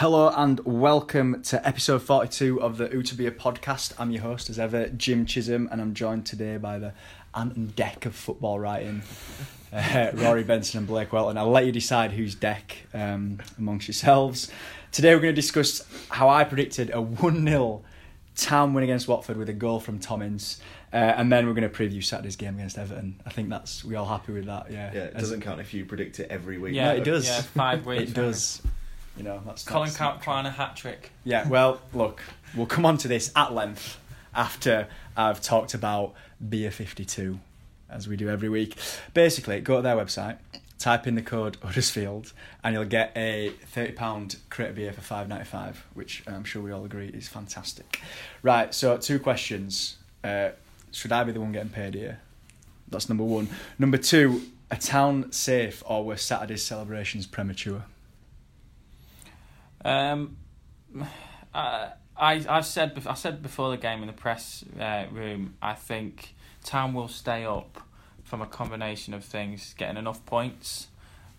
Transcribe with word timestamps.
Hello 0.00 0.32
and 0.34 0.60
welcome 0.60 1.42
to 1.42 1.66
episode 1.68 2.02
42 2.02 2.60
of 2.62 2.78
the 2.78 2.88
Utabia 2.88 3.30
podcast. 3.30 3.92
I'm 3.98 4.10
your 4.10 4.22
host, 4.22 4.48
as 4.48 4.58
ever, 4.58 4.88
Jim 4.88 5.26
Chisem, 5.26 5.70
and 5.70 5.80
I'm 5.80 5.92
joined 5.92 6.24
today 6.26 6.56
by 6.56 6.78
the 6.78 6.94
Ant 7.34 7.54
and 7.54 7.76
Dec 7.76 8.06
of 8.06 8.14
football 8.14 8.58
writing, 8.58 9.02
uh, 9.72 10.10
Rory 10.14 10.42
Benson 10.42 10.78
and 10.78 10.86
Blake 10.86 11.12
Welton. 11.12 11.36
I'll 11.36 11.50
let 11.50 11.66
you 11.66 11.72
decide 11.72 12.12
who's 12.12 12.34
Dec 12.34 12.60
um, 12.94 13.40
amongst 13.58 13.88
yourselves. 13.88 14.50
Today 14.90 15.14
we're 15.14 15.20
going 15.20 15.34
to 15.34 15.40
discuss 15.40 15.84
how 16.08 16.28
I 16.28 16.44
predicted 16.44 16.90
a 16.94 17.00
1 17.00 17.46
0 17.46 17.82
town 18.40 18.74
win 18.74 18.84
against 18.84 19.06
Watford 19.08 19.36
with 19.36 19.48
a 19.48 19.52
goal 19.52 19.80
from 19.80 19.98
Tom 19.98 20.22
Ince. 20.22 20.60
Uh, 20.92 20.96
and 20.96 21.30
then 21.30 21.46
we're 21.46 21.54
going 21.54 21.70
to 21.70 21.74
preview 21.74 22.02
Saturday's 22.02 22.34
game 22.36 22.56
against 22.56 22.76
Everton. 22.76 23.20
I 23.24 23.30
think 23.30 23.48
that's 23.48 23.84
we 23.84 23.94
all 23.94 24.06
happy 24.06 24.32
with 24.32 24.46
that. 24.46 24.70
Yeah, 24.70 24.90
Yeah, 24.92 25.00
it 25.04 25.12
As- 25.14 25.22
doesn't 25.22 25.42
count 25.42 25.60
if 25.60 25.72
you 25.72 25.84
predict 25.84 26.18
it 26.18 26.28
every 26.30 26.58
week. 26.58 26.74
Yeah, 26.74 26.92
Yeah, 26.92 26.98
it 26.98 27.04
does. 27.04 27.26
Yeah, 27.28 27.42
five 27.42 27.86
weeks. 27.86 28.10
It 28.10 28.14
does. 28.14 28.60
You 29.16 29.22
know, 29.22 29.40
that's 29.46 29.62
Colin 29.64 29.86
that's- 29.88 29.96
Count 29.98 30.22
trying 30.22 30.46
a 30.46 30.50
hat 30.50 30.76
trick. 30.76 31.10
Yeah, 31.24 31.46
well, 31.48 31.80
look, 31.92 32.20
we'll 32.56 32.66
come 32.66 32.84
on 32.86 32.96
to 32.98 33.08
this 33.08 33.30
at 33.36 33.52
length 33.52 33.98
after 34.34 34.88
I've 35.16 35.40
talked 35.40 35.74
about 35.74 36.14
Beer 36.48 36.70
52, 36.70 37.38
as 37.90 38.08
we 38.08 38.16
do 38.16 38.28
every 38.28 38.48
week. 38.48 38.76
Basically, 39.14 39.60
go 39.60 39.76
to 39.76 39.82
their 39.82 39.96
website, 39.96 40.38
type 40.80 41.06
in 41.06 41.14
the 41.14 41.22
code 41.22 41.56
Huddersfield, 41.62 42.32
and 42.64 42.74
you'll 42.74 42.84
get 42.86 43.12
a 43.14 43.52
£30 43.74 44.36
crate 44.48 44.70
of 44.70 44.74
beer 44.74 44.92
for 44.92 45.02
five 45.02 45.28
ninety 45.28 45.44
five, 45.44 45.86
which 45.94 46.24
I'm 46.26 46.42
sure 46.42 46.62
we 46.62 46.72
all 46.72 46.84
agree 46.84 47.08
is 47.08 47.28
fantastic. 47.28 48.00
Right, 48.42 48.74
so 48.74 48.96
two 48.96 49.20
questions. 49.20 49.98
Uh, 50.24 50.50
should 50.90 51.12
I 51.12 51.22
be 51.22 51.32
the 51.32 51.40
one 51.40 51.52
getting 51.52 51.70
paid 51.70 51.94
here? 51.94 52.20
That's 52.88 53.08
number 53.08 53.22
one. 53.22 53.48
Number 53.78 53.98
two, 53.98 54.42
a 54.70 54.76
town 54.76 55.30
safe 55.30 55.82
or 55.86 56.04
were 56.04 56.16
Saturday's 56.16 56.64
celebrations 56.64 57.26
premature? 57.26 57.84
Um, 59.84 60.36
I, 61.54 61.92
I've 62.16 62.66
said 62.66 63.00
I 63.06 63.14
said 63.14 63.42
before 63.42 63.70
the 63.70 63.76
game 63.76 64.00
in 64.00 64.06
the 64.06 64.12
press 64.12 64.64
uh, 64.78 65.04
room. 65.10 65.54
I 65.62 65.74
think 65.74 66.34
Town 66.64 66.92
will 66.92 67.08
stay 67.08 67.44
up 67.44 67.82
from 68.30 68.40
a 68.40 68.46
combination 68.46 69.12
of 69.12 69.24
things, 69.24 69.74
getting 69.76 69.96
enough 69.96 70.24
points. 70.24 70.86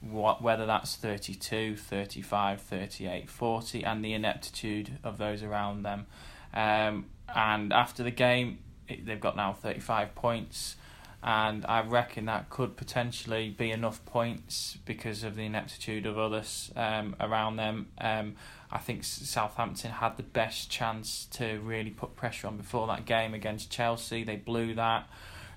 What 0.01 0.41
whether 0.41 0.65
that's 0.65 0.97
32, 0.97 1.77
35, 1.77 2.61
38, 2.61 3.29
40 3.29 3.83
and 3.85 4.03
the 4.03 4.13
ineptitude 4.13 4.97
of 5.01 5.17
those 5.17 5.41
around 5.41 5.83
them. 5.83 6.07
Um, 6.53 7.05
and 7.33 7.71
after 7.71 8.03
the 8.03 8.11
game, 8.11 8.59
it, 8.89 9.05
they've 9.05 9.21
got 9.21 9.37
now 9.37 9.53
35 9.53 10.13
points. 10.15 10.75
and 11.23 11.65
I 11.65 11.81
reckon 11.81 12.25
that 12.25 12.49
could 12.49 12.75
potentially 12.75 13.49
be 13.49 13.71
enough 13.71 14.03
points 14.05 14.77
because 14.83 15.23
of 15.23 15.37
the 15.37 15.45
ineptitude 15.45 16.05
of 16.05 16.17
others 16.17 16.73
um, 16.75 17.15
around 17.21 17.55
them. 17.55 17.87
Um, 17.99 18.35
I 18.69 18.79
think 18.79 19.05
Southampton 19.05 19.91
had 19.91 20.17
the 20.17 20.23
best 20.23 20.69
chance 20.69 21.25
to 21.31 21.59
really 21.59 21.91
put 21.91 22.17
pressure 22.17 22.47
on 22.47 22.57
before 22.57 22.87
that 22.87 23.05
game 23.05 23.33
against 23.33 23.69
Chelsea. 23.69 24.25
They 24.25 24.35
blew 24.35 24.73
that. 24.73 25.07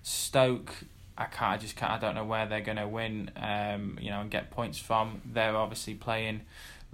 Stoke, 0.02 0.74
I 1.16 1.24
can't, 1.26 1.52
I 1.52 1.56
just 1.58 1.76
can't, 1.76 1.92
I 1.92 1.98
don't 1.98 2.14
know 2.14 2.24
where 2.24 2.46
they're 2.46 2.60
going 2.60 2.78
to 2.78 2.88
win, 2.88 3.30
um, 3.36 3.98
you 4.00 4.10
know, 4.10 4.20
and 4.20 4.30
get 4.30 4.50
points 4.50 4.78
from. 4.78 5.20
They're 5.24 5.56
obviously 5.56 5.94
playing. 5.94 6.42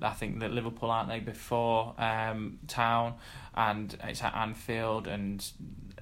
I 0.02 0.10
think 0.10 0.40
that 0.40 0.50
Liverpool 0.50 0.90
aren't 0.90 1.08
they 1.08 1.20
before 1.20 1.94
um, 1.98 2.58
Town, 2.68 3.14
and 3.54 3.96
it's 4.04 4.22
at 4.22 4.34
Anfield, 4.34 5.06
and 5.06 5.44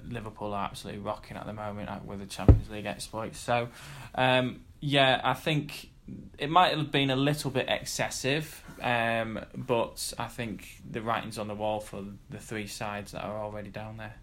Liverpool 0.07 0.53
are 0.53 0.65
absolutely 0.65 1.01
rocking 1.01 1.37
at 1.37 1.45
the 1.45 1.53
moment 1.53 1.89
uh, 1.89 1.99
with 2.05 2.19
the 2.19 2.25
Champions 2.25 2.69
League 2.69 2.85
exploits. 2.85 3.39
So, 3.39 3.69
um, 4.15 4.61
yeah, 4.79 5.21
I 5.23 5.33
think 5.33 5.89
it 6.37 6.49
might 6.49 6.75
have 6.75 6.91
been 6.91 7.09
a 7.09 7.15
little 7.15 7.51
bit 7.51 7.67
excessive, 7.69 8.63
um, 8.81 9.39
but 9.55 10.13
I 10.17 10.27
think 10.27 10.81
the 10.89 11.01
writing's 11.01 11.37
on 11.37 11.47
the 11.47 11.55
wall 11.55 11.79
for 11.79 12.03
the 12.29 12.39
three 12.39 12.67
sides 12.67 13.11
that 13.11 13.23
are 13.23 13.37
already 13.37 13.69
down 13.69 13.97
there. 13.97 14.15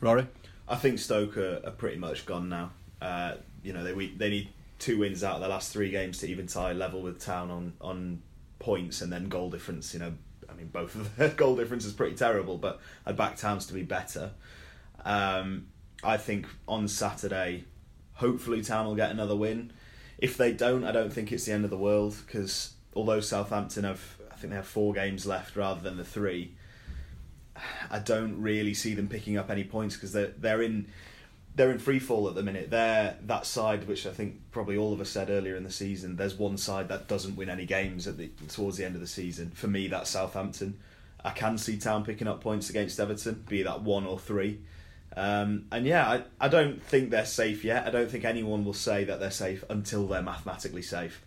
Rory? 0.00 0.26
I 0.68 0.76
think 0.76 0.98
Stoke 0.98 1.36
are, 1.36 1.60
are 1.64 1.72
pretty 1.72 1.98
much 1.98 2.26
gone 2.26 2.48
now. 2.48 2.70
Uh, 3.00 3.34
you 3.62 3.72
know, 3.72 3.84
they 3.84 4.06
they 4.08 4.30
need 4.30 4.48
two 4.78 4.98
wins 4.98 5.22
out 5.22 5.36
of 5.36 5.42
the 5.42 5.48
last 5.48 5.72
three 5.72 5.90
games 5.90 6.18
to 6.18 6.28
even 6.28 6.46
tie 6.46 6.72
level 6.72 7.02
with 7.02 7.20
Town 7.20 7.50
on 7.50 7.72
on 7.80 8.22
points 8.58 9.00
and 9.00 9.12
then 9.12 9.28
goal 9.28 9.50
difference. 9.50 9.92
You 9.92 10.00
know, 10.00 10.12
I 10.48 10.54
mean, 10.54 10.68
both 10.68 10.94
of 10.94 11.16
their 11.16 11.28
goal 11.36 11.56
difference 11.56 11.84
is 11.84 11.92
pretty 11.92 12.16
terrible, 12.16 12.58
but 12.58 12.80
I'd 13.06 13.16
back 13.16 13.36
Towns 13.36 13.66
to 13.66 13.74
be 13.74 13.82
better. 13.82 14.32
Um, 15.04 15.68
I 16.02 16.16
think 16.16 16.46
on 16.66 16.88
Saturday, 16.88 17.64
hopefully 18.14 18.62
Town 18.62 18.86
will 18.86 18.94
get 18.94 19.10
another 19.10 19.36
win. 19.36 19.72
If 20.18 20.36
they 20.36 20.52
don't, 20.52 20.84
I 20.84 20.92
don't 20.92 21.12
think 21.12 21.32
it's 21.32 21.46
the 21.46 21.52
end 21.52 21.64
of 21.64 21.70
the 21.70 21.78
world 21.78 22.16
because 22.26 22.74
although 22.94 23.20
Southampton 23.20 23.84
have, 23.84 24.16
I 24.30 24.36
think 24.36 24.50
they 24.50 24.56
have 24.56 24.66
four 24.66 24.92
games 24.92 25.26
left 25.26 25.56
rather 25.56 25.80
than 25.80 25.96
the 25.96 26.04
three. 26.04 26.54
I 27.90 27.98
don't 27.98 28.40
really 28.40 28.74
see 28.74 28.94
them 28.94 29.08
picking 29.08 29.36
up 29.36 29.50
any 29.50 29.64
points 29.64 29.94
because 29.94 30.12
they're 30.12 30.32
they're 30.38 30.62
in 30.62 30.86
they're 31.60 31.70
in 31.70 31.78
free 31.78 31.98
fall 31.98 32.26
at 32.26 32.34
the 32.34 32.42
minute. 32.42 32.70
They're 32.70 33.18
that 33.26 33.44
side 33.44 33.86
which 33.86 34.06
I 34.06 34.12
think 34.12 34.50
probably 34.50 34.78
all 34.78 34.94
of 34.94 35.00
us 35.02 35.10
said 35.10 35.28
earlier 35.28 35.56
in 35.56 35.62
the 35.62 35.70
season. 35.70 36.16
There's 36.16 36.38
one 36.38 36.56
side 36.56 36.88
that 36.88 37.06
doesn't 37.06 37.36
win 37.36 37.50
any 37.50 37.66
games 37.66 38.08
at 38.08 38.16
the 38.16 38.30
towards 38.48 38.78
the 38.78 38.86
end 38.86 38.94
of 38.94 39.02
the 39.02 39.06
season. 39.06 39.50
For 39.50 39.66
me, 39.66 39.86
that's 39.86 40.08
Southampton. 40.08 40.78
I 41.22 41.32
can 41.32 41.58
see 41.58 41.76
Town 41.76 42.02
picking 42.02 42.26
up 42.26 42.40
points 42.40 42.70
against 42.70 42.98
Everton, 42.98 43.44
be 43.46 43.62
that 43.62 43.82
one 43.82 44.06
or 44.06 44.18
three. 44.18 44.60
Um, 45.14 45.66
and 45.70 45.84
yeah, 45.84 46.08
I, 46.08 46.22
I 46.40 46.48
don't 46.48 46.82
think 46.82 47.10
they're 47.10 47.26
safe 47.26 47.62
yet. 47.62 47.86
I 47.86 47.90
don't 47.90 48.10
think 48.10 48.24
anyone 48.24 48.64
will 48.64 48.72
say 48.72 49.04
that 49.04 49.20
they're 49.20 49.30
safe 49.30 49.62
until 49.68 50.06
they're 50.06 50.22
mathematically 50.22 50.80
safe. 50.80 51.22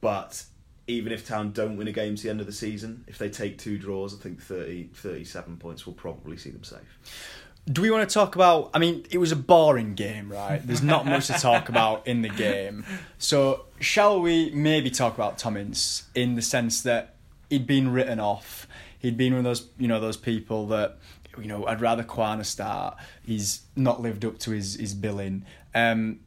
But 0.00 0.42
even 0.86 1.12
if 1.12 1.28
Town 1.28 1.52
don't 1.52 1.76
win 1.76 1.88
a 1.88 1.92
game 1.92 2.16
to 2.16 2.22
the 2.22 2.30
end 2.30 2.40
of 2.40 2.46
the 2.46 2.52
season, 2.52 3.04
if 3.08 3.18
they 3.18 3.28
take 3.28 3.58
two 3.58 3.76
draws, 3.76 4.18
I 4.18 4.22
think 4.22 4.40
30, 4.40 4.84
37 4.94 5.58
points 5.58 5.84
will 5.84 5.92
probably 5.92 6.38
see 6.38 6.48
them 6.48 6.64
safe. 6.64 7.42
Do 7.70 7.82
we 7.82 7.90
want 7.90 8.08
to 8.08 8.12
talk 8.12 8.34
about? 8.36 8.70
I 8.74 8.78
mean, 8.78 9.04
it 9.10 9.18
was 9.18 9.32
a 9.32 9.36
boring 9.36 9.94
game, 9.94 10.30
right? 10.30 10.64
There's 10.64 10.82
not 10.82 11.04
much 11.04 11.26
to 11.26 11.32
talk 11.32 11.68
about 11.68 12.06
in 12.06 12.22
the 12.22 12.28
game. 12.28 12.84
So, 13.18 13.66
shall 13.80 14.20
we 14.20 14.50
maybe 14.50 14.90
talk 14.90 15.14
about 15.14 15.38
Tom 15.38 15.56
Ince 15.56 16.04
in 16.14 16.36
the 16.36 16.42
sense 16.42 16.82
that 16.82 17.16
he'd 17.50 17.66
been 17.66 17.92
written 17.92 18.20
off? 18.20 18.68
He'd 19.00 19.16
been 19.16 19.32
one 19.32 19.38
of 19.40 19.44
those, 19.44 19.68
you 19.78 19.88
know, 19.88 20.00
those 20.00 20.16
people 20.16 20.68
that, 20.68 20.98
you 21.38 21.48
know, 21.48 21.66
I'd 21.66 21.80
rather 21.80 22.04
Quaner 22.04 22.44
start. 22.44 22.96
He's 23.24 23.62
not 23.74 24.00
lived 24.00 24.24
up 24.24 24.38
to 24.40 24.52
his 24.52 24.76
his 24.76 24.94
billing. 24.94 25.44
Um, 25.74 26.20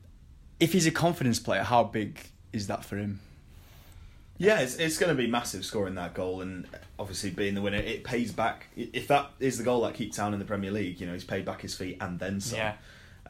if 0.59 0.73
he's 0.73 0.85
a 0.87 0.91
confidence 0.91 1.39
player, 1.39 1.63
how 1.63 1.85
big 1.85 2.19
is 2.51 2.67
that 2.67 2.83
for 2.83 2.97
him? 2.97 3.21
Yeah, 4.37 4.59
it's, 4.59 4.75
it's 4.77 4.97
going 4.97 5.15
to 5.15 5.21
be 5.21 5.27
massive 5.27 5.65
scoring 5.65 5.95
that 5.95 6.13
goal 6.13 6.41
and 6.41 6.65
obviously 6.99 7.29
being 7.29 7.55
the 7.55 7.61
winner. 7.61 7.77
It 7.77 8.03
pays 8.03 8.31
back. 8.31 8.67
If 8.75 9.07
that 9.07 9.31
is 9.39 9.57
the 9.57 9.63
goal 9.63 9.81
that 9.81 9.93
keeps 9.93 10.17
Town 10.17 10.33
in 10.33 10.39
the 10.39 10.45
Premier 10.45 10.71
League, 10.71 10.99
you 10.99 11.07
know, 11.07 11.13
he's 11.13 11.23
paid 11.23 11.45
back 11.45 11.61
his 11.61 11.73
fee 11.73 11.97
and 11.99 12.19
then 12.19 12.39
some. 12.41 12.59
Yeah. 12.59 12.73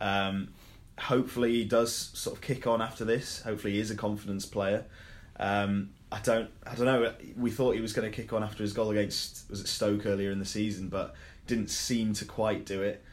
Um, 0.02 0.50
hopefully 0.98 1.54
he 1.54 1.66
does 1.66 1.94
sort 2.14 2.36
of 2.36 2.42
kick 2.42 2.68
on 2.68 2.82
after 2.82 3.06
this. 3.06 3.42
Hopefully 3.44 3.74
he 3.74 3.80
is 3.80 3.92
a 3.92 3.96
confidence 3.96 4.46
player. 4.46 4.86
Um, 5.40 5.92
I 6.12 6.20
don't, 6.20 6.50
I 6.66 6.76
don't 6.76 6.86
know. 6.86 7.14
We 7.38 7.52
thought 7.52 7.76
he 7.76 7.82
was 7.82 7.94
going 7.94 8.10
to 8.10 8.16
kick 8.16 8.34
on 8.34 8.44
after 8.44 8.64
his 8.64 8.74
goal 8.74 8.90
against 8.90 9.50
was 9.50 9.62
it 9.62 9.68
Stoke 9.68 10.06
earlier 10.06 10.32
in 10.32 10.40
the 10.40 10.46
season, 10.46 10.90
but 10.90 11.16
didn't 11.48 11.70
seem 11.70 12.14
to 12.14 12.26
quite 12.26 12.66
do 12.66 12.82
it. 12.82 13.04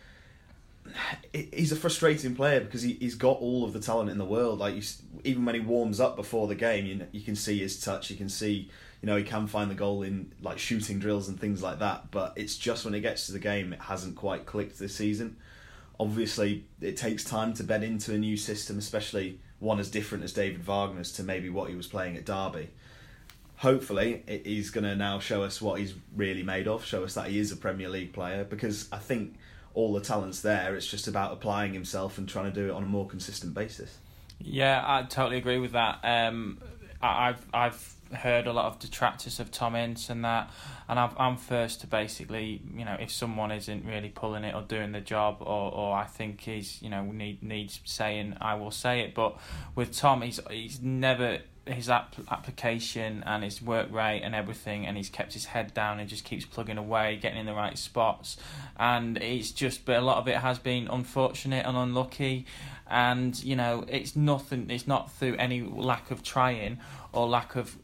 He's 1.32 1.72
a 1.72 1.76
frustrating 1.76 2.34
player 2.34 2.60
because 2.60 2.82
he, 2.82 2.94
he's 2.94 3.14
got 3.14 3.38
all 3.38 3.64
of 3.64 3.72
the 3.72 3.80
talent 3.80 4.10
in 4.10 4.18
the 4.18 4.24
world. 4.24 4.58
Like 4.58 4.74
you, 4.74 4.82
even 5.24 5.44
when 5.44 5.54
he 5.54 5.60
warms 5.60 6.00
up 6.00 6.16
before 6.16 6.46
the 6.46 6.54
game, 6.54 6.86
you 6.86 7.06
you 7.12 7.20
can 7.20 7.36
see 7.36 7.58
his 7.58 7.80
touch. 7.80 8.10
You 8.10 8.16
can 8.16 8.28
see, 8.28 8.70
you 9.02 9.06
know, 9.06 9.16
he 9.16 9.24
can 9.24 9.46
find 9.46 9.70
the 9.70 9.74
goal 9.74 10.02
in 10.02 10.32
like 10.40 10.58
shooting 10.58 10.98
drills 10.98 11.28
and 11.28 11.38
things 11.38 11.62
like 11.62 11.78
that. 11.80 12.10
But 12.10 12.32
it's 12.36 12.56
just 12.56 12.84
when 12.84 12.94
it 12.94 13.00
gets 13.00 13.26
to 13.26 13.32
the 13.32 13.38
game, 13.38 13.72
it 13.72 13.80
hasn't 13.80 14.16
quite 14.16 14.46
clicked 14.46 14.78
this 14.78 14.94
season. 14.94 15.36
Obviously, 15.98 16.64
it 16.80 16.96
takes 16.96 17.24
time 17.24 17.54
to 17.54 17.64
bed 17.64 17.82
into 17.82 18.12
a 18.14 18.18
new 18.18 18.36
system, 18.36 18.78
especially 18.78 19.40
one 19.58 19.80
as 19.80 19.90
different 19.90 20.24
as 20.24 20.32
David 20.32 20.62
Wagner's 20.66 21.12
to 21.12 21.22
maybe 21.22 21.48
what 21.48 21.70
he 21.70 21.74
was 21.76 21.86
playing 21.86 22.16
at 22.16 22.26
Derby. 22.26 22.68
hopefully 23.56 24.22
he's 24.44 24.70
going 24.70 24.84
to 24.84 24.94
now 24.94 25.18
show 25.18 25.42
us 25.42 25.60
what 25.62 25.80
he's 25.80 25.94
really 26.14 26.42
made 26.42 26.68
of, 26.68 26.84
show 26.84 27.04
us 27.04 27.14
that 27.14 27.28
he 27.28 27.38
is 27.38 27.52
a 27.52 27.56
Premier 27.56 27.88
League 27.88 28.12
player. 28.12 28.44
Because 28.44 28.88
I 28.92 28.98
think 28.98 29.36
all 29.76 29.92
the 29.92 30.00
talent's 30.00 30.40
there. 30.40 30.74
It's 30.74 30.86
just 30.86 31.06
about 31.06 31.34
applying 31.34 31.74
himself 31.74 32.16
and 32.16 32.26
trying 32.26 32.46
to 32.46 32.50
do 32.50 32.68
it 32.68 32.72
on 32.72 32.82
a 32.82 32.86
more 32.86 33.06
consistent 33.06 33.54
basis. 33.54 33.98
Yeah, 34.40 34.82
I 34.84 35.02
totally 35.02 35.36
agree 35.36 35.58
with 35.58 35.72
that. 35.72 36.00
Um, 36.02 36.60
I've 37.02 37.44
I've 37.52 37.94
heard 38.14 38.46
a 38.46 38.52
lot 38.52 38.66
of 38.66 38.78
detractors 38.78 39.38
of 39.38 39.50
Tom 39.50 39.76
Ince 39.76 40.08
and 40.08 40.24
that, 40.24 40.50
and 40.88 40.98
I've, 40.98 41.14
I'm 41.18 41.36
first 41.36 41.82
to 41.82 41.86
basically, 41.86 42.62
you 42.74 42.84
know, 42.84 42.96
if 42.98 43.10
someone 43.10 43.50
isn't 43.50 43.84
really 43.84 44.08
pulling 44.08 44.44
it 44.44 44.54
or 44.54 44.62
doing 44.62 44.92
the 44.92 45.00
job, 45.00 45.38
or, 45.40 45.72
or 45.72 45.94
I 45.94 46.04
think 46.04 46.40
he's, 46.40 46.80
you 46.80 46.88
know, 46.88 47.04
need 47.04 47.42
needs 47.42 47.80
saying, 47.84 48.36
I 48.40 48.54
will 48.54 48.70
say 48.70 49.00
it. 49.00 49.14
But 49.14 49.36
with 49.74 49.94
Tom, 49.94 50.22
he's 50.22 50.40
he's 50.50 50.80
never 50.80 51.40
his 51.66 51.88
app, 51.88 52.14
application 52.30 53.22
and 53.26 53.42
his 53.42 53.60
work 53.60 53.90
rate 53.92 54.22
and 54.22 54.34
everything, 54.34 54.86
and 54.86 54.96
he's 54.96 55.08
kept 55.08 55.32
his 55.32 55.46
head 55.46 55.74
down 55.74 55.98
and 55.98 56.08
just 56.08 56.24
keeps 56.24 56.44
plugging 56.44 56.78
away, 56.78 57.18
getting 57.20 57.38
in 57.38 57.46
the 57.46 57.54
right 57.54 57.76
spots, 57.76 58.36
and 58.78 59.18
it's 59.18 59.50
just, 59.50 59.84
but 59.84 59.96
a 59.96 60.00
lot 60.00 60.18
of 60.18 60.28
it 60.28 60.36
has 60.36 60.58
been 60.58 60.88
unfortunate 60.88 61.66
and 61.66 61.76
unlucky, 61.76 62.46
and 62.88 63.42
you 63.42 63.56
know, 63.56 63.84
it's 63.88 64.14
nothing, 64.14 64.70
it's 64.70 64.86
not 64.86 65.10
through 65.12 65.34
any 65.36 65.62
lack 65.62 66.10
of 66.10 66.22
trying 66.22 66.78
or 67.12 67.26
lack 67.26 67.56
of 67.56 67.76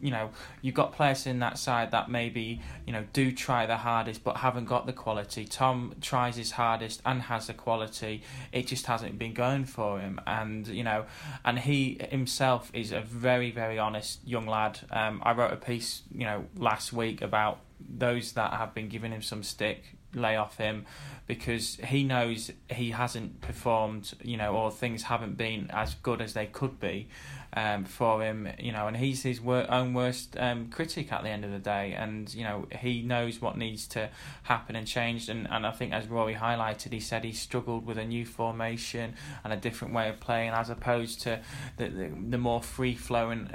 you 0.00 0.10
know, 0.10 0.30
you've 0.62 0.74
got 0.74 0.92
players 0.92 1.26
in 1.26 1.40
that 1.40 1.58
side 1.58 1.90
that 1.90 2.10
maybe, 2.10 2.60
you 2.86 2.92
know, 2.92 3.04
do 3.12 3.32
try 3.32 3.66
the 3.66 3.76
hardest 3.76 4.24
but 4.24 4.38
haven't 4.38 4.64
got 4.64 4.86
the 4.86 4.92
quality. 4.92 5.44
Tom 5.44 5.94
tries 6.00 6.36
his 6.36 6.52
hardest 6.52 7.02
and 7.04 7.22
has 7.22 7.46
the 7.46 7.54
quality. 7.54 8.22
It 8.52 8.66
just 8.66 8.86
hasn't 8.86 9.18
been 9.18 9.34
going 9.34 9.64
for 9.64 10.00
him. 10.00 10.20
And, 10.26 10.66
you 10.66 10.84
know, 10.84 11.06
and 11.44 11.58
he 11.58 11.98
himself 12.10 12.70
is 12.74 12.92
a 12.92 13.00
very, 13.00 13.50
very 13.50 13.78
honest 13.78 14.26
young 14.26 14.46
lad. 14.46 14.80
Um, 14.90 15.22
I 15.24 15.32
wrote 15.32 15.52
a 15.52 15.56
piece, 15.56 16.02
you 16.12 16.24
know, 16.24 16.44
last 16.56 16.92
week 16.92 17.22
about 17.22 17.60
those 17.78 18.32
that 18.32 18.52
have 18.52 18.74
been 18.74 18.88
giving 18.88 19.12
him 19.12 19.22
some 19.22 19.42
stick 19.42 19.96
lay 20.14 20.36
off 20.36 20.56
him 20.56 20.84
because 21.26 21.76
he 21.86 22.02
knows 22.02 22.50
he 22.68 22.90
hasn't 22.90 23.40
performed, 23.40 24.12
you 24.22 24.36
know, 24.36 24.54
or 24.54 24.70
things 24.70 25.04
haven't 25.04 25.36
been 25.36 25.70
as 25.70 25.94
good 25.94 26.20
as 26.20 26.34
they 26.34 26.46
could 26.46 26.80
be 26.80 27.08
um, 27.54 27.84
for 27.84 28.22
him, 28.22 28.48
you 28.58 28.72
know, 28.72 28.86
and 28.86 28.96
he's 28.96 29.22
his 29.22 29.40
wor- 29.40 29.70
own 29.70 29.92
worst 29.92 30.36
um, 30.38 30.68
critic 30.68 31.12
at 31.12 31.22
the 31.22 31.28
end 31.28 31.44
of 31.44 31.50
the 31.50 31.58
day, 31.58 31.92
and 31.92 32.32
you 32.32 32.44
know 32.44 32.66
he 32.78 33.02
knows 33.02 33.40
what 33.40 33.56
needs 33.56 33.86
to 33.88 34.08
happen 34.44 34.76
and 34.76 34.86
change, 34.86 35.28
and, 35.28 35.48
and 35.50 35.66
I 35.66 35.72
think 35.72 35.92
as 35.92 36.06
Rory 36.06 36.34
highlighted, 36.34 36.92
he 36.92 37.00
said 37.00 37.24
he 37.24 37.32
struggled 37.32 37.86
with 37.86 37.98
a 37.98 38.04
new 38.04 38.24
formation 38.24 39.14
and 39.42 39.52
a 39.52 39.56
different 39.56 39.94
way 39.94 40.08
of 40.08 40.20
playing 40.20 40.50
as 40.50 40.70
opposed 40.70 41.22
to 41.22 41.40
the 41.76 41.88
the, 41.88 42.10
the 42.28 42.38
more 42.38 42.62
free 42.62 42.94
flowing 42.94 43.50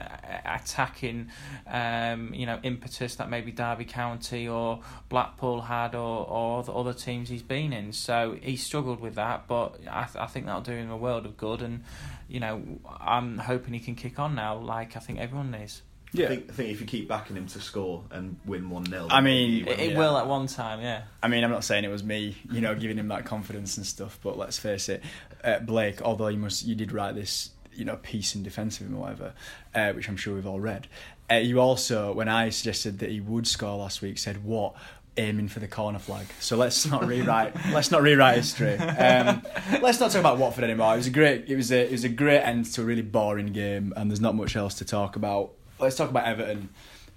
attacking, 0.45 1.30
um, 1.68 2.33
you 2.33 2.45
know, 2.45 2.59
impetus 2.63 3.15
that 3.15 3.30
maybe 3.30 3.51
Derby 3.51 3.86
County 3.86 4.48
or 4.48 4.81
Blackpool 5.09 5.62
had, 5.62 5.95
or 5.95 6.27
or 6.27 6.63
the 6.63 6.74
other 6.74 6.94
teams 6.94 7.30
he's 7.30 7.44
been 7.44 7.71
in. 7.71 7.94
So 7.94 8.38
he 8.41 8.57
struggled 8.57 9.00
with 9.00 9.15
that, 9.15 9.48
but 9.48 9.80
I 9.89 10.03
th- 10.03 10.18
I 10.18 10.25
think 10.25 10.45
that'll 10.48 10.62
do 10.62 10.74
him 10.74 10.91
a 10.91 10.98
world 10.98 11.25
of 11.25 11.38
good. 11.38 11.62
And 11.62 11.83
you 12.27 12.39
know, 12.39 12.62
I'm 13.00 13.38
hoping 13.38 13.74
he 13.74 13.80
can 13.80 13.95
kick 13.95 14.19
on 14.19 14.36
now, 14.36 14.57
like 14.57 14.95
I 14.95 15.00
think 15.00 15.19
everyone 15.19 15.54
is. 15.54 15.81
I, 16.13 16.27
think, 16.27 16.50
I 16.50 16.54
think 16.54 16.69
if 16.69 16.80
you 16.80 16.88
keep 16.88 17.10
backing 17.10 17.36
him 17.36 17.48
to 17.48 17.60
score 17.60 18.04
and 18.10 18.38
win 18.45 18.69
1 18.69 18.86
0, 18.86 19.07
I 19.10 19.22
mean, 19.22 19.68
It, 19.68 19.80
it 19.80 19.98
will 19.98 20.18
at 20.18 20.27
one 20.27 20.48
time, 20.48 20.81
yeah. 20.81 21.04
I 21.22 21.27
mean, 21.27 21.44
I'm 21.44 21.51
not 21.51 21.63
saying 21.63 21.83
it 21.83 21.89
was 21.89 22.04
me, 22.04 22.38
you 22.51 22.62
know, 22.62 22.74
giving 22.74 22.98
him 22.98 23.10
that 23.10 23.25
confidence 23.25 23.75
and 23.77 23.86
stuff, 23.86 24.18
but 24.24 24.38
let's 24.38 24.57
face 24.57 24.88
it, 24.88 25.04
uh, 25.44 25.60
Blake. 25.60 26.01
Although 26.01 26.30
you 26.30 26.38
must, 26.38 26.66
you 26.66 26.75
did 26.75 26.92
write 26.94 27.16
this, 27.16 27.50
you 27.74 27.83
know, 27.83 27.98
piece 27.98 28.36
in 28.36 28.44
defence 28.44 28.80
of 28.80 28.88
him 28.88 28.95
or 28.95 29.01
whatever, 29.01 29.33
uh, 29.74 29.92
which 29.92 30.07
I'm 30.07 30.18
sure 30.18 30.36
we've 30.36 30.48
all 30.48 30.60
read. 30.60 30.88
Uh, 31.30 31.36
you 31.36 31.60
also, 31.60 32.13
when 32.13 32.30
I 32.30 32.50
suggested 32.50 33.00
that 33.00 33.10
he 33.10 33.19
would 33.19 33.48
score 33.48 33.77
last 33.77 34.01
week, 34.01 34.18
said 34.18 34.44
what 34.44 34.75
aiming 35.17 35.47
for 35.47 35.59
the 35.59 35.67
corner 35.67 36.00
flag. 36.00 36.25
So 36.39 36.57
let's 36.57 36.85
not 36.85 37.06
rewrite. 37.06 37.56
let's 37.71 37.91
not 37.91 38.01
rewrite 38.01 38.38
history. 38.38 38.75
Um, 38.77 39.41
let's 39.81 40.00
not 40.00 40.12
talk 40.12 40.19
about 40.19 40.38
Watford 40.38 40.63
anymore. 40.63 40.94
It 40.94 40.97
was 40.97 41.07
a 41.07 41.12
great. 41.12 41.50
It 41.50 41.56
was 41.56 41.71
a. 41.71 41.85
It 41.85 41.91
was 41.91 42.03
a 42.03 42.09
great 42.09 42.41
end 42.41 42.65
to 42.73 42.81
a 42.81 42.85
really 42.85 43.01
boring 43.01 43.53
game, 43.53 43.94
and 43.95 44.09
there's 44.09 44.21
not 44.21 44.35
much 44.35 44.56
else 44.56 44.75
to 44.75 44.85
talk 44.85 45.15
about. 45.15 45.51
Let's 45.79 45.95
talk 45.95 46.09
about 46.09 46.25
Everton. 46.25 46.69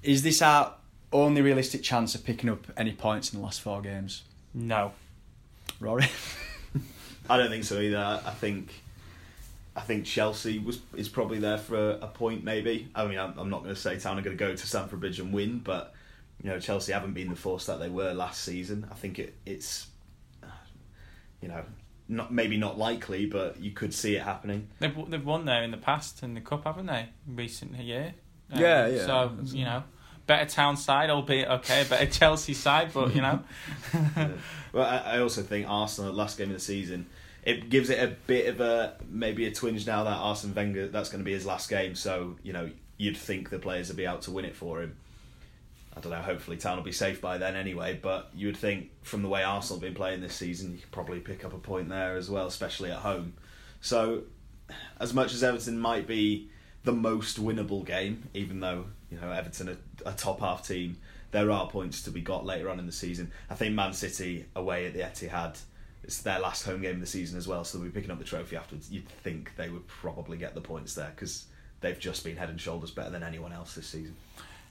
Is 0.03 0.23
this 0.23 0.43
our 0.43 0.75
only 1.13 1.43
realistic 1.43 1.83
chance 1.83 2.15
of 2.15 2.25
picking 2.25 2.51
up 2.51 2.67
any 2.77 2.93
points 2.93 3.33
in 3.33 3.39
the 3.39 3.45
last 3.45 3.61
four 3.61 3.81
games? 3.83 4.23
No. 4.55 4.93
Rory. 5.81 6.07
I 7.31 7.37
don't 7.37 7.51
think 7.51 7.65
so 7.65 7.79
either. 7.81 8.21
I 8.25 8.31
think 8.31 8.73
I 9.77 9.81
think 9.83 10.05
Chelsea 10.05 10.59
was 10.59 10.81
is 10.97 11.09
probably 11.09 11.39
there 11.39 11.59
for 11.59 11.77
a, 11.77 11.99
a 12.03 12.07
point 12.09 12.43
maybe. 12.43 12.89
I 12.95 13.07
mean, 13.07 13.19
I'm, 13.19 13.39
I'm 13.39 13.51
not 13.51 13.63
going 13.63 13.75
to 13.75 13.81
say 13.81 13.99
Town 13.99 14.19
are 14.19 14.23
going 14.23 14.37
to 14.37 14.45
go 14.45 14.55
to 14.55 14.67
Stamford 14.67 15.01
Bridge 15.01 15.21
and 15.21 15.33
win, 15.33 15.61
but 15.61 15.95
you 16.43 16.51
know 16.51 16.61
Chelsea 16.61 16.93
haven't 16.93 17.15
been 17.15 17.29
the 17.29 17.37
force 17.37 17.67
that 17.67 17.81
they 17.81 17.89
were 17.89 18.13
last 18.13 18.43
season. 18.43 18.87
I 18.91 18.95
think 18.95 19.19
it, 19.19 19.35
it's 19.45 19.89
you 21.41 21.49
know 21.49 21.65
not 22.09 22.33
maybe 22.33 22.57
not 22.57 22.79
likely, 22.79 23.27
but 23.27 23.61
you 23.61 23.73
could 23.73 23.93
see 23.93 24.17
it 24.17 24.23
happening. 24.23 24.69
They've 24.79 25.11
they've 25.11 25.25
won 25.25 25.45
there 25.45 25.63
in 25.63 25.71
the 25.71 25.77
past 25.77 26.23
in 26.23 26.35
the 26.35 26.41
cup, 26.41 26.65
haven't 26.65 26.87
they? 26.87 27.09
Recent 27.27 27.75
year. 27.77 28.15
Um, 28.53 28.61
Yeah, 28.61 28.87
yeah. 28.87 29.07
So 29.07 29.33
you 29.45 29.65
know, 29.65 29.85
better 30.27 30.49
town 30.49 30.77
side, 30.77 31.11
albeit 31.11 31.49
okay, 31.49 31.85
better 31.89 32.07
Chelsea 32.11 32.55
side, 32.55 32.93
but 32.95 33.15
you 33.15 33.23
know, 33.23 33.43
Yeah. 33.93 34.29
Well, 34.73 34.85
I, 34.85 35.15
I 35.15 35.21
also 35.21 35.43
think 35.43 35.67
Arsenal 35.69 36.13
last 36.13 36.37
game 36.37 36.49
of 36.49 36.55
the 36.55 36.61
season. 36.61 37.07
It 37.43 37.71
gives 37.71 37.89
it 37.89 37.99
a 38.03 38.15
bit 38.27 38.49
of 38.49 38.61
a 38.61 38.97
maybe 39.09 39.47
a 39.47 39.51
twinge 39.51 39.87
now 39.87 40.05
that 40.05 40.17
Arsene 40.17 40.55
Wenger 40.55 40.89
that's 40.89 41.09
going 41.09 41.21
to 41.21 41.25
be 41.25 41.33
his 41.33 41.47
last 41.47 41.71
game. 41.71 41.95
So 41.95 42.37
you 42.43 42.53
know 42.53 42.71
you'd 42.99 43.17
think 43.17 43.51
the 43.51 43.59
players 43.59 43.89
would 43.89 43.97
be 43.97 44.07
out 44.07 44.23
to 44.23 44.31
win 44.31 44.45
it 44.45 44.55
for 44.55 44.83
him. 44.83 44.97
I 45.97 46.01
don't 46.01 46.13
know. 46.13 46.23
Hopefully, 46.23 46.57
Town 46.57 46.77
will 46.77 46.85
be 46.85 46.93
safe 46.93 47.21
by 47.21 47.39
then 47.39 47.57
anyway. 47.57 47.99
But 48.01 48.31
you 48.35 48.47
would 48.47 48.57
think 48.57 48.91
from 49.03 49.23
the 49.23 49.29
way 49.29 49.43
Arsenal 49.43 49.81
have 49.81 49.83
been 49.83 49.95
playing 49.95 50.21
this 50.21 50.35
season, 50.35 50.73
you 50.73 50.79
could 50.79 50.93
probably 50.93 51.21
pick 51.21 51.45
up 51.45 51.53
a 51.53 51.59
point 51.59 51.89
there 51.89 52.17
as 52.17 52.31
well, 52.31 52.47
especially 52.47 52.91
at 52.91 52.99
home. 52.99 53.35
So, 53.81 54.23
as 55.01 55.15
much 55.15 55.33
as 55.35 55.43
Everton 55.43 55.79
might 55.79 56.07
be 56.07 56.51
the 56.85 56.93
most 56.93 57.43
winnable 57.43 57.85
game, 57.85 58.29
even 58.35 58.61
though 58.61 58.87
you 59.11 59.19
know 59.21 59.31
Everton 59.31 59.69
are 59.71 59.77
a 60.07 60.13
top 60.13 60.41
half 60.41 60.67
team, 60.67 60.99
there 61.31 61.51
are 61.51 61.69
points 61.69 62.03
to 62.03 62.11
be 62.11 62.21
got 62.21 62.47
later 62.47 62.71
on 62.71 62.79
in 62.79 62.87
the 62.87 62.93
season. 62.93 63.33
I 63.51 63.55
think 63.55 63.75
Man 63.75 63.93
City 63.93 64.47
away 64.55 64.87
at 64.87 64.95
the 64.95 65.01
Etihad. 65.01 65.59
It's 66.05 66.23
their 66.23 66.39
last 66.39 66.65
home 66.65 66.81
game 66.81 66.95
of 66.95 67.01
the 67.01 67.07
season 67.07 67.37
as 67.37 67.47
well, 67.47 67.65
so 67.65 67.77
they'll 67.77 67.89
be 67.89 67.93
picking 67.93 68.11
up 68.11 68.19
the 68.19 68.25
trophy 68.25 68.57
afterwards. 68.57 68.91
You'd 68.91 69.09
think 69.09 69.53
they 69.57 69.69
would 69.69 69.87
probably 69.87 70.39
get 70.39 70.55
the 70.55 70.61
points 70.61 70.95
there 70.95 71.13
because 71.15 71.47
they've 71.81 71.99
just 71.99 72.25
been 72.25 72.37
head 72.37 72.49
and 72.49 72.61
shoulders 72.61 72.91
better 72.91 73.11
than 73.11 73.23
anyone 73.23 73.53
else 73.53 73.75
this 73.75 73.89
season. 73.89 74.17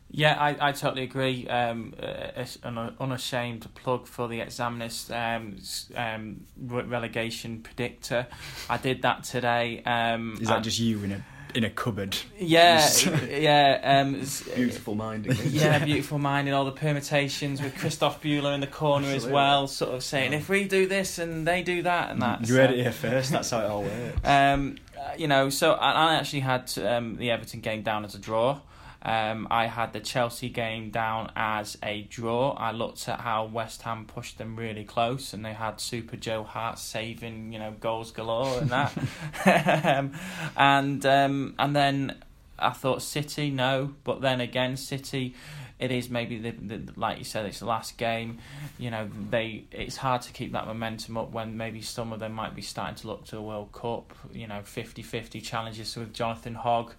Yeah, 0.10 0.36
I, 0.40 0.70
I 0.70 0.72
totally 0.72 1.04
agree. 1.04 1.48
Um, 1.48 1.94
uh, 2.02 2.46
an 2.64 2.78
unashamed 3.00 3.68
plug 3.76 4.08
for 4.08 4.28
the 4.28 4.40
Examiners 4.42 5.12
um, 5.12 5.58
um, 5.96 6.46
relegation 6.58 7.62
predictor. 7.62 8.28
I 8.70 8.78
did 8.78 9.02
that 9.02 9.24
today. 9.24 9.82
Um, 9.86 10.38
Is 10.42 10.48
that 10.48 10.56
and- 10.56 10.64
just 10.64 10.80
you 10.80 11.04
in 11.04 11.12
a 11.12 11.26
in 11.56 11.64
a 11.64 11.70
cupboard? 11.70 12.16
Yeah, 12.38 12.88
yeah. 13.30 13.80
Um, 14.06 14.22
s- 14.22 14.44
Beautiful 14.44 14.96
minding. 14.96 15.36
Yeah, 15.50 15.84
beautiful 15.84 16.20
mind 16.20 16.48
and 16.48 16.56
all 16.56 16.66
the 16.66 16.72
permutations 16.72 17.62
with 17.62 17.78
Christoph 17.78 18.22
Bueller 18.22 18.54
in 18.54 18.60
the 18.62 18.68
corner 18.68 19.08
as 19.08 19.26
well, 19.26 19.68
sort 19.68 19.94
of 19.96 20.04
saying 20.04 20.34
if 20.34 20.50
we 20.50 20.66
do 20.68 20.88
this 20.88 21.20
and 21.20 21.48
they 21.48 21.64
do 21.64 21.82
that 21.84 22.12
and 22.12 22.22
that. 22.22 22.42
You 22.42 22.48
so- 22.48 22.54
heard 22.56 22.72
it 22.72 22.78
here 22.82 22.92
first. 22.92 23.32
That's 23.32 23.50
how 23.50 23.60
it 23.62 23.66
all 23.70 23.84
works. 23.84 24.20
Um, 24.24 24.78
uh, 24.98 25.12
you 25.18 25.28
know, 25.28 25.50
so 25.50 25.74
I, 25.74 25.92
I 25.92 26.16
actually 26.16 26.42
had 26.42 26.72
um, 26.80 27.16
the 27.18 27.32
Everton 27.32 27.62
game 27.62 27.82
down 27.82 28.04
as 28.06 28.14
a 28.16 28.20
draw. 28.20 28.60
Um, 29.04 29.48
I 29.52 29.68
had 29.68 29.94
the 29.94 30.00
Chelsea 30.00 30.50
game 30.50 30.90
down 30.90 31.32
as 31.36 31.78
a 31.84 32.02
draw. 32.04 32.52
I 32.52 32.72
looked 32.72 33.08
at 33.08 33.22
how 33.22 33.46
West 33.46 33.84
Ham 33.84 34.06
pushed 34.06 34.38
them 34.38 34.56
really 34.56 34.84
close, 34.84 35.34
and 35.34 35.46
they 35.46 35.54
had 35.54 35.80
Super 35.80 36.18
Joe 36.18 36.44
Hart 36.44 36.80
saving, 36.80 37.54
you 37.54 37.60
know, 37.60 37.74
goals 37.80 38.12
galore 38.12 38.60
and 38.60 38.70
that. 38.70 38.98
um, 39.86 40.14
and 40.56 41.06
um, 41.06 41.56
and 41.60 41.76
then 41.76 42.16
I 42.60 42.72
thought 42.72 43.02
City, 43.02 43.52
no, 43.52 43.94
but 44.04 44.22
then 44.22 44.42
again, 44.42 44.78
City. 44.78 45.36
It 45.80 45.92
is 45.92 46.10
maybe 46.10 46.40
the, 46.40 46.52
the 46.52 46.92
like 46.96 47.20
you 47.20 47.24
said, 47.24 47.46
it's 47.46 47.60
the 47.60 47.68
last 47.68 48.00
game. 48.00 48.40
You 48.80 48.90
know, 48.90 49.08
they 49.30 49.66
it's 49.72 49.96
hard 49.96 50.24
to 50.24 50.34
keep 50.34 50.54
that 50.54 50.66
momentum 50.66 51.18
up 51.18 51.30
when 51.32 51.56
maybe 51.56 51.84
some 51.84 52.12
of 52.12 52.20
them 52.20 52.34
might 52.34 52.56
be 52.56 52.64
starting 52.64 52.96
to 52.96 53.08
look 53.08 53.26
to 53.26 53.36
the 53.36 53.44
World 53.44 53.72
Cup. 53.74 54.12
You 54.34 54.48
know, 54.48 54.62
50-50 54.62 55.44
challenges 55.44 55.96
with 55.96 56.14
Jonathan 56.14 56.56
Hogg. 56.56 56.94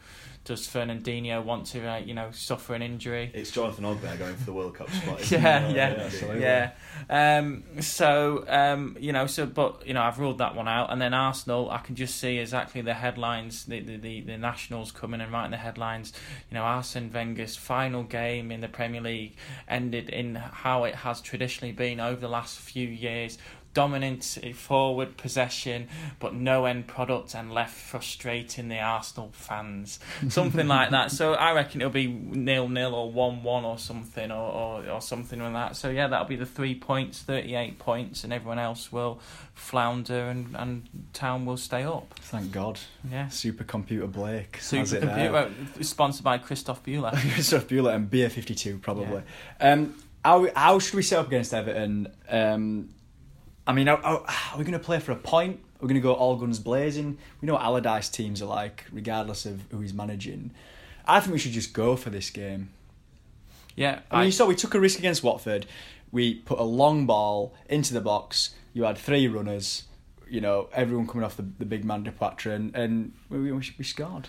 Does 0.45 0.67
Fernandinho 0.67 1.45
want 1.45 1.67
to, 1.67 1.87
uh, 1.87 1.99
you 1.99 2.15
know, 2.15 2.31
suffer 2.33 2.75
an 2.75 2.83
injury? 2.83 3.31
It's 3.35 3.51
Jonathan 3.51 3.85
Ogbear 3.85 4.19
going 4.19 4.35
for 4.35 4.45
the 4.45 4.53
World 4.53 4.75
Cup 4.75 4.91
spot. 4.91 5.21
isn't 5.21 5.43
Yeah, 5.43 5.69
yeah, 5.69 5.95
absolutely. 6.05 6.41
Yeah. 6.41 6.71
Um, 7.11 7.65
so 7.81 8.45
um, 8.49 8.97
you 8.99 9.13
know, 9.13 9.27
so 9.27 9.47
but 9.47 9.87
you 9.87 9.95
know, 9.95 10.03
I've 10.03 10.19
ruled 10.19 10.39
that 10.39 10.55
one 10.55 10.69
out, 10.69 10.91
and 10.93 11.01
then 11.01 11.15
Arsenal, 11.15 11.71
I 11.71 11.79
can 11.79 11.95
just 11.95 12.17
see 12.17 12.39
exactly 12.39 12.81
the 12.81 12.95
headlines, 12.95 13.65
the 13.67 13.81
the, 13.81 13.97
the, 13.97 14.21
the 14.23 14.39
nationals 14.39 14.93
coming 14.93 15.21
and 15.21 15.33
writing 15.33 15.51
the 15.51 15.57
headlines. 15.59 16.13
You 16.51 16.57
know, 16.57 16.63
Arsene 16.63 17.11
Wenger's 17.13 17.57
final 17.57 18.03
game 18.03 18.51
in 18.51 18.61
the 18.61 18.69
Premier 18.69 19.01
League 19.01 19.37
ended 19.69 20.09
in 20.09 20.35
how 20.35 20.85
it 20.85 20.95
has 20.95 21.21
traditionally 21.21 21.73
been 21.73 22.01
over 22.01 22.21
the 22.21 22.29
last 22.29 22.59
few 22.59 22.89
years. 22.89 23.39
Dominant 23.75 24.25
forward 24.55 25.17
possession, 25.17 25.89
but 26.19 26.35
no 26.35 26.65
end 26.65 26.87
product 26.87 27.35
and 27.35 27.53
left 27.53 27.77
frustrating 27.77 28.69
the 28.69 28.81
Arsenal 28.81 29.31
fans. 29.33 29.99
Something 30.29 30.69
like 30.69 30.91
that. 30.91 31.11
So 31.11 31.35
I 31.35 31.53
reckon 31.53 31.81
it'll 31.81 31.93
be 31.93 32.09
nil 32.09 32.69
nil 32.69 32.95
or 32.95 33.11
one 33.11 33.43
one 33.43 33.65
or 33.65 33.79
something 33.79 34.31
or, 34.31 34.53
or, 34.53 34.89
or 34.89 35.01
something 35.01 35.41
like 35.41 35.53
that. 35.53 35.77
So 35.77 35.91
yeah, 35.91 36.09
that'll 36.09 36.27
be 36.27 36.37
the 36.37 36.47
three 36.47 36.75
points, 36.75 37.23
thirty 37.23 37.55
eight 37.55 37.79
points, 37.79 38.25
and 38.25 38.33
everyone 38.33 38.59
else 38.59 38.91
will 38.93 39.21
flounder 39.59 40.29
and, 40.29 40.55
and 40.57 40.89
Town 41.13 41.45
will 41.45 41.57
stay 41.57 41.83
up. 41.83 42.15
Thank 42.21 42.53
God. 42.53 42.79
Yeah. 43.11 43.27
Supercomputer 43.27 44.11
Blake. 44.11 44.59
Supercomputer, 44.59 45.85
sponsored 45.85 46.25
by 46.25 46.39
Christoph 46.39 46.83
Bueller. 46.85 47.13
Christoph 47.35 47.69
Bueller 47.69 47.95
and 47.95 48.09
Beer 48.09 48.31
52 48.31 48.79
probably. 48.79 49.23
Um, 49.61 49.95
how, 50.25 50.49
how 50.55 50.79
should 50.79 50.95
we 50.95 51.03
set 51.03 51.19
up 51.19 51.27
against 51.27 51.53
Everton? 51.53 52.09
Um, 52.29 52.91
I 53.69 53.73
mean, 53.75 53.87
are, 53.87 53.99
are, 53.99 54.25
are 54.27 54.59
we 54.59 54.65
going 54.65 54.73
to 54.73 54.85
play 54.85 54.99
for 54.99 55.13
a 55.13 55.17
point? 55.17 55.61
Are 55.77 55.83
we 55.83 55.89
going 55.89 55.95
to 55.95 56.01
go 56.01 56.15
all 56.15 56.37
guns 56.37 56.59
blazing? 56.59 57.19
We 57.41 57.47
know 57.47 57.53
what 57.53 57.63
Allardyce 57.63 58.09
teams 58.09 58.41
are 58.41 58.47
like, 58.47 58.87
regardless 58.91 59.45
of 59.45 59.63
who 59.71 59.81
he's 59.81 59.93
managing. 59.93 60.53
I 61.07 61.21
think 61.21 61.35
we 61.35 61.39
should 61.39 61.53
just 61.53 61.75
go 61.75 61.95
for 61.95 62.09
this 62.09 62.31
game. 62.31 62.71
Yeah, 63.77 64.01
I 64.11 64.17
mean, 64.17 64.27
you 64.27 64.33
saw 64.33 64.47
we 64.47 64.57
took 64.57 64.75
a 64.75 64.81
risk 64.81 64.99
against 64.99 65.23
Watford. 65.23 65.67
We 66.11 66.35
put 66.37 66.59
a 66.59 66.65
long 66.65 67.05
ball 67.05 67.55
into 67.69 67.93
the 67.93 68.01
box. 68.01 68.55
You 68.73 68.85
had 68.85 68.97
three 68.97 69.29
runners. 69.29 69.85
You 70.29 70.41
know, 70.41 70.69
everyone 70.73 71.07
coming 71.07 71.25
off 71.25 71.37
the, 71.37 71.47
the 71.59 71.65
big 71.65 71.85
man 71.85 72.05
Depoitre, 72.05 72.55
and, 72.55 72.75
and 72.75 73.13
we, 73.29 73.39
we, 73.39 73.53
we 73.53 73.85
scored. 73.85 74.29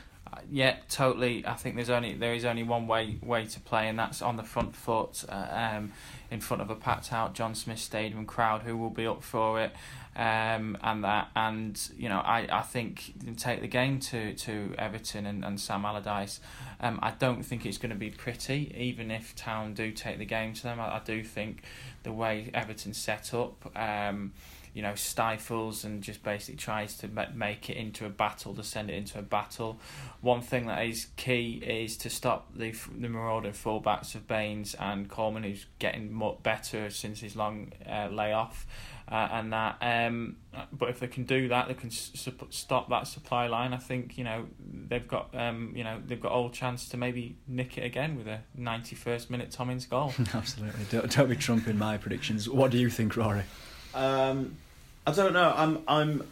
Yeah, 0.52 0.78
totally. 0.90 1.46
I 1.46 1.54
think 1.54 1.76
there's 1.76 1.90
only 1.90 2.14
there 2.14 2.34
is 2.34 2.46
only 2.46 2.64
one 2.64 2.88
way 2.88 3.18
way 3.22 3.46
to 3.46 3.60
play, 3.60 3.88
and 3.88 3.98
that's 3.98 4.22
on 4.22 4.38
the 4.38 4.44
front 4.44 4.76
foot, 4.76 5.24
uh, 5.28 5.48
um, 5.76 5.92
in 6.32 6.40
front 6.40 6.62
of 6.62 6.70
a 6.70 6.76
packed 6.76 7.12
out 7.12 7.34
John 7.34 7.56
Smith 7.56 7.80
Stadium 7.80 8.26
crowd 8.26 8.62
who 8.62 8.78
will 8.78 8.90
be 8.90 9.08
up 9.08 9.24
for 9.24 9.62
it, 9.62 9.72
um, 10.16 10.78
and 10.82 11.04
that 11.04 11.30
and 11.36 11.80
you 11.98 12.10
know 12.10 12.20
I, 12.20 12.48
I 12.52 12.62
think 12.62 13.10
you 13.10 13.26
can 13.26 13.36
take 13.36 13.62
the 13.62 13.68
game 13.68 14.00
to 14.02 14.34
to 14.34 14.76
Everton 14.78 15.26
and, 15.26 15.44
and 15.44 15.60
Sam 15.60 15.86
Allardyce. 15.86 16.40
Um, 16.82 17.00
I 17.02 17.12
don't 17.12 17.44
think 17.44 17.66
it's 17.66 17.78
going 17.78 17.90
to 17.90 17.96
be 17.98 18.10
pretty, 18.10 18.74
even 18.78 19.12
if 19.12 19.36
Town 19.36 19.74
do 19.74 19.92
take 19.92 20.18
the 20.18 20.26
game 20.26 20.54
to 20.54 20.64
them. 20.64 20.80
I, 20.80 20.96
I 20.96 21.02
do 21.04 21.24
think 21.24 21.64
the 22.04 22.14
way 22.14 22.50
Everton 22.54 22.94
set 22.94 23.34
up. 23.34 23.72
Um, 23.78 24.34
you 24.74 24.82
know, 24.82 24.96
stifles 24.96 25.84
and 25.84 26.02
just 26.02 26.24
basically 26.24 26.58
tries 26.58 26.96
to 26.98 27.08
ma- 27.08 27.26
make 27.34 27.70
it 27.70 27.78
into 27.78 28.06
a 28.06 28.10
battle, 28.10 28.54
to 28.56 28.64
send 28.64 28.90
it 28.90 28.96
into 28.96 29.20
a 29.20 29.22
battle. 29.24 29.80
One 30.22 30.42
thing 30.42 30.68
that 30.68 30.86
is 30.86 31.08
key 31.16 31.62
is 31.66 31.98
to 31.98 32.10
stop 32.10 32.54
the 32.56 32.74
the 32.98 33.10
marauding 33.10 33.54
fullbacks 33.54 34.16
of 34.16 34.28
Baines 34.28 34.76
and 34.76 35.10
Coleman, 35.10 35.44
who's 35.44 35.66
getting 35.80 36.12
much 36.14 36.44
better 36.44 36.90
since 36.90 37.22
his 37.22 37.36
long 37.36 37.74
uh, 37.90 38.10
layoff. 38.12 38.66
Uh, 39.12 39.28
and 39.32 39.52
that, 39.54 39.76
um, 39.82 40.36
but 40.72 40.88
if 40.90 41.00
they 41.00 41.08
can 41.08 41.24
do 41.24 41.48
that, 41.48 41.68
they 41.68 41.74
can 41.74 41.90
su- 41.90 42.32
stop 42.52 42.90
that 42.90 43.08
supply 43.08 43.48
line. 43.48 43.74
I 43.74 43.78
think 43.78 44.20
you 44.20 44.24
know 44.24 44.46
they've 44.88 45.08
got, 45.08 45.34
um, 45.34 45.74
you 45.76 45.84
know, 45.84 46.00
they've 46.06 46.22
got 46.22 46.32
all 46.32 46.52
chance 46.52 46.88
to 46.90 46.98
maybe 46.98 47.36
nick 47.48 47.80
it 47.80 47.84
again 47.86 48.16
with 48.16 48.28
a 48.28 48.42
ninety 48.56 48.96
first 48.96 49.32
minute 49.32 49.50
Tom 49.50 49.72
Ince 49.72 49.88
goal. 49.88 50.14
Absolutely. 50.34 50.86
Don't, 50.92 51.10
don't 51.12 51.28
be 51.28 51.36
trumping 51.36 51.80
my 51.80 51.98
predictions. 51.98 52.48
What 52.48 52.70
do 52.70 52.78
you 52.78 52.92
think, 52.92 53.18
Rory? 53.18 53.46
Um, 53.94 54.58
I 55.06 55.12
don't 55.12 55.34
know. 55.34 55.54
I'm. 55.56 55.84
I'm. 55.88 56.24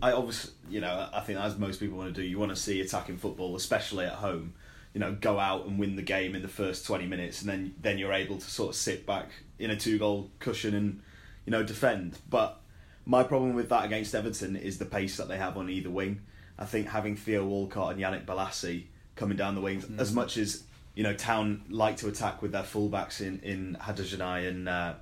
I 0.00 0.12
obviously, 0.12 0.52
you 0.68 0.80
know, 0.80 1.08
I 1.12 1.20
think 1.20 1.38
as 1.38 1.56
most 1.58 1.78
people 1.78 1.98
want 1.98 2.14
to 2.14 2.20
do, 2.20 2.26
you 2.26 2.38
want 2.38 2.50
to 2.50 2.56
see 2.56 2.80
attacking 2.80 3.18
football, 3.18 3.54
especially 3.56 4.04
at 4.06 4.14
home. 4.14 4.54
You 4.94 5.00
know, 5.00 5.12
go 5.18 5.38
out 5.38 5.66
and 5.66 5.78
win 5.78 5.96
the 5.96 6.02
game 6.02 6.34
in 6.34 6.42
the 6.42 6.48
first 6.48 6.86
twenty 6.86 7.06
minutes, 7.06 7.40
and 7.40 7.50
then 7.50 7.74
then 7.80 7.98
you're 7.98 8.12
able 8.12 8.38
to 8.38 8.50
sort 8.50 8.70
of 8.70 8.76
sit 8.76 9.06
back 9.06 9.28
in 9.58 9.70
a 9.70 9.76
two 9.76 9.98
goal 9.98 10.30
cushion 10.38 10.74
and 10.74 11.00
you 11.46 11.50
know 11.50 11.62
defend. 11.62 12.18
But 12.28 12.60
my 13.06 13.22
problem 13.22 13.54
with 13.54 13.68
that 13.70 13.84
against 13.84 14.14
Everton 14.14 14.56
is 14.56 14.78
the 14.78 14.84
pace 14.84 15.16
that 15.16 15.28
they 15.28 15.36
have 15.38 15.56
on 15.56 15.70
either 15.70 15.90
wing. 15.90 16.20
I 16.58 16.64
think 16.66 16.88
having 16.88 17.16
Theo 17.16 17.44
Walcott 17.44 17.92
and 17.92 18.00
Yannick 18.00 18.26
Bolasie 18.26 18.84
coming 19.16 19.36
down 19.36 19.54
the 19.54 19.60
wings, 19.60 19.84
Mm. 19.86 19.98
as 20.00 20.12
much 20.12 20.36
as 20.36 20.62
you 20.94 21.02
know, 21.02 21.14
Town 21.14 21.62
like 21.70 21.96
to 21.98 22.08
attack 22.08 22.42
with 22.42 22.52
their 22.52 22.62
fullbacks 22.62 23.20
in 23.20 23.40
in 23.40 23.76
Hadergjonaj 23.80 24.48
and. 24.48 24.68
Uh, 24.68 24.94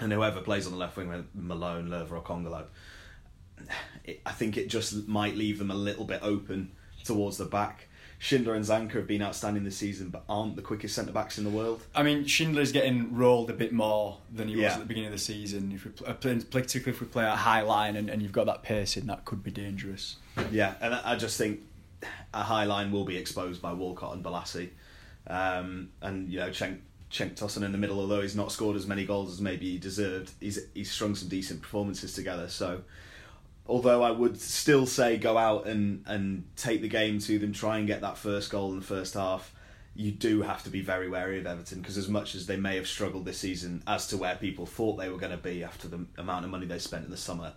and 0.00 0.12
whoever 0.12 0.40
plays 0.40 0.66
on 0.66 0.72
the 0.72 0.78
left 0.78 0.96
wing, 0.96 1.08
whether 1.08 1.24
Malone, 1.34 1.88
Löwe, 1.88 2.10
or 2.12 2.22
Kongolo, 2.22 2.64
it, 4.04 4.20
I 4.24 4.32
think 4.32 4.56
it 4.56 4.68
just 4.68 5.08
might 5.08 5.36
leave 5.36 5.58
them 5.58 5.70
a 5.70 5.74
little 5.74 6.04
bit 6.04 6.20
open 6.22 6.72
towards 7.04 7.36
the 7.38 7.44
back. 7.44 7.88
Schindler 8.20 8.54
and 8.54 8.64
Zanka 8.64 8.94
have 8.94 9.06
been 9.06 9.22
outstanding 9.22 9.62
this 9.62 9.76
season, 9.76 10.08
but 10.08 10.24
aren't 10.28 10.56
the 10.56 10.62
quickest 10.62 10.94
centre 10.96 11.12
backs 11.12 11.38
in 11.38 11.44
the 11.44 11.50
world. 11.50 11.82
I 11.94 12.02
mean, 12.02 12.24
Schindler's 12.24 12.72
getting 12.72 13.14
rolled 13.14 13.48
a 13.48 13.52
bit 13.52 13.72
more 13.72 14.18
than 14.34 14.48
he 14.48 14.56
was 14.56 14.62
Yeah. 14.62 14.72
at 14.74 14.80
the 14.80 14.86
beginning 14.86 15.06
of 15.08 15.12
the 15.12 15.18
season. 15.20 15.70
If 15.72 15.84
we 15.84 15.90
play, 15.92 16.34
particularly 16.40 16.90
if 16.96 17.00
we 17.00 17.06
play 17.06 17.24
at 17.24 17.36
high 17.36 17.62
line 17.62 17.94
and, 17.94 18.10
and 18.10 18.20
you've 18.20 18.32
got 18.32 18.46
that 18.46 18.64
pacing, 18.64 19.06
that 19.06 19.24
could 19.24 19.44
be 19.44 19.52
dangerous. 19.52 20.16
Yeah, 20.50 20.74
and 20.80 20.94
I 20.94 21.14
just 21.14 21.38
think 21.38 21.60
a 22.34 22.42
high 22.42 22.64
line 22.64 22.90
will 22.90 23.04
be 23.04 23.16
exposed 23.16 23.62
by 23.62 23.72
Walcott 23.72 24.14
and 24.14 24.24
Bolasie. 24.24 24.70
Um, 25.28 25.90
and, 26.02 26.28
you 26.28 26.40
know, 26.40 26.48
Cenk, 26.50 26.78
Cenk 27.10 27.36
Tosun 27.36 27.64
in 27.64 27.72
the 27.72 27.78
middle, 27.78 28.00
although 28.00 28.20
he's 28.20 28.36
not 28.36 28.52
scored 28.52 28.76
as 28.76 28.86
many 28.86 29.04
goals 29.04 29.32
as 29.32 29.40
maybe 29.40 29.70
he 29.70 29.78
deserved, 29.78 30.30
he's, 30.40 30.58
he's 30.74 30.90
strung 30.90 31.14
some 31.14 31.28
decent 31.28 31.62
performances 31.62 32.12
together. 32.12 32.48
So, 32.48 32.82
although 33.66 34.02
I 34.02 34.10
would 34.10 34.40
still 34.40 34.86
say 34.86 35.16
go 35.16 35.38
out 35.38 35.66
and, 35.66 36.04
and 36.06 36.44
take 36.56 36.82
the 36.82 36.88
game 36.88 37.18
to 37.20 37.38
them, 37.38 37.52
try 37.52 37.78
and 37.78 37.86
get 37.86 38.02
that 38.02 38.18
first 38.18 38.50
goal 38.50 38.72
in 38.72 38.80
the 38.80 38.84
first 38.84 39.14
half, 39.14 39.54
you 39.94 40.12
do 40.12 40.42
have 40.42 40.62
to 40.62 40.70
be 40.70 40.80
very 40.80 41.08
wary 41.08 41.38
of 41.38 41.46
Everton 41.46 41.80
because 41.80 41.98
as 41.98 42.08
much 42.08 42.34
as 42.34 42.46
they 42.46 42.56
may 42.56 42.76
have 42.76 42.86
struggled 42.86 43.24
this 43.24 43.38
season 43.38 43.82
as 43.86 44.06
to 44.08 44.16
where 44.16 44.36
people 44.36 44.64
thought 44.64 44.96
they 44.96 45.08
were 45.08 45.18
going 45.18 45.32
to 45.32 45.38
be 45.38 45.64
after 45.64 45.88
the 45.88 46.04
amount 46.18 46.44
of 46.44 46.50
money 46.50 46.66
they 46.66 46.78
spent 46.78 47.04
in 47.04 47.10
the 47.10 47.16
summer, 47.16 47.52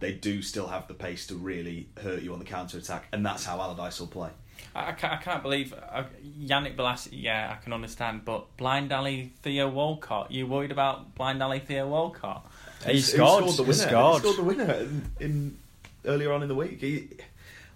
they 0.00 0.12
do 0.12 0.42
still 0.42 0.68
have 0.68 0.88
the 0.88 0.94
pace 0.94 1.26
to 1.26 1.34
really 1.34 1.88
hurt 2.02 2.22
you 2.22 2.32
on 2.32 2.38
the 2.38 2.44
counter 2.44 2.78
attack, 2.78 3.08
and 3.12 3.24
that's 3.26 3.44
how 3.44 3.60
Allardyce 3.60 4.00
will 4.00 4.06
play. 4.06 4.30
I, 4.74 4.88
I 4.88 4.92
can't, 4.92 5.12
I 5.12 5.16
can't 5.16 5.42
believe 5.42 5.72
uh, 5.74 6.04
Yannick 6.40 6.76
Bolasie. 6.76 7.08
Yeah, 7.12 7.54
I 7.58 7.62
can 7.62 7.72
understand, 7.72 8.24
but 8.24 8.56
Blind 8.56 8.92
Alley 8.92 9.32
Theo 9.42 9.68
Walcott. 9.68 10.30
You 10.30 10.46
worried 10.46 10.72
about 10.72 11.14
Blind 11.14 11.42
Alley 11.42 11.58
Theo 11.60 11.88
Walcott? 11.88 12.46
He 12.86 12.94
Who 12.94 12.98
scored. 13.00 13.44
the 13.44 13.50
He 13.52 13.60
winner. 13.62 13.72
scored. 13.74 14.22
He 14.22 14.32
scored 14.32 14.36
the 14.38 14.42
winner 14.42 14.72
in, 14.74 15.10
in 15.20 15.58
earlier 16.04 16.32
on 16.32 16.42
in 16.42 16.48
the 16.48 16.54
week. 16.54 16.80
He, 16.80 17.08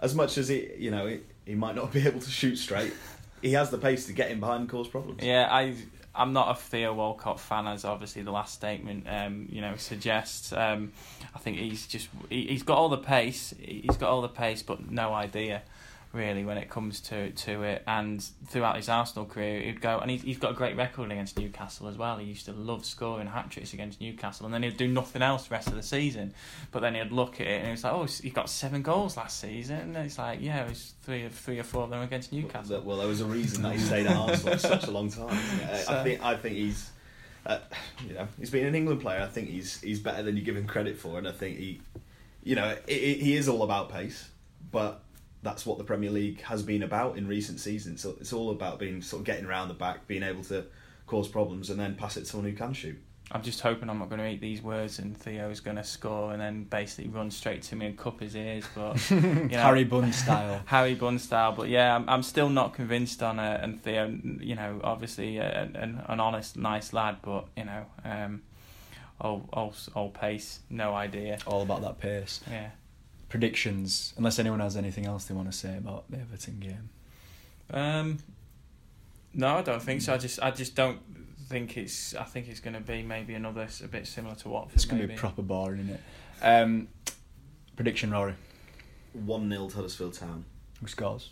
as 0.00 0.14
much 0.14 0.36
as 0.38 0.48
he, 0.48 0.70
you 0.78 0.90
know, 0.90 1.06
he, 1.06 1.20
he 1.44 1.54
might 1.54 1.74
not 1.76 1.92
be 1.92 2.00
able 2.06 2.20
to 2.20 2.30
shoot 2.30 2.56
straight, 2.56 2.92
he 3.42 3.52
has 3.52 3.70
the 3.70 3.78
pace 3.78 4.06
to 4.06 4.12
get 4.12 4.30
in 4.30 4.40
behind 4.40 4.62
and 4.62 4.68
cause 4.68 4.88
problems. 4.88 5.22
Yeah, 5.22 5.48
I 5.50 5.74
I'm 6.14 6.32
not 6.32 6.50
a 6.50 6.54
Theo 6.54 6.94
Walcott 6.94 7.38
fan, 7.38 7.66
as 7.66 7.84
obviously 7.84 8.22
the 8.22 8.30
last 8.30 8.54
statement 8.54 9.06
um, 9.08 9.48
you 9.50 9.60
know 9.60 9.76
suggests. 9.76 10.52
Um, 10.52 10.92
I 11.34 11.38
think 11.38 11.58
he's 11.58 11.86
just 11.86 12.08
he, 12.30 12.46
he's 12.46 12.62
got 12.62 12.78
all 12.78 12.88
the 12.88 12.96
pace, 12.96 13.54
he's 13.60 13.96
got 13.96 14.08
all 14.10 14.22
the 14.22 14.28
pace, 14.28 14.62
but 14.62 14.90
no 14.90 15.12
idea 15.12 15.62
really 16.16 16.44
when 16.44 16.56
it 16.56 16.70
comes 16.70 17.00
to 17.02 17.30
to 17.30 17.62
it. 17.62 17.82
And 17.86 18.22
throughout 18.46 18.76
his 18.76 18.88
Arsenal 18.88 19.26
career, 19.26 19.60
he'd 19.60 19.80
go 19.80 19.98
and 19.98 20.10
he's 20.10 20.22
he's 20.22 20.38
got 20.38 20.52
a 20.52 20.54
great 20.54 20.76
record 20.76 21.12
against 21.12 21.38
Newcastle 21.38 21.88
as 21.88 21.96
well. 21.96 22.16
He 22.16 22.26
used 22.26 22.46
to 22.46 22.52
love 22.52 22.84
scoring 22.84 23.26
hat 23.26 23.50
tricks 23.50 23.72
against 23.74 24.00
Newcastle, 24.00 24.46
and 24.46 24.54
then 24.54 24.62
he'd 24.62 24.76
do 24.76 24.88
nothing 24.88 25.22
else 25.22 25.46
the 25.46 25.54
rest 25.54 25.68
of 25.68 25.74
the 25.74 25.82
season. 25.82 26.34
But 26.72 26.80
then 26.80 26.94
he'd 26.94 27.12
look 27.12 27.40
at 27.40 27.46
it 27.46 27.62
and 27.62 27.72
it's 27.72 27.84
like, 27.84 27.92
oh, 27.92 28.04
he 28.04 28.30
got 28.30 28.48
seven 28.48 28.82
goals 28.82 29.16
last 29.16 29.40
season. 29.40 29.94
And 29.94 29.96
it's 29.96 30.18
like, 30.18 30.40
yeah, 30.40 30.64
it 30.64 30.70
was 30.70 30.94
three, 31.02 31.28
three 31.28 31.58
or 31.58 31.64
four 31.64 31.84
of 31.84 31.90
them 31.90 32.02
against 32.02 32.32
Newcastle. 32.32 32.80
Well, 32.80 32.98
there 32.98 33.08
was 33.08 33.20
a 33.20 33.26
reason 33.26 33.62
that 33.62 33.74
he 33.74 33.78
stayed 33.78 34.06
at 34.06 34.16
Arsenal 34.16 34.54
for 34.54 34.58
such 34.58 34.86
a 34.86 34.90
long 34.90 35.10
time. 35.10 35.38
Yeah, 35.60 35.84
I 35.88 36.02
think 36.02 36.22
I 36.22 36.36
think 36.36 36.56
he's, 36.56 36.90
uh, 37.44 37.58
you 38.06 38.14
know, 38.14 38.28
he's 38.38 38.50
been 38.50 38.66
an 38.66 38.74
England 38.74 39.00
player. 39.00 39.20
I 39.20 39.26
think 39.26 39.48
he's 39.48 39.80
he's 39.80 40.00
better 40.00 40.22
than 40.22 40.36
you 40.36 40.42
give 40.42 40.56
him 40.56 40.66
credit 40.66 40.96
for, 40.96 41.18
and 41.18 41.28
I 41.28 41.32
think 41.32 41.58
he, 41.58 41.80
you 42.42 42.56
know, 42.56 42.64
i 42.64 42.78
i 42.88 42.92
he 42.92 43.36
is 43.36 43.48
all 43.48 43.62
about 43.62 43.90
pace, 43.90 44.28
but 44.70 45.02
that's 45.42 45.64
what 45.64 45.78
the 45.78 45.84
Premier 45.84 46.10
League 46.10 46.40
has 46.42 46.62
been 46.62 46.82
about 46.82 47.16
in 47.16 47.26
recent 47.26 47.60
seasons. 47.60 48.02
So 48.02 48.16
it's 48.20 48.32
all 48.32 48.50
about 48.50 48.78
being 48.78 49.02
sort 49.02 49.20
of 49.20 49.26
getting 49.26 49.44
around 49.44 49.68
the 49.68 49.74
back, 49.74 50.06
being 50.06 50.22
able 50.22 50.42
to 50.44 50.66
cause 51.06 51.28
problems, 51.28 51.70
and 51.70 51.78
then 51.78 51.94
pass 51.94 52.16
it 52.16 52.20
to 52.20 52.26
someone 52.26 52.50
who 52.50 52.56
can 52.56 52.72
shoot. 52.72 52.98
I'm 53.32 53.42
just 53.42 53.60
hoping 53.60 53.90
I'm 53.90 53.98
not 53.98 54.08
going 54.08 54.20
to 54.20 54.28
eat 54.28 54.40
these 54.40 54.62
words 54.62 55.00
and 55.00 55.16
Theo's 55.16 55.58
going 55.58 55.78
to 55.78 55.82
score 55.84 56.32
and 56.32 56.40
then 56.40 56.62
basically 56.62 57.10
run 57.10 57.32
straight 57.32 57.62
to 57.62 57.76
me 57.76 57.86
and 57.86 57.98
cup 57.98 58.20
his 58.20 58.36
ears. 58.36 58.64
But 58.72 59.10
you 59.10 59.20
know, 59.20 59.48
Harry 59.58 59.82
Bunn 59.82 60.12
style. 60.12 60.62
Harry 60.66 60.94
Bunn 60.94 61.18
style. 61.18 61.50
But 61.50 61.68
yeah, 61.68 61.96
I'm, 61.96 62.08
I'm 62.08 62.22
still 62.22 62.48
not 62.48 62.74
convinced 62.74 63.24
on 63.24 63.40
it. 63.40 63.60
And 63.62 63.82
Theo, 63.82 64.16
you 64.40 64.54
know, 64.54 64.80
obviously 64.84 65.38
a, 65.38 65.62
an, 65.74 66.02
an 66.06 66.20
honest, 66.20 66.56
nice 66.56 66.92
lad, 66.92 67.16
but 67.22 67.48
you 67.56 67.64
know, 67.64 67.86
um, 68.04 68.42
all, 69.20 69.48
all, 69.52 69.74
all 69.94 70.10
pace, 70.10 70.60
no 70.70 70.94
idea. 70.94 71.38
All 71.48 71.62
about 71.62 71.82
that 71.82 71.98
pace. 71.98 72.40
Yeah. 72.48 72.70
Predictions, 73.40 74.14
unless 74.16 74.38
anyone 74.38 74.60
has 74.60 74.78
anything 74.78 75.04
else 75.04 75.26
they 75.26 75.34
want 75.34 75.52
to 75.52 75.54
say 75.54 75.76
about 75.76 76.10
the 76.10 76.16
Everton 76.18 76.58
game. 76.58 76.88
Um, 77.70 78.16
no, 79.34 79.58
I 79.58 79.60
don't 79.60 79.82
think 79.82 80.00
so. 80.00 80.14
I 80.14 80.16
just, 80.16 80.40
I 80.42 80.50
just 80.50 80.74
don't 80.74 81.00
think 81.50 81.76
it's. 81.76 82.14
I 82.14 82.24
think 82.24 82.48
it's 82.48 82.60
going 82.60 82.72
to 82.72 82.80
be 82.80 83.02
maybe 83.02 83.34
another 83.34 83.60
s- 83.64 83.82
a 83.82 83.88
bit 83.88 84.06
similar 84.06 84.36
to 84.36 84.48
what. 84.48 84.68
It's 84.72 84.86
going 84.86 85.02
to 85.02 85.06
be 85.06 85.16
proper 85.16 85.42
boring, 85.42 85.80
isn't 85.80 85.94
it? 85.96 86.00
Um, 86.42 86.88
prediction, 87.76 88.10
Rory. 88.10 88.36
One 89.12 89.50
0 89.50 89.68
to 89.68 89.76
Huddersfield 89.76 90.14
Town. 90.14 90.46
Who 90.80 90.86
scores? 90.86 91.28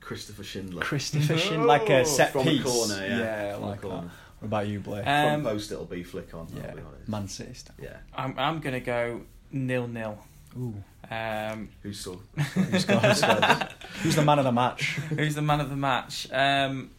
Christopher 0.00 0.44
Schindler. 0.44 0.82
Christopher 0.82 1.36
Shin, 1.36 1.66
like 1.66 1.90
a 1.90 2.04
set 2.04 2.30
From 2.30 2.44
piece. 2.44 2.60
a 2.60 2.64
corner, 2.64 3.04
yeah. 3.04 3.48
I 3.48 3.54
From 3.54 3.62
a 3.64 3.66
like 3.66 3.80
corner. 3.82 4.00
that. 4.02 4.10
What 4.42 4.46
about 4.48 4.66
you, 4.66 4.80
Blake? 4.80 5.04
Front 5.04 5.34
Um, 5.34 5.42
post 5.44 5.70
it'll 5.70 5.84
be 5.84 6.02
flick 6.02 6.34
on. 6.34 6.48
yeah, 6.54 6.66
I'll 6.70 6.74
be 6.76 6.82
honest. 6.82 7.08
Man 7.08 7.28
City. 7.28 7.54
style. 7.54 7.76
Yeah. 7.80 7.96
I'm 8.14 8.34
I'm 8.36 8.58
gonna 8.60 8.80
go 8.80 9.20
nil 9.52 9.86
nil. 9.86 10.18
Ooh. 10.58 10.74
Um, 11.10 11.68
Who 11.82 11.92
saw? 11.92 12.16
Who 12.36 12.78
scores? 12.78 13.22
Who's 14.02 14.16
the 14.16 14.24
man 14.24 14.38
of 14.38 14.44
the 14.44 14.52
match? 14.52 14.82
who's 15.16 15.34
the 15.36 15.42
man 15.42 15.60
of 15.60 15.70
the 15.70 15.76
match? 15.76 16.26
Um, 16.32 16.90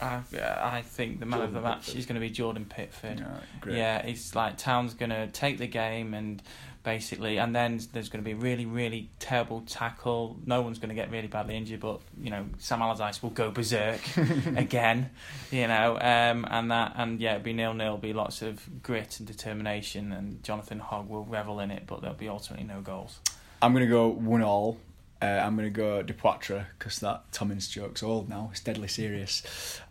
I 0.00 0.20
I 0.62 0.82
think 0.82 1.20
the 1.20 1.26
man 1.26 1.42
of 1.42 1.52
the 1.52 1.60
match 1.60 1.86
Pickford. 1.86 1.96
is 1.98 2.06
going 2.06 2.14
to 2.14 2.20
be 2.26 2.30
Jordan 2.30 2.64
Pickford. 2.64 3.18
Yeah, 3.18 3.26
great. 3.60 3.76
Yeah, 3.76 3.98
it's 3.98 4.34
like 4.34 4.56
Town's 4.56 4.94
going 4.94 5.10
to 5.10 5.26
take 5.28 5.58
the 5.58 5.66
game 5.66 6.14
and 6.14 6.40
basically, 6.88 7.36
and 7.36 7.54
then 7.54 7.78
there's 7.92 8.08
going 8.08 8.24
to 8.24 8.26
be 8.26 8.32
a 8.32 8.40
really, 8.40 8.64
really 8.64 9.10
terrible 9.18 9.60
tackle. 9.66 10.38
No 10.46 10.62
one's 10.62 10.78
going 10.78 10.88
to 10.88 10.94
get 10.94 11.10
really 11.10 11.26
badly 11.26 11.54
injured, 11.54 11.80
but 11.80 12.00
you 12.18 12.30
know 12.30 12.46
Sam 12.56 12.80
Allardyce 12.80 13.22
will 13.22 13.28
go 13.28 13.50
berserk 13.50 14.00
again. 14.56 15.10
You 15.50 15.68
know, 15.68 15.98
um, 16.00 16.46
and 16.50 16.70
that, 16.70 16.94
and 16.96 17.20
yeah, 17.20 17.34
it'll 17.34 17.44
be 17.44 17.52
nil 17.52 17.74
nil. 17.74 17.98
Be 17.98 18.14
lots 18.14 18.40
of 18.40 18.82
grit 18.82 19.18
and 19.18 19.28
determination, 19.28 20.12
and 20.12 20.42
Jonathan 20.42 20.78
Hogg 20.78 21.10
will 21.10 21.26
revel 21.26 21.60
in 21.60 21.70
it, 21.70 21.82
but 21.86 22.00
there'll 22.00 22.16
be 22.16 22.30
ultimately 22.30 22.64
no 22.64 22.80
goals. 22.80 23.18
I'm 23.60 23.74
gonna 23.74 23.86
go 23.86 24.08
one 24.08 24.42
all. 24.42 24.78
Uh, 25.20 25.26
I'm 25.26 25.56
gonna 25.56 25.68
go 25.68 26.02
Depoitre 26.02 26.64
because 26.78 27.00
that 27.00 27.30
Tom 27.32 27.52
Ince 27.52 27.68
joke's 27.68 28.02
old 28.02 28.30
now. 28.30 28.48
It's 28.50 28.60
deadly 28.60 28.88
serious, 28.88 29.42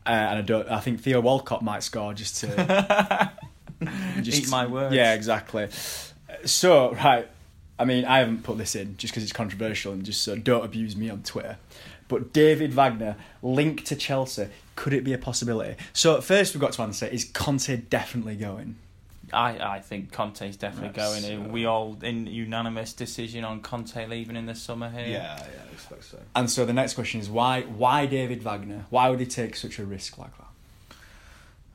uh, 0.03 0.09
and 0.09 0.39
I 0.39 0.41
don't. 0.41 0.67
I 0.67 0.79
think 0.79 1.01
Theo 1.01 1.21
Walcott 1.21 1.61
might 1.61 1.83
score 1.83 2.15
just 2.15 2.37
to 2.37 3.31
just 4.21 4.45
Eat 4.45 4.49
my 4.49 4.65
words. 4.65 4.95
Yeah, 4.95 5.13
exactly. 5.13 5.69
So 6.45 6.93
right, 6.93 7.27
I 7.79 7.85
mean, 7.85 8.05
I 8.05 8.19
haven't 8.19 8.43
put 8.43 8.57
this 8.57 8.75
in 8.75 8.97
just 8.97 9.13
because 9.13 9.23
it's 9.23 9.33
controversial 9.33 9.93
and 9.93 10.03
just 10.03 10.21
so 10.21 10.35
don't 10.35 10.65
abuse 10.65 10.95
me 10.95 11.09
on 11.09 11.23
Twitter. 11.23 11.57
But 12.07 12.33
David 12.33 12.73
Wagner 12.73 13.17
linked 13.41 13.85
to 13.87 13.95
Chelsea. 13.95 14.47
Could 14.75 14.93
it 14.93 15.03
be 15.03 15.13
a 15.13 15.17
possibility? 15.17 15.75
So 15.93 16.21
first, 16.21 16.53
we've 16.53 16.61
got 16.61 16.71
to 16.73 16.81
answer: 16.81 17.05
Is 17.05 17.25
Conte 17.25 17.75
definitely 17.89 18.35
going? 18.35 18.77
I, 19.33 19.75
I 19.75 19.79
think 19.81 20.13
Conte's 20.13 20.55
definitely 20.55 20.91
That's, 20.95 21.21
going. 21.21 21.47
uh, 21.47 21.49
we 21.49 21.65
all 21.65 21.97
in 22.01 22.27
unanimous 22.27 22.93
decision 22.93 23.43
on 23.43 23.61
Conte 23.61 24.07
leaving 24.07 24.37
in 24.37 24.45
the 24.45 24.55
summer 24.55 24.89
here. 24.89 25.05
Yeah, 25.05 25.37
yeah, 25.37 25.63
I 25.69 25.73
expect 25.73 26.05
so. 26.05 26.19
And 26.35 26.49
so 26.49 26.65
the 26.65 26.73
next 26.73 26.93
question 26.93 27.19
is 27.19 27.29
why? 27.29 27.63
Why 27.63 28.05
David 28.05 28.41
Wagner? 28.43 28.85
Why 28.89 29.09
would 29.09 29.19
he 29.19 29.25
take 29.25 29.55
such 29.55 29.79
a 29.79 29.85
risk 29.85 30.17
like 30.17 30.35
that? 30.37 30.46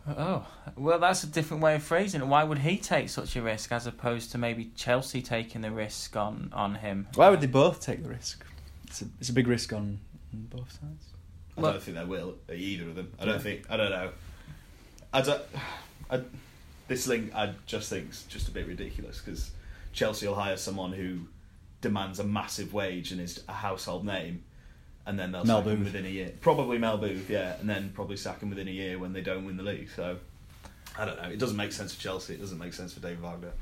Oh, 0.09 0.47
well, 0.77 0.99
that's 0.99 1.23
a 1.23 1.29
different 1.29 1.63
way 1.63 1.77
of 1.77 1.83
phrasing 1.83 2.21
it. 2.21 2.27
Why 2.27 2.43
would 2.43 2.59
he 2.59 2.77
take 2.77 3.09
such 3.09 3.37
a 3.37 3.43
risk 3.43 3.71
as 3.71 3.87
opposed 3.87 4.33
to 4.33 4.39
maybe 4.39 4.73
Chelsea 4.75 5.23
taking 5.23 5.61
the 5.61 5.71
risk 5.71 6.17
on, 6.17 6.51
on 6.53 6.75
him? 6.77 7.07
Why 7.15 7.31
would 7.31 7.41
they 7.41 7.47
both 7.47 7.81
take 7.81 8.03
the 8.03 8.09
risk? 8.09 8.45
It's 8.89 9.03
a, 9.03 9.05
it's 9.21 9.29
a 9.29 9.33
big 9.33 9.47
risk 9.47 9.73
on, 9.73 10.01
on 10.33 10.47
both 10.51 10.73
sides. 10.73 11.07
I 11.57 11.61
Well- 11.61 11.73
don't 11.73 11.83
think 11.83 11.97
they 11.99 12.05
will 12.05 12.35
either 12.53 12.89
of 12.89 12.97
them. 12.97 13.13
I 13.21 13.25
don't 13.27 13.35
Yeah. 13.35 13.41
think. 13.41 13.71
I 13.71 13.77
don't 13.77 13.91
know. 13.91 14.11
I 15.13 15.21
don't. 15.21 15.43
I, 16.11 16.21
this 16.89 17.07
link, 17.07 17.33
I 17.35 17.55
just 17.67 17.89
think, 17.89 18.11
is 18.11 18.25
just 18.25 18.49
a 18.49 18.51
bit 18.51 18.67
ridiculous 18.67 19.21
because 19.21 19.51
Chelsea 19.93 20.27
will 20.27 20.35
hire 20.35 20.57
someone 20.57 20.93
who 20.93 21.21
demands 21.81 22.19
a 22.19 22.25
massive 22.25 22.73
wage 22.75 23.13
and 23.13 23.21
is 23.21 23.43
a 23.49 23.53
household 23.53 24.05
name, 24.05 24.43
and 25.07 25.19
then 25.19 25.33
they'll 25.33 25.45
Mel 25.45 25.63
sack 25.63 25.73
him 25.73 25.85
within 25.85 26.07
a 26.07 26.09
year. 26.09 26.33
Probably 26.41 26.79
Mel 26.79 26.99
Booth, 26.99 27.29
yeah, 27.31 27.57
and 27.61 27.69
then 27.69 27.91
probably 27.95 28.17
sack 28.17 28.41
him 28.41 28.51
within 28.51 28.69
a 28.69 28.73
year 28.73 28.99
when 28.99 29.13
they 29.13 29.21
don't 29.21 29.45
win 29.45 29.57
the 29.57 29.63
league. 29.63 29.89
So. 29.95 30.19
I 30.99 31.07
don't 31.07 31.17
know. 31.23 31.31
It 31.31 31.39
doesn't 31.39 31.57
make 31.57 31.73
sense 31.73 31.95
for 31.95 32.03
Chelsea. 32.03 32.35
It 32.35 32.41
doesn't 32.41 32.59
make 32.59 32.75
sense 32.75 32.93
for 32.93 33.01
David 33.01 33.23
Wagner. 33.23 33.53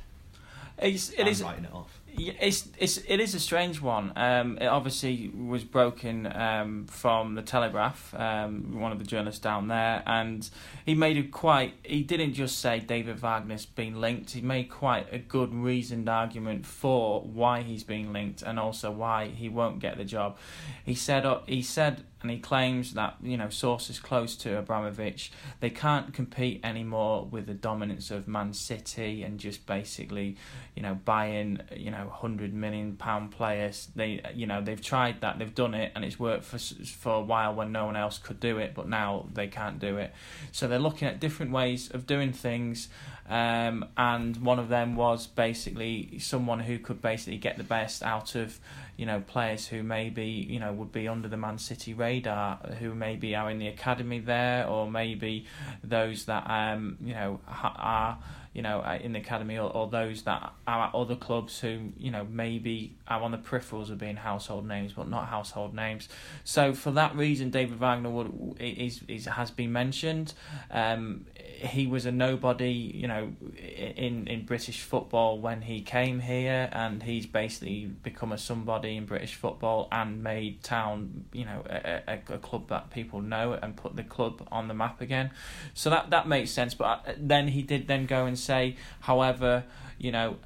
It's, 0.78 1.10
it 1.10 1.20
I'm 1.20 1.28
is- 1.28 1.42
writing 1.42 1.64
it 1.64 1.72
off. 1.72 2.00
It's 2.28 2.68
it's 2.78 2.98
it 2.98 3.20
is 3.20 3.34
a 3.34 3.40
strange 3.40 3.80
one. 3.80 4.12
Um, 4.16 4.58
it 4.58 4.66
obviously 4.66 5.28
was 5.28 5.64
broken 5.64 6.26
um, 6.26 6.86
from 6.86 7.34
the 7.34 7.42
Telegraph, 7.42 8.14
um, 8.14 8.80
one 8.80 8.92
of 8.92 8.98
the 8.98 9.04
journalists 9.04 9.40
down 9.40 9.68
there, 9.68 10.02
and 10.06 10.48
he 10.84 10.94
made 10.94 11.30
quite. 11.30 11.74
He 11.82 12.02
didn't 12.02 12.34
just 12.34 12.58
say 12.58 12.80
David 12.80 13.18
Wagner's 13.20 13.66
been 13.66 14.00
linked. 14.00 14.32
He 14.32 14.40
made 14.40 14.70
quite 14.70 15.12
a 15.12 15.18
good 15.18 15.54
reasoned 15.54 16.08
argument 16.08 16.66
for 16.66 17.22
why 17.22 17.62
he's 17.62 17.84
been 17.84 18.12
linked 18.12 18.42
and 18.42 18.58
also 18.58 18.90
why 18.90 19.28
he 19.28 19.48
won't 19.48 19.78
get 19.78 19.96
the 19.96 20.04
job. 20.04 20.36
He 20.84 20.94
said 20.94 21.24
uh, 21.24 21.40
he 21.46 21.62
said 21.62 22.04
and 22.22 22.30
he 22.30 22.38
claims 22.38 22.94
that 22.94 23.16
you 23.22 23.36
know 23.36 23.48
sources 23.48 23.98
close 23.98 24.36
to 24.36 24.58
Abramovich 24.58 25.32
they 25.60 25.70
can't 25.70 26.12
compete 26.12 26.60
anymore 26.62 27.24
with 27.24 27.46
the 27.46 27.54
dominance 27.54 28.10
of 28.10 28.28
Man 28.28 28.52
City 28.52 29.22
and 29.22 29.38
just 29.38 29.66
basically 29.66 30.36
you 30.74 30.82
know 30.82 30.98
buying 31.04 31.60
you 31.74 31.90
know 31.90 32.09
hundred 32.10 32.52
million 32.52 32.96
pound 32.96 33.30
players. 33.30 33.88
They 33.94 34.20
you 34.34 34.46
know 34.46 34.60
they've 34.60 34.80
tried 34.80 35.20
that, 35.22 35.38
they've 35.38 35.54
done 35.54 35.74
it, 35.74 35.92
and 35.94 36.04
it's 36.04 36.18
worked 36.18 36.44
for 36.44 36.58
for 36.58 37.14
a 37.14 37.20
while 37.20 37.54
when 37.54 37.72
no 37.72 37.86
one 37.86 37.96
else 37.96 38.18
could 38.18 38.40
do 38.40 38.58
it, 38.58 38.74
but 38.74 38.88
now 38.88 39.26
they 39.32 39.48
can't 39.48 39.78
do 39.78 39.96
it. 39.96 40.12
So 40.52 40.68
they're 40.68 40.78
looking 40.78 41.08
at 41.08 41.20
different 41.20 41.52
ways 41.52 41.90
of 41.90 42.06
doing 42.06 42.32
things. 42.32 42.88
Um, 43.28 43.86
and 43.96 44.36
one 44.38 44.58
of 44.58 44.68
them 44.68 44.96
was 44.96 45.28
basically 45.28 46.18
someone 46.18 46.58
who 46.58 46.80
could 46.80 47.00
basically 47.00 47.38
get 47.38 47.58
the 47.58 47.64
best 47.64 48.02
out 48.02 48.34
of 48.34 48.58
you 48.96 49.06
know 49.06 49.20
players 49.20 49.68
who 49.68 49.84
maybe 49.84 50.26
you 50.26 50.58
know 50.58 50.72
would 50.72 50.90
be 50.90 51.06
under 51.06 51.28
the 51.28 51.36
Man 51.36 51.58
City 51.58 51.94
radar, 51.94 52.56
who 52.80 52.94
maybe 52.94 53.36
are 53.36 53.48
in 53.48 53.58
the 53.58 53.68
academy 53.68 54.18
there, 54.18 54.66
or 54.66 54.90
maybe 54.90 55.46
those 55.84 56.24
that 56.24 56.50
um 56.50 56.98
you 57.00 57.14
know 57.14 57.40
are 57.46 58.18
you 58.52 58.62
know 58.62 58.80
uh, 58.80 58.98
in 59.00 59.12
the 59.12 59.20
academy, 59.20 59.58
or, 59.58 59.70
or 59.70 59.88
those 59.88 60.22
that 60.22 60.52
are 60.66 60.88
at 60.88 60.94
other 60.94 61.16
clubs 61.16 61.60
who 61.60 61.92
you 61.96 62.10
know 62.10 62.26
maybe 62.28 62.96
are 63.06 63.22
on 63.22 63.30
the 63.30 63.38
peripherals 63.38 63.90
of 63.90 63.98
being 63.98 64.16
household 64.16 64.66
names, 64.66 64.92
but 64.92 65.08
not 65.08 65.28
household 65.28 65.74
names. 65.74 66.08
So 66.44 66.72
for 66.72 66.90
that 66.92 67.14
reason, 67.16 67.50
David 67.50 67.78
Wagner 67.78 68.10
would 68.10 68.56
is, 68.58 69.02
is 69.08 69.26
has 69.26 69.50
been 69.50 69.72
mentioned. 69.72 70.34
Um, 70.70 71.26
he 71.60 71.86
was 71.86 72.06
a 72.06 72.12
nobody, 72.12 72.72
you 72.72 73.06
know, 73.06 73.32
in 73.56 74.26
in 74.26 74.46
British 74.46 74.80
football 74.80 75.38
when 75.38 75.62
he 75.62 75.82
came 75.82 76.20
here, 76.20 76.68
and 76.72 77.02
he's 77.02 77.26
basically 77.26 77.86
become 78.02 78.32
a 78.32 78.38
somebody 78.38 78.96
in 78.96 79.04
British 79.04 79.34
football 79.34 79.86
and 79.92 80.22
made 80.22 80.62
Town, 80.62 81.26
you 81.32 81.44
know, 81.44 81.62
a, 81.68 82.02
a, 82.08 82.34
a 82.34 82.38
club 82.38 82.68
that 82.68 82.90
people 82.90 83.20
know 83.20 83.52
and 83.52 83.76
put 83.76 83.94
the 83.94 84.02
club 84.02 84.46
on 84.50 84.68
the 84.68 84.74
map 84.74 85.00
again. 85.00 85.30
So 85.74 85.90
that 85.90 86.10
that 86.10 86.26
makes 86.26 86.50
sense. 86.50 86.74
But 86.74 86.84
uh, 86.84 87.12
then 87.18 87.48
he 87.48 87.62
did 87.62 87.86
then 87.86 88.06
go 88.06 88.26
and 88.26 88.38
say, 88.40 88.76
however, 89.00 89.64
you 89.98 90.12
know, 90.12 90.36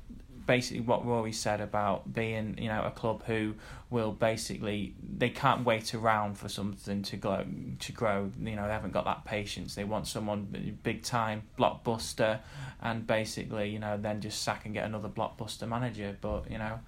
basically 0.47 0.81
what 0.81 1.05
Rory 1.07 1.33
said 1.33 1.61
about 1.61 2.13
being, 2.13 2.57
you 2.59 2.69
know, 2.69 2.83
a 2.85 2.91
club 2.91 3.25
who 3.25 3.55
will 3.91 4.13
basically 4.13 4.95
they 5.17 5.31
can't 5.31 5.65
wait 5.65 5.95
around 5.95 6.37
for 6.37 6.49
something 6.49 7.03
to 7.03 7.17
grow 7.17 7.45
to 7.79 7.93
grow. 7.93 8.31
You 8.41 8.57
know, 8.57 8.67
they 8.67 8.73
haven't 8.73 8.93
got 8.93 9.05
that 9.05 9.25
patience. 9.25 9.75
They 9.75 9.85
want 9.85 10.07
someone 10.07 10.79
big 10.83 11.03
time, 11.03 11.43
blockbuster, 11.59 12.41
and 12.83 13.07
basically, 13.07 13.71
you 13.71 13.79
know, 13.79 13.97
then 13.97 14.21
just 14.21 14.43
sack 14.43 14.65
and 14.65 14.75
get 14.75 14.85
another 14.85 15.09
blockbuster 15.09 15.69
manager. 15.69 16.17
But 16.21 16.51
you 16.51 16.59
know, 16.59 16.81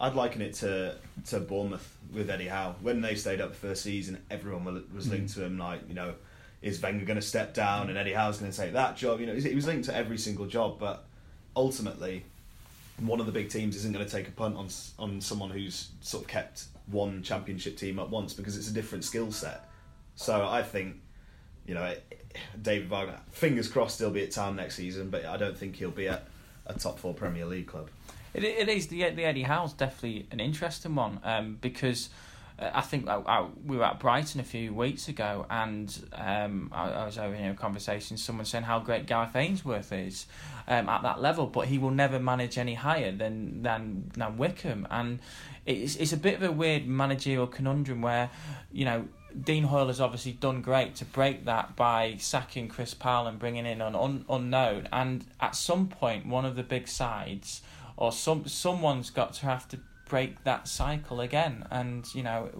I'd 0.00 0.14
liken 0.14 0.42
it 0.42 0.54
to 0.54 0.96
to 1.26 1.40
Bournemouth 1.40 1.96
with 2.12 2.30
Eddie 2.30 2.48
Howe. 2.48 2.74
When 2.80 3.00
they 3.00 3.14
stayed 3.14 3.40
up 3.40 3.50
the 3.50 3.56
first 3.56 3.82
season, 3.82 4.22
everyone 4.30 4.64
was 4.94 5.08
linked 5.08 5.30
mm. 5.30 5.34
to 5.34 5.44
him. 5.44 5.58
Like, 5.58 5.82
you 5.88 5.94
know, 5.94 6.14
is 6.62 6.80
Wenger 6.80 7.04
going 7.04 7.18
to 7.18 7.26
step 7.26 7.54
down 7.54 7.88
and 7.88 7.96
Eddie 7.96 8.12
Howe's 8.12 8.38
going 8.38 8.50
to 8.50 8.56
take 8.56 8.72
that 8.74 8.96
job? 8.96 9.20
You 9.20 9.26
know, 9.26 9.34
he 9.34 9.54
was 9.54 9.66
linked 9.66 9.86
to 9.86 9.96
every 9.96 10.18
single 10.18 10.46
job, 10.46 10.78
but 10.78 11.04
ultimately, 11.56 12.24
one 12.98 13.20
of 13.20 13.26
the 13.26 13.32
big 13.32 13.48
teams 13.48 13.76
isn't 13.76 13.92
going 13.92 14.04
to 14.04 14.10
take 14.10 14.28
a 14.28 14.32
punt 14.32 14.56
on 14.56 14.68
on 14.98 15.20
someone 15.20 15.50
who's 15.50 15.88
sort 16.00 16.24
of 16.24 16.28
kept 16.28 16.64
one 16.86 17.22
championship 17.22 17.76
team 17.76 17.98
at 17.98 18.10
once 18.10 18.34
because 18.34 18.56
it's 18.56 18.68
a 18.68 18.72
different 18.72 19.04
skill 19.04 19.32
set. 19.32 19.68
So 20.16 20.46
I 20.46 20.62
think, 20.62 20.96
you 21.66 21.74
know, 21.74 21.94
David 22.60 22.90
Wagner, 22.90 23.20
fingers 23.30 23.68
crossed, 23.68 23.98
he'll 23.98 24.10
be 24.10 24.22
at 24.22 24.32
town 24.32 24.56
next 24.56 24.76
season, 24.76 25.08
but 25.08 25.24
I 25.24 25.36
don't 25.36 25.56
think 25.56 25.76
he'll 25.76 25.90
be 25.90 26.08
at 26.08 26.26
a 26.66 26.74
top 26.74 26.98
four 26.98 27.14
Premier 27.14 27.46
League 27.46 27.66
club. 27.66 27.88
It, 28.34 28.44
it 28.44 28.68
is 28.68 28.88
the 28.88 29.10
the 29.10 29.24
Eddie 29.24 29.42
Howe's 29.42 29.72
definitely 29.72 30.26
an 30.30 30.40
interesting 30.40 30.94
one 30.94 31.20
um, 31.24 31.58
because 31.60 32.10
I 32.60 32.82
think 32.82 33.08
I, 33.08 33.16
I, 33.16 33.46
we 33.64 33.76
were 33.76 33.84
at 33.84 33.98
Brighton 33.98 34.40
a 34.40 34.44
few 34.44 34.74
weeks 34.74 35.08
ago 35.08 35.46
and 35.48 35.98
um, 36.12 36.70
I, 36.72 36.90
I 36.90 37.06
was 37.06 37.16
having 37.16 37.46
a 37.46 37.54
conversation. 37.54 38.16
Someone 38.16 38.44
saying 38.44 38.64
how 38.64 38.80
great 38.80 39.06
Gareth 39.06 39.34
Ainsworth 39.34 39.92
is 39.92 40.26
um, 40.68 40.88
at 40.88 41.02
that 41.02 41.20
level, 41.20 41.46
but 41.46 41.68
he 41.68 41.78
will 41.78 41.90
never 41.90 42.18
manage 42.18 42.58
any 42.58 42.74
higher 42.74 43.12
than 43.12 43.62
than 43.62 44.10
than 44.14 44.36
Wycombe, 44.36 44.86
and 44.90 45.20
it's 45.64 45.96
it's 45.96 46.12
a 46.12 46.16
bit 46.16 46.34
of 46.34 46.42
a 46.42 46.52
weird 46.52 46.86
managerial 46.86 47.46
conundrum 47.46 48.02
where 48.02 48.30
you 48.72 48.84
know. 48.84 49.08
Dean 49.44 49.62
Hoyle 49.62 49.86
has 49.86 50.00
obviously 50.00 50.32
done 50.32 50.60
great 50.60 50.96
to 50.96 51.04
break 51.04 51.44
that 51.44 51.76
by 51.76 52.16
sacking 52.18 52.66
Chris 52.66 52.94
Powell 52.94 53.28
and 53.28 53.38
bringing 53.38 53.64
in 53.64 53.80
an 53.80 53.94
un, 53.94 54.24
unknown. 54.28 54.88
And 54.92 55.24
at 55.40 55.54
some 55.54 55.86
point, 55.86 56.26
one 56.26 56.44
of 56.44 56.56
the 56.56 56.64
big 56.64 56.88
sides 56.88 57.62
or 57.96 58.10
some 58.10 58.48
someone's 58.48 59.10
got 59.10 59.34
to 59.34 59.46
have 59.46 59.68
to 59.68 59.78
break 60.10 60.42
that 60.44 60.66
cycle 60.68 61.20
again 61.20 61.64
and 61.70 62.12
you 62.14 62.22
know 62.22 62.50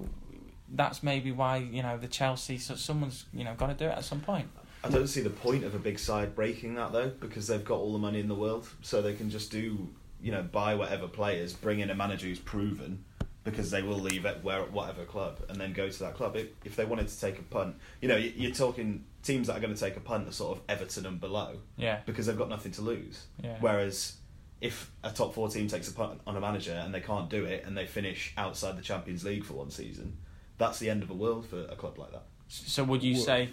that's 0.73 1.03
maybe 1.03 1.33
why 1.33 1.57
you 1.57 1.83
know 1.83 1.99
the 1.99 2.07
Chelsea 2.09 2.57
so 2.57 2.75
someone's 2.77 3.25
you 3.35 3.43
know 3.45 3.55
got 3.55 3.67
to 3.67 3.75
do 3.75 3.85
it 3.87 3.91
at 3.99 4.05
some 4.05 4.21
point 4.21 4.49
I 4.83 4.89
don't 4.89 5.09
see 5.09 5.21
the 5.21 5.29
point 5.31 5.65
of 5.65 5.75
a 5.75 5.79
big 5.79 5.99
side 5.99 6.35
breaking 6.35 6.77
that 6.77 6.91
though, 6.93 7.11
because 7.11 7.47
they've 7.49 7.63
got 7.63 7.75
all 7.81 7.93
the 7.93 7.99
money 7.99 8.19
in 8.19 8.29
the 8.29 8.35
world, 8.35 8.67
so 8.81 9.03
they 9.03 9.13
can 9.13 9.29
just 9.29 9.51
do, 9.53 9.87
you 10.23 10.33
know, 10.33 10.43
buy 10.43 10.75
whatever 10.75 11.07
players, 11.07 11.53
bring 11.53 11.81
in 11.81 11.91
a 11.91 11.95
manager 11.95 12.27
who's 12.29 12.39
proven, 12.39 13.05
because 13.45 13.71
they 13.71 13.83
will 13.83 13.99
leave 13.99 14.25
at 14.25 14.43
where 14.43 14.63
whatever 14.63 15.05
club 15.05 15.39
and 15.51 15.61
then 15.61 15.75
go 15.75 15.91
to 15.91 15.99
that 15.99 16.15
club. 16.15 16.35
If, 16.35 16.47
if 16.65 16.77
they 16.77 16.87
wanted 16.87 17.09
to 17.09 17.21
take 17.21 17.39
a 17.39 17.43
punt, 17.43 17.77
you 18.01 18.09
know, 18.09 18.17
you- 18.17 18.33
you're 18.35 18.55
talking 18.55 19.05
teams 19.23 19.49
that 19.49 19.57
are 19.59 19.61
going 19.61 19.75
to 19.75 19.79
take 19.79 19.99
a 19.99 20.01
punt 20.01 20.27
are 20.27 20.33
sort 20.33 20.57
of 20.57 20.65
Everton 20.67 21.05
and 21.05 21.21
below 21.21 21.59
Yeah, 21.77 21.99
because 22.07 22.25
they've 22.25 22.39
got 22.39 22.49
nothing 22.49 22.73
to 22.73 22.81
lose. 22.81 23.27
yeah. 23.45 23.59
Whereas 23.61 24.15
if 24.61 24.91
a 25.03 25.11
top 25.11 25.35
four 25.35 25.49
team 25.49 25.69
takes 25.69 25.89
a 25.89 25.93
punt 25.93 26.21
on 26.27 26.37
a 26.37 26.41
manager 26.41 26.73
and 26.73 26.95
they 26.95 27.01
can't 27.01 27.31
do 27.31 27.45
it 27.45 27.65
and 27.67 27.77
they 27.77 27.87
finish 27.87 28.33
outside 28.37 28.77
the 28.77 28.83
Champions 28.83 29.25
League 29.25 29.45
for 29.45 29.55
one 29.55 29.71
season, 29.71 30.17
that's 30.59 30.79
the 30.79 30.91
end 30.91 31.03
of 31.03 31.09
the 31.09 31.15
world 31.15 31.47
for 31.47 31.63
a 31.63 31.77
club 31.77 31.99
like 31.99 32.13
that. 32.13 32.25
So 32.49 32.85
would 32.85 33.03
you 33.03 33.17
say 33.17 33.51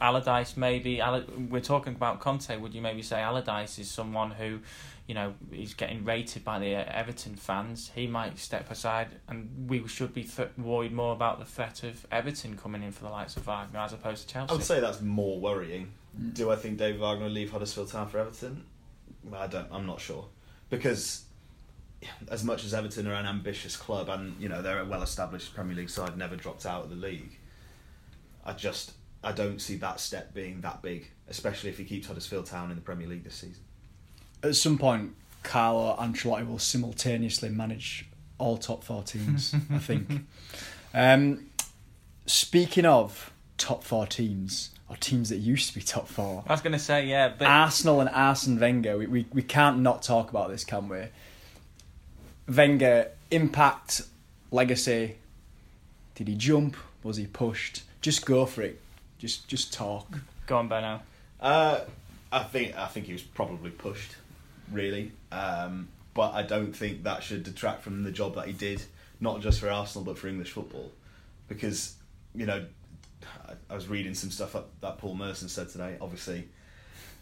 Allardyce 0.00 0.56
maybe? 0.56 1.00
We're 1.50 1.60
talking 1.60 1.94
about 1.94 2.20
Conte. 2.20 2.56
Would 2.56 2.74
you 2.74 2.82
maybe 2.82 3.02
say 3.02 3.20
Allardyce 3.20 3.78
is 3.78 3.90
someone 3.90 4.32
who, 4.32 4.58
you 5.06 5.14
know, 5.14 5.34
is 5.52 5.74
getting 5.74 6.04
rated 6.04 6.44
by 6.44 6.58
the 6.58 6.74
uh, 6.74 6.84
Everton 6.88 7.36
fans? 7.36 7.92
He 7.94 8.06
might 8.08 8.38
step 8.38 8.70
aside, 8.70 9.08
and 9.28 9.68
we 9.68 9.86
should 9.86 10.12
be 10.12 10.24
th- 10.24 10.48
worried 10.56 10.92
more 10.92 11.12
about 11.12 11.38
the 11.38 11.44
threat 11.44 11.84
of 11.84 12.04
Everton 12.10 12.56
coming 12.56 12.82
in 12.82 12.90
for 12.90 13.04
the 13.04 13.10
likes 13.10 13.36
of 13.36 13.46
Wagner 13.46 13.78
as 13.78 13.92
opposed 13.92 14.26
to 14.26 14.34
Chelsea. 14.34 14.50
I 14.50 14.54
would 14.54 14.64
say 14.64 14.80
that's 14.80 15.00
more 15.00 15.38
worrying. 15.38 15.92
Mm. 16.20 16.34
Do 16.34 16.50
I 16.50 16.56
think 16.56 16.78
David 16.78 17.00
Wagner 17.00 17.26
will 17.26 17.32
leave 17.32 17.52
Huddersfield 17.52 17.92
Town 17.92 18.08
for 18.08 18.18
Everton? 18.18 18.64
I 19.32 19.46
don't. 19.46 19.68
I'm 19.70 19.86
not 19.86 20.00
sure 20.00 20.24
because 20.70 21.24
as 22.30 22.44
much 22.44 22.64
as 22.64 22.74
Everton 22.74 23.06
are 23.06 23.14
an 23.14 23.26
ambitious 23.26 23.76
club 23.76 24.08
and 24.08 24.40
you 24.40 24.48
know 24.48 24.62
they're 24.62 24.80
a 24.80 24.84
well-established 24.84 25.54
Premier 25.54 25.76
League 25.76 25.90
side, 25.90 26.16
never 26.16 26.36
dropped 26.36 26.66
out 26.66 26.84
of 26.84 26.90
the 26.90 26.96
league. 26.96 27.38
I 28.44 28.52
just 28.52 28.92
I 29.22 29.32
don't 29.32 29.60
see 29.60 29.76
that 29.76 30.00
step 30.00 30.34
being 30.34 30.60
that 30.60 30.82
big, 30.82 31.10
especially 31.28 31.70
if 31.70 31.78
he 31.78 31.84
keeps 31.84 32.06
Huddersfield 32.06 32.46
Town 32.46 32.70
in 32.70 32.76
the 32.76 32.82
Premier 32.82 33.08
League 33.08 33.24
this 33.24 33.34
season. 33.34 33.62
At 34.42 34.54
some 34.54 34.78
point, 34.78 35.14
Carlo 35.42 35.96
Ancelotti 35.98 36.46
will 36.46 36.58
simultaneously 36.60 37.48
manage 37.48 38.06
all 38.38 38.56
top 38.56 38.84
four 38.84 39.02
teams. 39.02 39.54
I 39.72 39.78
think. 39.78 40.08
Um, 40.94 41.50
speaking 42.24 42.86
of 42.86 43.30
top 43.58 43.84
four 43.84 44.06
teams 44.06 44.70
or 44.88 44.96
teams 44.96 45.28
that 45.28 45.36
used 45.36 45.68
to 45.68 45.74
be 45.74 45.80
top 45.80 46.08
four, 46.08 46.44
I 46.46 46.52
was 46.52 46.60
going 46.60 46.72
to 46.72 46.78
say 46.78 47.06
yeah, 47.06 47.32
but 47.36 47.46
Arsenal 47.46 48.00
and 48.00 48.08
Arsene 48.10 48.58
Wenger. 48.58 48.96
We, 48.98 49.06
we 49.06 49.26
we 49.32 49.42
can't 49.42 49.80
not 49.80 50.02
talk 50.02 50.30
about 50.30 50.48
this, 50.48 50.64
can 50.64 50.88
we? 50.88 51.04
Wenger 52.48 53.10
impact, 53.30 54.02
legacy. 54.50 55.16
Did 56.14 56.28
he 56.28 56.34
jump? 56.34 56.76
Was 57.02 57.16
he 57.16 57.26
pushed? 57.26 57.82
Just 58.00 58.26
go 58.26 58.46
for 58.46 58.62
it. 58.62 58.80
Just 59.18 59.48
just 59.48 59.72
talk. 59.72 60.08
go 60.46 60.58
on, 60.58 60.68
Benno. 60.68 61.00
Uh, 61.40 61.80
I 62.32 62.42
think 62.42 62.76
I 62.76 62.86
think 62.86 63.06
he 63.06 63.12
was 63.12 63.22
probably 63.22 63.70
pushed, 63.70 64.16
really. 64.72 65.12
Um, 65.30 65.88
but 66.14 66.34
I 66.34 66.42
don't 66.42 66.74
think 66.74 67.04
that 67.04 67.22
should 67.22 67.44
detract 67.44 67.82
from 67.82 68.02
the 68.02 68.10
job 68.10 68.34
that 68.34 68.46
he 68.46 68.52
did, 68.52 68.82
not 69.20 69.40
just 69.40 69.60
for 69.60 69.70
Arsenal 69.70 70.04
but 70.04 70.18
for 70.18 70.28
English 70.28 70.52
football, 70.52 70.90
because 71.46 71.94
you 72.34 72.46
know 72.46 72.64
I, 73.48 73.52
I 73.72 73.74
was 73.74 73.88
reading 73.88 74.14
some 74.14 74.30
stuff 74.30 74.52
that, 74.52 74.64
that 74.80 74.98
Paul 74.98 75.14
Merson 75.14 75.48
said 75.48 75.68
today. 75.68 75.96
Obviously, 76.00 76.48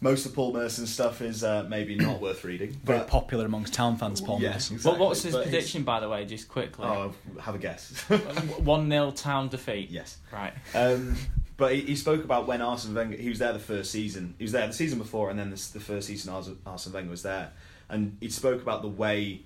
most 0.01 0.25
of 0.25 0.33
Paul 0.35 0.53
Merson's 0.53 0.93
stuff 0.93 1.21
is 1.21 1.43
uh, 1.43 1.65
maybe 1.67 1.95
not 1.95 2.21
worth 2.21 2.43
reading. 2.43 2.71
Very 2.83 2.99
But 2.99 3.07
popular 3.07 3.45
amongst 3.45 3.73
town 3.73 3.97
fans, 3.97 4.21
Paul 4.21 4.39
Yeah, 4.41 4.53
Merson. 4.53 4.75
exactly. 4.75 4.99
what, 4.99 5.09
what's 5.09 5.23
his 5.23 5.33
but 5.33 5.39
he's- 5.45 5.51
prediction, 5.51 5.83
by 5.83 5.99
the 5.99 6.09
way, 6.09 6.25
just 6.25 6.47
quickly? 6.49 6.85
oh, 6.85 7.13
have 7.41 7.55
a 7.55 7.57
guess. 7.57 7.91
One 8.59 8.89
0 8.89 9.11
town 9.11 9.49
defeat. 9.49 9.89
yes. 9.89 10.17
Right. 10.31 10.53
Um, 10.75 11.15
but 11.57 11.73
he, 11.73 11.81
he 11.81 11.95
spoke 11.95 12.23
about 12.23 12.45
when 12.45 12.61
Arsene 12.61 12.93
Wenger, 12.93 13.17
he 13.17 13.29
was 13.29 13.39
there 13.39 13.53
the 13.53 13.57
first 13.59 13.89
season. 13.91 14.35
He 14.37 14.43
was 14.43 14.51
there 14.51 14.67
the 14.67 14.73
season 14.73 14.99
before, 14.99 15.31
and 15.31 15.39
then 15.39 15.49
this, 15.49 15.69
the 15.69 15.79
first 15.79 16.07
season 16.07 16.31
Arsene, 16.31 16.59
Arsene 16.67 16.93
Wenger 16.93 17.09
was 17.09 17.23
there, 17.23 17.51
and 17.89 18.15
he 18.19 18.29
spoke 18.29 18.61
about 18.61 18.83
the 18.83 18.87
way 18.89 19.41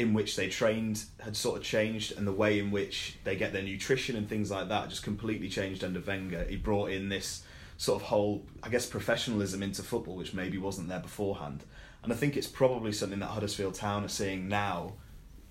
in 0.00 0.14
which 0.14 0.34
they 0.34 0.48
trained 0.48 1.04
had 1.20 1.36
sort 1.36 1.58
of 1.58 1.62
changed, 1.62 2.16
and 2.16 2.26
the 2.26 2.32
way 2.32 2.58
in 2.58 2.70
which 2.70 3.16
they 3.24 3.36
get 3.36 3.52
their 3.52 3.62
nutrition 3.62 4.16
and 4.16 4.28
things 4.28 4.50
like 4.50 4.68
that 4.68 4.88
just 4.88 5.02
completely 5.02 5.48
changed 5.48 5.84
under 5.84 6.00
Wenger. 6.00 6.44
He 6.44 6.56
brought 6.56 6.90
in 6.90 7.10
this 7.10 7.42
sort 7.76 8.00
of 8.00 8.08
whole, 8.08 8.44
I 8.62 8.68
guess, 8.68 8.86
professionalism 8.86 9.62
into 9.62 9.82
football, 9.82 10.16
which 10.16 10.34
maybe 10.34 10.58
wasn't 10.58 10.88
there 10.88 11.00
beforehand. 11.00 11.64
And 12.02 12.12
I 12.12 12.16
think 12.16 12.36
it's 12.36 12.46
probably 12.46 12.92
something 12.92 13.18
that 13.20 13.26
Huddersfield 13.26 13.74
Town 13.74 14.04
are 14.04 14.08
seeing 14.08 14.48
now 14.48 14.94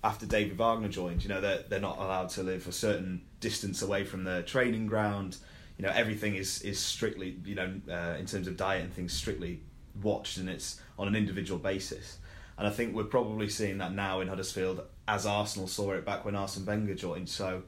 after 0.02 0.26
David 0.26 0.56
Wagner 0.56 0.88
joined. 0.88 1.22
You 1.22 1.28
know, 1.28 1.40
they're, 1.40 1.62
they're 1.68 1.80
not 1.80 1.98
allowed 1.98 2.30
to 2.30 2.42
live 2.42 2.66
a 2.66 2.72
certain 2.72 3.22
distance 3.38 3.82
away 3.82 4.04
from 4.04 4.24
the 4.24 4.42
training 4.42 4.86
ground. 4.86 5.36
You 5.76 5.86
know, 5.86 5.92
everything 5.92 6.34
is, 6.34 6.62
is 6.62 6.78
strictly, 6.78 7.36
you 7.44 7.54
know, 7.54 7.72
uh, 7.88 8.16
in 8.18 8.26
terms 8.26 8.46
of 8.48 8.56
diet 8.56 8.82
and 8.82 8.92
things, 8.92 9.12
strictly 9.12 9.60
watched 10.02 10.38
and 10.38 10.48
it's 10.48 10.80
on 10.98 11.08
an 11.08 11.16
individual 11.16 11.58
basis. 11.58 12.18
And 12.60 12.68
I 12.68 12.70
think 12.72 12.94
we're 12.94 13.04
probably 13.04 13.48
seeing 13.48 13.78
that 13.78 13.94
now 13.94 14.20
in 14.20 14.28
Huddersfield 14.28 14.82
as 15.08 15.24
Arsenal 15.24 15.66
saw 15.66 15.92
it 15.92 16.04
back 16.04 16.26
when 16.26 16.36
Arsene 16.36 16.66
Wenger 16.66 16.94
joined. 16.94 17.30
So 17.30 17.62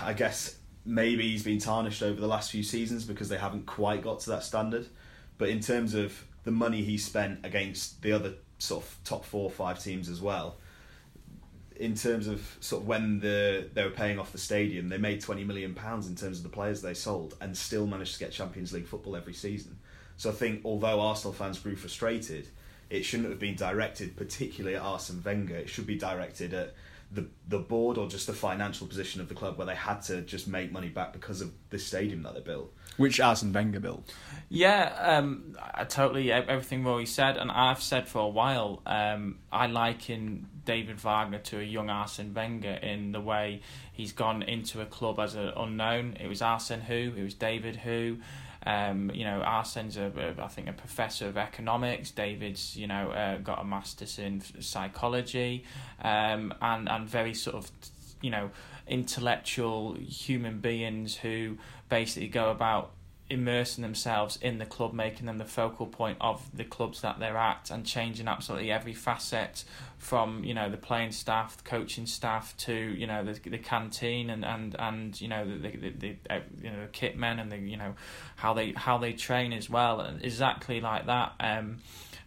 I 0.00 0.14
guess 0.14 0.56
maybe 0.86 1.28
he's 1.28 1.42
been 1.42 1.58
tarnished 1.58 2.02
over 2.02 2.18
the 2.18 2.26
last 2.26 2.50
few 2.50 2.62
seasons 2.62 3.04
because 3.04 3.28
they 3.28 3.36
haven't 3.36 3.66
quite 3.66 4.02
got 4.02 4.20
to 4.20 4.30
that 4.30 4.44
standard. 4.44 4.86
But 5.36 5.50
in 5.50 5.60
terms 5.60 5.92
of 5.92 6.24
the 6.44 6.50
money 6.50 6.82
he 6.82 6.96
spent 6.96 7.44
against 7.44 8.00
the 8.00 8.12
other 8.12 8.32
sort 8.56 8.82
of 8.82 8.96
top 9.04 9.26
four 9.26 9.44
or 9.44 9.50
five 9.50 9.78
teams 9.78 10.08
as 10.08 10.22
well, 10.22 10.56
in 11.76 11.94
terms 11.94 12.28
of 12.28 12.56
sort 12.60 12.84
of 12.84 12.88
when 12.88 13.20
the 13.20 13.68
they 13.74 13.84
were 13.84 13.90
paying 13.90 14.18
off 14.18 14.32
the 14.32 14.38
stadium, 14.38 14.88
they 14.88 14.96
made 14.96 15.20
twenty 15.20 15.44
million 15.44 15.74
pounds 15.74 16.06
in 16.08 16.16
terms 16.16 16.38
of 16.38 16.44
the 16.44 16.48
players 16.48 16.80
they 16.80 16.94
sold, 16.94 17.36
and 17.42 17.54
still 17.54 17.86
managed 17.86 18.14
to 18.14 18.20
get 18.20 18.32
Champions 18.32 18.72
League 18.72 18.86
football 18.86 19.16
every 19.16 19.34
season. 19.34 19.78
So 20.16 20.30
I 20.30 20.32
think 20.32 20.62
although 20.64 20.98
Arsenal 20.98 21.34
fans 21.34 21.58
grew 21.58 21.76
frustrated, 21.76 22.48
it 22.92 23.04
shouldn't 23.04 23.30
have 23.30 23.38
been 23.38 23.56
directed 23.56 24.16
particularly 24.16 24.76
at 24.76 24.82
Arsene 24.82 25.22
Wenger. 25.24 25.56
It 25.56 25.70
should 25.70 25.86
be 25.86 25.96
directed 25.96 26.52
at 26.52 26.74
the 27.10 27.26
the 27.48 27.58
board 27.58 27.96
or 27.96 28.06
just 28.06 28.26
the 28.26 28.34
financial 28.34 28.86
position 28.86 29.20
of 29.20 29.28
the 29.28 29.34
club 29.34 29.56
where 29.56 29.66
they 29.66 29.74
had 29.74 30.02
to 30.02 30.20
just 30.20 30.46
make 30.46 30.70
money 30.70 30.88
back 30.88 31.12
because 31.14 31.40
of 31.40 31.50
the 31.70 31.78
stadium 31.78 32.22
that 32.22 32.34
they 32.34 32.40
built. 32.40 32.72
Which 32.98 33.18
Arsene 33.18 33.52
Wenger 33.52 33.80
built. 33.80 34.12
Yeah, 34.50 34.94
um, 35.00 35.56
I 35.74 35.84
totally 35.84 36.30
everything 36.30 36.84
Roy 36.84 37.04
said, 37.04 37.38
and 37.38 37.50
I've 37.50 37.82
said 37.82 38.08
for 38.08 38.18
a 38.18 38.28
while. 38.28 38.82
Um, 38.84 39.38
I 39.50 39.68
liken 39.68 40.48
David 40.66 41.00
Wagner 41.00 41.38
to 41.38 41.60
a 41.60 41.64
young 41.64 41.88
Arsene 41.88 42.34
Wenger 42.34 42.74
in 42.74 43.12
the 43.12 43.20
way 43.20 43.62
he's 43.90 44.12
gone 44.12 44.42
into 44.42 44.82
a 44.82 44.86
club 44.86 45.18
as 45.18 45.34
an 45.34 45.52
unknown. 45.56 46.18
It 46.20 46.28
was 46.28 46.42
Arsene 46.42 46.80
who, 46.80 47.14
it 47.16 47.24
was 47.24 47.34
David 47.34 47.76
who. 47.76 48.18
Um, 48.64 49.10
you 49.12 49.24
know, 49.24 49.42
Arsene's 49.44 49.96
a, 49.96 50.12
a, 50.16 50.42
I 50.42 50.48
think 50.48 50.68
a 50.68 50.72
professor 50.72 51.26
of 51.26 51.36
economics. 51.36 52.10
David's, 52.10 52.76
you 52.76 52.86
know, 52.86 53.10
uh, 53.10 53.38
got 53.38 53.60
a 53.60 53.64
master's 53.64 54.18
in 54.18 54.42
psychology, 54.60 55.64
um, 56.02 56.54
and 56.60 56.88
and 56.88 57.08
very 57.08 57.34
sort 57.34 57.56
of, 57.56 57.70
you 58.20 58.30
know, 58.30 58.50
intellectual 58.86 59.94
human 59.94 60.60
beings 60.60 61.16
who 61.16 61.58
basically 61.88 62.28
go 62.28 62.50
about 62.50 62.92
immersing 63.32 63.82
themselves 63.82 64.38
in 64.42 64.58
the 64.58 64.66
club, 64.66 64.92
making 64.92 65.26
them 65.26 65.38
the 65.38 65.44
focal 65.44 65.86
point 65.86 66.18
of 66.20 66.44
the 66.54 66.64
clubs 66.64 67.00
that 67.00 67.18
they're 67.18 67.36
at, 67.36 67.70
and 67.70 67.86
changing 67.86 68.28
absolutely 68.28 68.70
every 68.70 68.92
facet 68.92 69.64
from 69.98 70.44
you 70.44 70.52
know 70.52 70.70
the 70.70 70.76
playing 70.76 71.12
staff, 71.12 71.56
the 71.56 71.62
coaching 71.62 72.06
staff 72.06 72.56
to 72.58 72.74
you 72.74 73.06
know 73.06 73.24
the 73.24 73.32
the 73.48 73.58
canteen 73.58 74.30
and 74.30 74.44
and 74.44 74.76
and 74.78 75.20
you 75.20 75.28
know 75.28 75.46
the 75.46 75.70
the, 75.70 75.90
the, 75.90 76.16
you 76.62 76.70
know 76.70 76.82
the 76.82 76.88
kit 76.92 77.16
men 77.16 77.38
and 77.38 77.50
the 77.50 77.58
you 77.58 77.76
know 77.76 77.94
how 78.36 78.52
they 78.52 78.72
how 78.72 78.98
they 78.98 79.12
train 79.12 79.52
as 79.52 79.70
well, 79.70 80.00
and 80.00 80.22
exactly 80.24 80.80
like 80.80 81.06
that. 81.06 81.32
Um, 81.40 81.78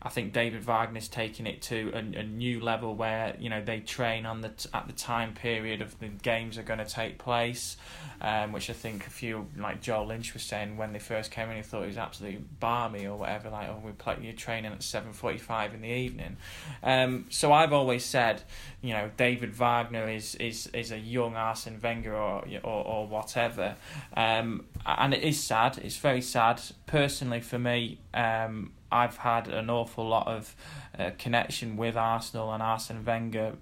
I 0.06 0.10
think 0.10 0.34
David 0.34 0.64
Wagner's 0.64 1.08
taking 1.08 1.48
it 1.48 1.64
to 1.64 1.92
a, 1.96 1.98
a 1.98 2.24
new 2.24 2.60
level 2.60 2.94
where 2.94 3.36
you 3.40 3.50
know 3.50 3.64
they 3.64 3.80
train 3.80 4.28
on 4.28 4.42
the 4.42 4.50
t- 4.50 4.70
at 4.72 4.86
the 4.86 4.94
time 4.94 5.34
period 5.34 5.82
of 5.82 5.98
the 5.98 6.10
games 6.10 6.60
are 6.60 6.64
going 6.64 6.78
to 6.78 6.86
take 6.86 7.18
place, 7.18 7.76
um, 8.22 8.52
which 8.52 8.70
I 8.70 8.74
think 8.74 9.08
a 9.08 9.10
few 9.10 9.48
like 9.58 9.82
Joel 9.82 10.06
Lynch 10.06 10.36
was 10.36 10.44
saying 10.44 10.78
when 10.78 10.94
they 10.94 11.00
first 11.00 11.32
came 11.32 11.50
in, 11.50 11.58
he 11.58 11.64
thought 11.64 11.84
it 11.84 11.88
was 11.88 11.98
absolutely 11.98 12.42
barmy 12.60 13.08
or 13.08 13.18
whatever. 13.18 13.50
Like, 13.50 13.68
oh, 13.68 13.82
we 13.84 13.94
play 13.94 14.18
you're 14.22 14.34
training 14.34 14.72
at 14.72 14.84
seven 14.84 15.12
forty 15.12 15.40
five 15.40 15.74
in 15.74 15.82
the 15.82 15.90
evening. 15.90 16.38
Um, 16.84 17.26
so 17.32 17.52
I've 17.52 17.74
always 17.74 18.06
said, 18.06 18.44
you 18.84 18.94
know, 18.94 19.10
David 19.18 19.56
Wagner 19.56 20.08
is 20.08 20.36
is, 20.36 20.68
is 20.68 20.92
a 20.92 21.00
young 21.00 21.36
Arsene 21.36 21.80
Wenger 21.82 22.16
or 22.16 22.46
or, 22.64 22.86
or 22.86 23.08
whatever, 23.08 23.76
um, 24.16 24.66
and 24.86 25.16
it 25.16 25.24
is 25.24 25.42
sad. 25.42 25.80
It's 25.80 25.98
very 25.98 26.22
sad 26.22 26.62
personally 26.86 27.42
for 27.42 27.58
me. 27.58 27.98
Um, 28.14 28.72
I've 28.92 29.18
had 29.18 29.48
an 29.48 29.70
awful 29.70 30.08
lot 30.08 30.28
of 30.28 30.56
uh, 30.98 31.12
connection 31.18 31.78
with 31.78 31.98
Arsenal 31.98 32.54
and 32.54 32.62
Arsene 32.62 33.04
Wenger 33.04 33.54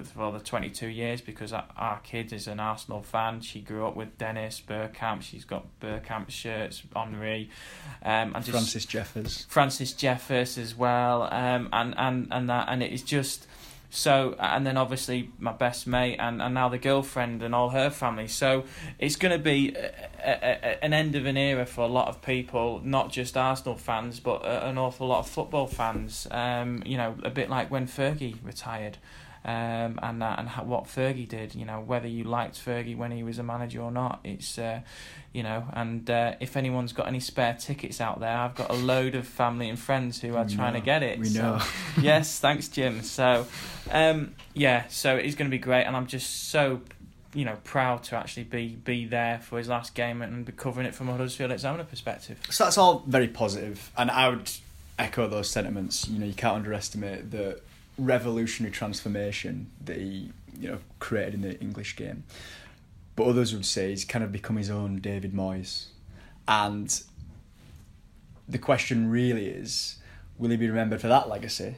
for 0.00 0.32
the 0.32 0.40
22 0.40 0.88
years 0.88 1.20
because 1.20 1.52
our 1.52 2.00
kid 2.02 2.32
is 2.32 2.46
an 2.46 2.60
Arsenal 2.60 3.02
fan. 3.02 3.40
She 3.40 3.60
grew 3.60 3.86
up 3.86 3.94
with 3.94 4.16
Dennis 4.18 4.62
Bergkamp. 4.66 5.22
She's 5.22 5.44
got 5.44 5.66
Bergkamp 5.80 6.30
shirts, 6.30 6.82
Henri, 6.94 7.50
um, 8.02 8.34
and 8.34 8.44
just 8.44 8.50
Francis 8.50 8.86
Jeffers. 8.86 9.46
Francis 9.48 9.92
Jeffers 9.92 10.56
as 10.56 10.74
well, 10.74 11.24
um, 11.24 11.68
and 11.72 11.94
and 11.98 12.28
and 12.30 12.48
that, 12.48 12.68
and 12.68 12.82
it 12.82 12.92
is 12.92 13.02
just 13.02 13.46
so. 13.92 14.34
And 14.38 14.66
then 14.66 14.76
obviously 14.76 15.30
my 15.38 15.52
best 15.52 15.86
mate, 15.86 16.16
and, 16.18 16.42
and 16.42 16.54
now 16.54 16.68
the 16.68 16.78
girlfriend 16.78 17.42
and 17.42 17.54
all 17.54 17.70
her 17.70 17.90
family. 17.90 18.26
So 18.26 18.64
it's 18.98 19.16
going 19.16 19.32
to 19.32 19.42
be 19.42 19.74
a, 19.76 19.98
a, 20.24 20.84
an 20.84 20.92
end 20.92 21.14
of 21.14 21.26
an 21.26 21.36
era 21.36 21.66
for 21.66 21.82
a 21.82 21.88
lot 21.88 22.08
of 22.08 22.22
people, 22.22 22.80
not 22.82 23.12
just 23.12 23.36
Arsenal 23.36 23.76
fans, 23.76 24.18
but 24.18 24.44
a, 24.44 24.66
an 24.68 24.78
awful 24.78 25.08
lot 25.08 25.20
of 25.20 25.28
football 25.28 25.66
fans. 25.66 26.26
Um, 26.30 26.82
you 26.86 26.96
know, 26.96 27.14
a 27.22 27.30
bit 27.30 27.50
like 27.50 27.70
when 27.70 27.86
Fergie 27.86 28.36
retired. 28.42 28.98
Um, 29.44 29.98
and 30.02 30.22
that 30.22 30.38
and 30.38 30.48
how, 30.48 30.64
what 30.64 30.84
Fergie 30.84 31.28
did. 31.28 31.54
You 31.54 31.64
know, 31.64 31.80
whether 31.80 32.06
you 32.06 32.24
liked 32.24 32.54
Fergie 32.64 32.96
when 32.96 33.10
he 33.10 33.22
was 33.22 33.38
a 33.38 33.42
manager 33.42 33.80
or 33.80 33.90
not, 33.90 34.20
it's 34.24 34.58
uh, 34.58 34.80
you 35.32 35.42
know. 35.42 35.64
And 35.72 36.08
uh, 36.08 36.34
if 36.40 36.56
anyone's 36.56 36.92
got 36.92 37.08
any 37.08 37.20
spare 37.20 37.54
tickets 37.58 38.00
out 38.00 38.20
there, 38.20 38.36
I've 38.36 38.54
got 38.54 38.70
a 38.70 38.74
load 38.74 39.14
of 39.14 39.26
family 39.26 39.68
and 39.68 39.78
friends 39.78 40.20
who 40.20 40.36
are 40.36 40.44
We 40.44 40.54
trying 40.54 40.74
know. 40.74 40.78
to 40.80 40.84
get 40.84 41.02
it. 41.02 41.18
We 41.18 41.26
so- 41.26 41.42
know. 41.56 41.62
yes, 42.00 42.38
thanks, 42.40 42.68
Jim. 42.68 43.02
So, 43.02 43.46
um, 43.90 44.34
yeah, 44.54 44.86
so 44.88 45.16
it's 45.16 45.34
going 45.34 45.50
to 45.50 45.54
be 45.54 45.60
great, 45.62 45.84
and 45.84 45.96
I'm 45.96 46.06
just 46.06 46.48
so 46.50 46.80
you 47.34 47.46
know 47.46 47.56
proud 47.64 48.02
to 48.04 48.14
actually 48.16 48.44
be 48.44 48.68
be 48.84 49.06
there 49.06 49.38
for 49.40 49.56
his 49.58 49.66
last 49.66 49.94
game 49.94 50.20
and 50.22 50.44
be 50.44 50.52
covering 50.52 50.86
it 50.86 50.94
from 50.94 51.08
a 51.08 51.12
Huddersfield 51.12 51.50
Examiner 51.50 51.84
perspective. 51.84 52.38
So 52.50 52.64
that's 52.64 52.76
all 52.78 53.02
very 53.06 53.28
positive, 53.28 53.90
and 53.96 54.10
I 54.10 54.28
would 54.28 54.50
echo 54.98 55.26
those 55.26 55.48
sentiments. 55.50 56.06
You 56.08 56.18
know, 56.18 56.26
you 56.26 56.34
can't 56.34 56.56
underestimate 56.56 57.30
the 57.30 57.58
revolutionary 58.04 58.72
transformation 58.72 59.70
that 59.84 59.96
he, 59.96 60.30
you 60.58 60.68
know, 60.68 60.78
created 60.98 61.34
in 61.34 61.40
the 61.42 61.60
English 61.60 61.96
game. 61.96 62.24
But 63.16 63.26
others 63.26 63.52
would 63.54 63.66
say 63.66 63.90
he's 63.90 64.04
kind 64.04 64.24
of 64.24 64.32
become 64.32 64.56
his 64.56 64.70
own 64.70 64.96
David 65.00 65.32
Moyes, 65.34 65.86
and 66.48 67.02
the 68.48 68.58
question 68.58 69.10
really 69.10 69.46
is: 69.48 69.96
Will 70.38 70.50
he 70.50 70.56
be 70.56 70.68
remembered 70.68 71.00
for 71.00 71.08
that 71.08 71.28
legacy, 71.28 71.76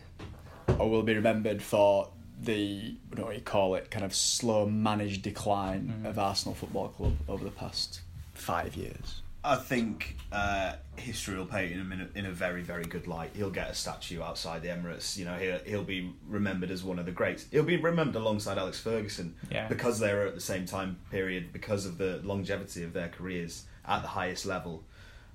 or 0.79 0.89
will 0.89 1.01
he 1.01 1.07
be 1.07 1.15
remembered 1.15 1.63
for 1.63 2.11
the 2.41 2.95
what 3.09 3.29
do 3.31 3.35
you 3.35 3.41
call 3.41 3.75
it, 3.75 3.91
kind 3.91 4.05
of 4.05 4.15
slow 4.15 4.67
managed 4.67 5.23
decline 5.23 6.03
Mhm. 6.03 6.09
of 6.11 6.19
Arsenal 6.19 6.55
Football 6.55 6.89
Club 6.89 7.17
over 7.29 7.45
the 7.45 7.51
past 7.51 8.01
five 8.35 8.77
years? 8.77 9.23
I 9.45 9.57
think 9.57 10.17
uh, 10.33 10.73
history 10.97 11.37
will 11.37 11.45
paint 11.45 11.73
him 11.73 11.93
in 11.93 12.01
a, 12.01 12.19
in 12.19 12.27
a 12.27 12.31
very, 12.31 12.63
very 12.63 12.85
good 12.85 13.07
light. 13.07 13.31
He'll 13.35 13.51
get 13.51 13.69
a 13.69 13.75
statue 13.75 14.23
outside 14.23 14.63
the 14.63 14.69
Emirates. 14.69 15.19
You 15.19 15.27
know, 15.27 15.35
he'll, 15.35 15.59
he'll 15.67 15.85
be 15.85 16.13
remembered 16.27 16.71
as 16.71 16.83
one 16.83 16.99
of 16.99 17.05
the 17.05 17.13
greats. 17.13 17.45
He'll 17.51 17.63
be 17.63 17.77
remembered 17.77 18.17
alongside 18.17 18.57
Alex 18.57 18.81
Ferguson 18.81 19.35
Yeah. 19.51 19.69
because 19.69 19.99
they 19.99 20.15
were 20.15 20.27
at 20.27 20.35
the 20.35 20.41
same 20.41 20.65
time 20.65 20.99
period, 21.11 21.53
because 21.53 21.85
of 21.85 21.99
the 21.99 22.21
longevity 22.25 22.85
of 22.85 22.95
their 22.95 23.09
careers 23.09 23.67
at 23.87 24.01
the 24.01 24.09
highest 24.09 24.47
level. 24.47 24.83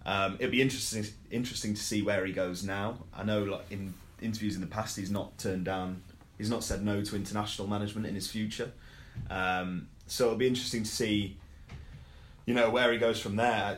Um, 0.05 0.37
it'll 0.39 0.51
be 0.51 0.61
interesting 0.61 1.05
interesting 1.29 1.75
to 1.75 1.81
see 1.81 2.01
where 2.01 2.25
he 2.25 2.33
goes 2.33 2.63
now. 2.63 2.99
I 3.13 3.23
know, 3.23 3.43
like 3.43 3.69
in 3.69 3.93
interviews 4.21 4.55
in 4.55 4.61
the 4.61 4.67
past, 4.67 4.97
he's 4.97 5.11
not 5.11 5.37
turned 5.37 5.65
down. 5.65 6.01
He's 6.37 6.49
not 6.49 6.63
said 6.63 6.83
no 6.83 7.03
to 7.03 7.15
international 7.15 7.67
management 7.67 8.07
in 8.07 8.15
his 8.15 8.27
future. 8.31 8.71
Um, 9.29 9.89
so 10.07 10.25
it'll 10.25 10.37
be 10.37 10.47
interesting 10.47 10.83
to 10.83 10.89
see, 10.89 11.37
you 12.49 12.55
know, 12.55 12.71
where 12.71 12.91
he 12.91 12.97
goes 12.97 13.21
from 13.21 13.35
there. 13.35 13.77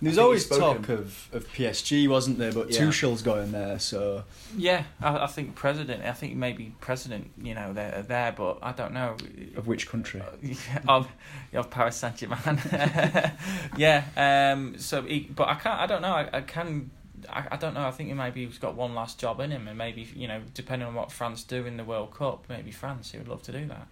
There's 0.00 0.18
always 0.18 0.46
talk 0.48 0.88
of, 0.88 1.28
of 1.32 1.52
PSG, 1.52 2.08
wasn't 2.08 2.38
there? 2.38 2.52
But 2.52 2.70
Yeah. 2.70 2.78
Tuchel's 2.78 3.22
going 3.22 3.50
there, 3.50 3.80
so 3.80 4.22
Yeah, 4.56 4.84
I, 5.00 5.24
I 5.24 5.26
think 5.26 5.56
president. 5.56 6.04
I 6.04 6.12
think 6.12 6.36
maybe 6.36 6.72
president. 6.80 7.32
You 7.42 7.54
know, 7.56 7.72
they're 7.72 8.04
there, 8.06 8.30
but 8.30 8.58
I 8.62 8.70
don't 8.70 8.92
know. 8.92 9.16
of 9.56 9.66
which 9.66 9.88
country? 9.88 10.22
of 10.88 11.08
of 11.52 11.70
Paris 11.70 11.96
Saint 11.96 12.14
Germain. 12.18 12.60
yeah. 13.76 14.04
Um. 14.16 14.78
So, 14.78 15.02
he, 15.02 15.28
but 15.34 15.48
I 15.48 15.54
can't. 15.56 15.80
I 15.80 15.86
don't 15.86 16.02
know. 16.02 16.14
I, 16.14 16.28
I 16.32 16.40
can. 16.42 16.92
I, 17.28 17.48
I 17.50 17.56
don't 17.56 17.74
know. 17.74 17.84
I 17.84 17.90
think 17.90 18.10
he 18.10 18.14
maybe 18.14 18.46
he's 18.46 18.58
got 18.58 18.76
one 18.76 18.94
last 18.94 19.18
job 19.18 19.40
in 19.40 19.50
him, 19.50 19.66
and 19.66 19.76
maybe 19.76 20.06
you 20.14 20.28
know, 20.28 20.40
depending 20.54 20.86
on 20.86 20.94
what 20.94 21.10
France 21.10 21.42
do 21.42 21.66
in 21.66 21.76
the 21.76 21.84
World 21.84 22.14
Cup, 22.14 22.44
maybe 22.48 22.70
France. 22.70 23.10
He 23.10 23.18
would 23.18 23.26
love 23.26 23.42
to 23.42 23.50
do 23.50 23.66
that. 23.66 23.88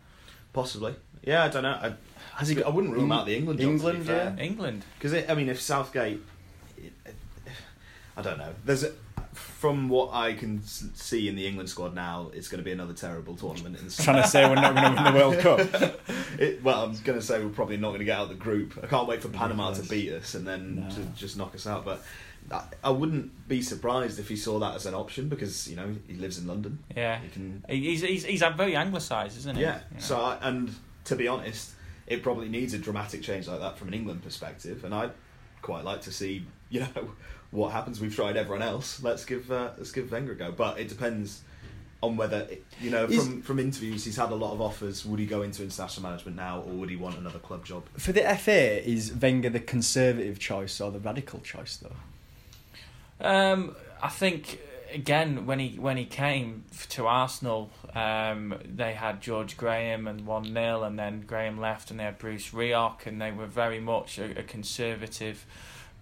Possibly. 0.56 0.94
Yeah, 1.22 1.44
I 1.44 1.48
don't 1.48 1.62
know. 1.64 1.78
I, 1.82 1.92
Has 2.36 2.48
he 2.48 2.54
got 2.54 2.64
I 2.66 2.70
wouldn't 2.70 2.94
rule 2.94 3.12
out 3.12 3.26
the 3.26 3.36
England 3.36 3.60
job. 3.60 3.68
England, 3.68 3.98
to 3.98 4.00
be 4.04 4.06
fair. 4.08 4.34
yeah. 4.38 4.42
England. 4.42 4.84
Because 4.98 5.12
I 5.28 5.34
mean, 5.34 5.50
if 5.50 5.60
Southgate, 5.60 6.20
I 8.16 8.22
don't 8.22 8.38
know. 8.38 8.54
There's 8.64 8.82
a, 8.84 8.92
from 9.34 9.90
what 9.90 10.14
I 10.14 10.32
can 10.32 10.62
see 10.64 11.28
in 11.28 11.36
the 11.36 11.46
England 11.46 11.68
squad 11.68 11.94
now, 11.94 12.30
it's 12.32 12.48
going 12.48 12.58
to 12.60 12.64
be 12.64 12.72
another 12.72 12.94
terrible 12.94 13.36
tournament. 13.36 13.78
In 13.78 13.86
the 13.86 13.92
Trying 14.02 14.22
to 14.22 14.28
say 14.28 14.48
we're 14.48 14.54
not 14.54 14.74
going 14.74 14.96
to 14.96 15.02
win 15.02 15.12
the 15.12 15.18
World 15.18 15.38
Cup. 15.74 16.00
it, 16.40 16.62
well, 16.62 16.84
I'm 16.84 16.96
going 17.04 17.18
to 17.18 17.24
say 17.24 17.42
we're 17.44 17.50
probably 17.50 17.76
not 17.76 17.88
going 17.88 17.98
to 18.00 18.06
get 18.06 18.16
out 18.16 18.24
of 18.24 18.28
the 18.30 18.34
group. 18.36 18.78
I 18.82 18.86
can't 18.86 19.06
wait 19.06 19.20
for 19.20 19.28
Panama 19.28 19.74
to 19.74 19.82
beat 19.82 20.10
us 20.12 20.34
and 20.34 20.46
then 20.46 20.76
No. 20.88 20.94
to 20.94 21.00
just 21.14 21.36
knock 21.36 21.54
us 21.54 21.66
out. 21.66 21.84
But 21.84 22.02
I, 22.50 22.62
I 22.84 22.90
wouldn't 22.90 23.48
be 23.48 23.60
surprised 23.62 24.18
if 24.18 24.28
he 24.28 24.36
saw 24.36 24.58
that 24.60 24.74
as 24.76 24.86
an 24.86 24.94
option 24.94 25.28
because 25.28 25.68
you 25.68 25.76
know 25.76 25.94
he 26.06 26.14
lives 26.14 26.38
in 26.38 26.46
London. 26.46 26.78
Yeah. 26.96 27.18
He 27.20 27.28
can 27.28 27.64
He- 27.68 27.80
He's 27.90 28.02
he's 28.02 28.24
he's 28.24 28.40
very 28.56 28.76
anglicised, 28.76 29.36
isn't 29.38 29.56
he? 29.56 29.62
yeah. 29.62 29.80
You 29.90 29.96
know. 29.96 30.00
So 30.00 30.16
I, 30.20 30.38
and 30.42 30.74
to 31.04 31.16
be 31.16 31.26
honest, 31.28 31.72
it 32.06 32.22
probably 32.22 32.48
needs 32.48 32.72
a 32.74 32.78
dramatic 32.78 33.22
change 33.22 33.48
like 33.48 33.60
that 33.60 33.76
from 33.78 33.88
an 33.88 33.94
England 33.94 34.22
perspective, 34.22 34.84
and 34.84 34.94
I'd 34.94 35.12
quite 35.62 35.84
like 35.84 36.02
to 36.02 36.12
see 36.12 36.44
you 36.70 36.80
know 36.80 37.10
what 37.50 37.70
happens. 37.72 38.00
We've 38.00 38.14
tried 38.14 38.36
everyone 38.36 38.62
else. 38.62 39.02
Let's 39.02 39.24
give 39.24 39.50
uh, 39.50 39.70
let's 39.76 39.92
give 39.92 40.10
Wenger 40.12 40.32
a 40.32 40.36
go. 40.36 40.52
But 40.52 40.78
it 40.78 40.88
depends 40.88 41.42
on 42.02 42.16
whether 42.16 42.40
it- 42.50 42.64
you 42.80 42.90
know 42.90 43.06
Is- 43.06 43.24
from 43.24 43.42
from 43.42 43.58
interviews 43.58 44.04
he's 44.04 44.16
had 44.16 44.30
a 44.30 44.34
lot 44.34 44.52
of 44.52 44.60
offers. 44.60 45.04
Would 45.06 45.18
he 45.18 45.26
go 45.26 45.42
into 45.42 45.62
international 45.64 46.08
management 46.08 46.36
now, 46.36 46.60
or 46.60 46.72
would 46.74 46.90
he 46.90 46.96
want 46.96 47.16
another 47.18 47.38
club 47.40 47.64
job? 47.64 47.84
For 47.98 48.12
the 48.12 48.22
FA, 48.36 48.88
is 48.88 49.12
Wenger 49.14 49.48
the 49.50 49.60
conservative 49.60 50.38
choice 50.38 50.80
or 50.80 50.90
the 50.92 51.00
radical 51.00 51.40
choice, 51.40 51.76
though? 51.78 51.96
Um, 53.20 53.74
I 54.02 54.08
think 54.08 54.60
again 54.92 55.46
when 55.46 55.58
he 55.58 55.78
when 55.78 55.96
he 55.96 56.04
came 56.04 56.64
to 56.90 57.06
Arsenal, 57.06 57.70
um, 57.94 58.58
they 58.64 58.94
had 58.94 59.20
George 59.20 59.56
Graham 59.56 60.06
and 60.06 60.26
one 60.26 60.52
0 60.52 60.82
and 60.82 60.98
then 60.98 61.22
Graham 61.26 61.60
left, 61.60 61.90
and 61.90 62.00
they 62.00 62.04
had 62.04 62.18
Bruce 62.18 62.50
Rioch, 62.50 63.06
and 63.06 63.20
they 63.20 63.32
were 63.32 63.46
very 63.46 63.80
much 63.80 64.18
a, 64.18 64.40
a 64.40 64.42
conservative 64.42 65.46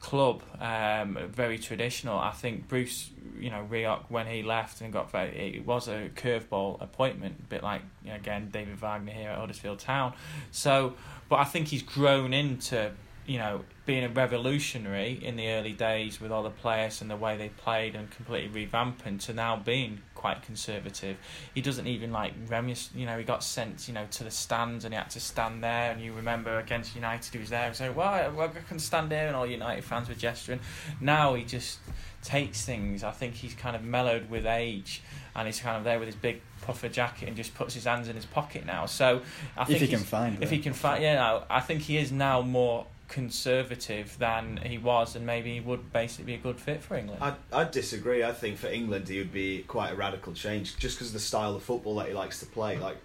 club, 0.00 0.42
um, 0.61 1.18
very 1.31 1.59
traditional. 1.59 2.18
I 2.18 2.33
think 2.33 2.68
Bruce, 2.68 3.11
you 3.38 3.50
know, 3.50 3.66
Rioch 3.70 4.05
when 4.09 4.27
he 4.27 4.42
left 4.42 4.83
and 4.83 4.92
got 4.92 5.11
very, 5.11 5.57
it 5.57 5.66
was 5.66 5.88
a 5.88 6.11
curveball 6.14 6.83
appointment, 6.83 7.37
a 7.40 7.48
bit 7.48 7.62
like 7.62 7.81
you 8.03 8.11
know, 8.11 8.16
again 8.16 8.50
David 8.53 8.77
Wagner 8.77 9.12
here 9.12 9.31
at 9.31 9.38
Huddersfield 9.38 9.79
Town. 9.79 10.12
So, 10.50 10.94
but 11.29 11.37
I 11.37 11.44
think 11.44 11.68
he's 11.68 11.83
grown 11.83 12.33
into 12.33 12.92
you 13.27 13.38
know 13.38 13.64
being 13.86 14.02
a 14.04 14.08
revolutionary 14.08 15.12
in 15.22 15.36
the 15.36 15.48
early 15.50 15.72
days 15.72 16.20
with 16.20 16.32
all 16.32 16.42
the 16.42 16.50
players 16.50 17.02
and 17.02 17.10
the 17.10 17.16
way 17.16 17.36
they 17.36 17.50
played 17.50 17.94
and 17.94 18.10
completely 18.10 18.66
revamping 18.66 19.20
to 19.20 19.32
now 19.34 19.56
being 19.56 20.00
quite 20.14 20.42
conservative. 20.42 21.16
He 21.54 21.60
doesn't 21.60 21.86
even 21.86 22.10
like 22.10 22.32
reminisce. 22.48 22.88
You 22.94 23.04
know, 23.04 23.18
he 23.18 23.24
got 23.24 23.44
sent 23.44 23.86
you 23.86 23.92
know 23.94 24.06
to 24.12 24.24
the 24.24 24.30
stands 24.30 24.84
and 24.84 24.94
he 24.94 24.98
had 24.98 25.10
to 25.10 25.20
stand 25.20 25.62
there. 25.62 25.92
And 25.92 26.00
you 26.00 26.14
remember 26.14 26.58
against 26.58 26.94
United, 26.94 27.32
he 27.32 27.38
was 27.38 27.50
there 27.50 27.66
and 27.66 27.76
saying, 27.76 27.94
"Well, 27.94 28.08
I, 28.08 28.28
well, 28.28 28.48
I 28.54 28.60
can 28.66 28.78
stand 28.78 29.12
here," 29.12 29.26
and 29.26 29.36
all 29.36 29.46
United 29.46 29.84
fans 29.84 30.08
were 30.08 30.14
gesturing. 30.14 30.60
Now 31.00 31.34
he 31.34 31.44
just 31.44 31.78
takes 32.22 32.64
things. 32.64 33.04
I 33.04 33.10
think 33.10 33.34
he's 33.34 33.52
kind 33.54 33.76
of 33.76 33.82
mellowed 33.84 34.30
with 34.30 34.46
age, 34.46 35.02
and 35.36 35.46
he's 35.46 35.60
kind 35.60 35.76
of 35.76 35.84
there 35.84 35.98
with 35.98 36.06
his 36.06 36.16
big 36.16 36.40
puffer 36.62 36.88
jacket 36.88 37.28
and 37.28 37.36
just 37.36 37.54
puts 37.54 37.74
his 37.74 37.84
hands 37.84 38.08
in 38.08 38.16
his 38.16 38.24
pocket 38.24 38.64
now. 38.64 38.86
So 38.86 39.20
I 39.58 39.62
If 39.62 39.68
think 39.68 39.80
he 39.80 39.88
can 39.88 39.98
find 39.98 40.34
if 40.36 40.40
them. 40.40 40.48
he 40.48 40.58
can 40.60 40.72
find, 40.72 41.02
yeah, 41.02 41.40
I 41.50 41.60
think 41.60 41.82
he 41.82 41.98
is 41.98 42.10
now 42.10 42.40
more 42.40 42.86
conservative 43.08 44.16
than 44.18 44.58
he 44.58 44.78
was, 44.78 45.16
and 45.16 45.26
maybe 45.26 45.54
he 45.54 45.60
would 45.60 45.92
basically 45.92 46.24
be 46.24 46.34
a 46.34 46.38
good 46.38 46.60
fit 46.60 46.82
for 46.82 46.96
England. 46.96 47.22
I 47.22 47.34
I 47.52 47.64
disagree. 47.64 48.24
I 48.24 48.32
think 48.32 48.58
for 48.58 48.68
England 48.68 49.08
he 49.08 49.18
would 49.18 49.32
be 49.32 49.62
quite 49.62 49.92
a 49.92 49.94
radical 49.94 50.32
change 50.32 50.76
just 50.78 50.96
because 50.96 51.08
of 51.08 51.14
the 51.14 51.20
style 51.20 51.54
of 51.54 51.62
football 51.62 51.96
that 51.96 52.08
he 52.08 52.14
likes 52.14 52.40
to 52.40 52.46
play. 52.46 52.78
Like 52.78 52.96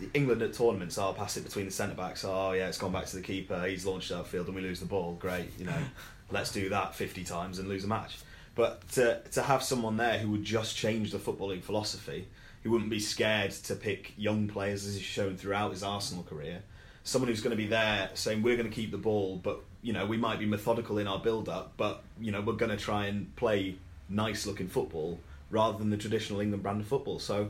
the 0.00 0.08
England 0.14 0.42
at 0.42 0.52
tournaments, 0.52 0.98
I'll 0.98 1.14
pass 1.14 1.36
it 1.36 1.44
between 1.44 1.66
the 1.66 1.70
centre 1.70 1.94
backs. 1.94 2.24
Oh 2.24 2.52
yeah, 2.52 2.68
it's 2.68 2.78
gone 2.78 2.92
back 2.92 3.06
to 3.06 3.16
the 3.16 3.22
keeper. 3.22 3.64
He's 3.66 3.86
launched 3.86 4.12
outfield 4.12 4.46
and 4.46 4.56
we 4.56 4.62
lose 4.62 4.80
the 4.80 4.86
ball. 4.86 5.14
Great, 5.14 5.58
you 5.58 5.64
know, 5.64 5.78
let's 6.30 6.52
do 6.52 6.68
that 6.70 6.94
fifty 6.94 7.24
times 7.24 7.58
and 7.58 7.68
lose 7.68 7.84
a 7.84 7.88
match. 7.88 8.18
But 8.54 8.88
to 8.92 9.20
to 9.32 9.42
have 9.42 9.62
someone 9.62 9.96
there 9.96 10.18
who 10.18 10.30
would 10.30 10.44
just 10.44 10.76
change 10.76 11.12
the 11.12 11.18
footballing 11.18 11.62
philosophy, 11.62 12.28
who 12.62 12.70
wouldn't 12.70 12.90
be 12.90 13.00
scared 13.00 13.52
to 13.52 13.74
pick 13.76 14.12
young 14.16 14.48
players 14.48 14.86
as 14.86 14.94
he's 14.94 15.04
shown 15.04 15.36
throughout 15.36 15.72
his 15.72 15.82
Arsenal 15.82 16.24
career, 16.24 16.62
someone 17.06 17.28
who's 17.28 17.40
going 17.40 17.52
to 17.52 17.56
be 17.56 17.68
there 17.68 18.10
saying 18.14 18.42
we're 18.42 18.56
going 18.56 18.68
to 18.68 18.74
keep 18.74 18.90
the 18.90 18.98
ball, 18.98 19.36
but 19.36 19.60
you 19.80 19.92
know 19.92 20.04
we 20.04 20.16
might 20.16 20.38
be 20.38 20.44
methodical 20.44 20.98
in 20.98 21.06
our 21.06 21.20
build 21.20 21.48
up, 21.48 21.72
but 21.76 22.02
you 22.20 22.32
know 22.32 22.40
we're 22.40 22.54
going 22.54 22.70
to 22.70 22.76
try 22.76 23.06
and 23.06 23.34
play 23.36 23.76
nice 24.08 24.44
looking 24.44 24.68
football 24.68 25.18
rather 25.50 25.78
than 25.78 25.88
the 25.88 25.96
traditional 25.96 26.40
England 26.40 26.62
brand 26.62 26.80
of 26.80 26.86
football. 26.86 27.20
So 27.20 27.48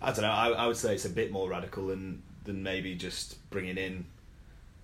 I 0.00 0.12
don't 0.12 0.22
know. 0.22 0.30
I, 0.30 0.50
I 0.50 0.66
would 0.68 0.76
say 0.76 0.94
it's 0.94 1.04
a 1.04 1.10
bit 1.10 1.32
more 1.32 1.50
radical 1.50 1.88
than 1.88 2.22
than 2.44 2.62
maybe 2.62 2.94
just 2.94 3.50
bringing 3.50 3.76
in. 3.76 4.06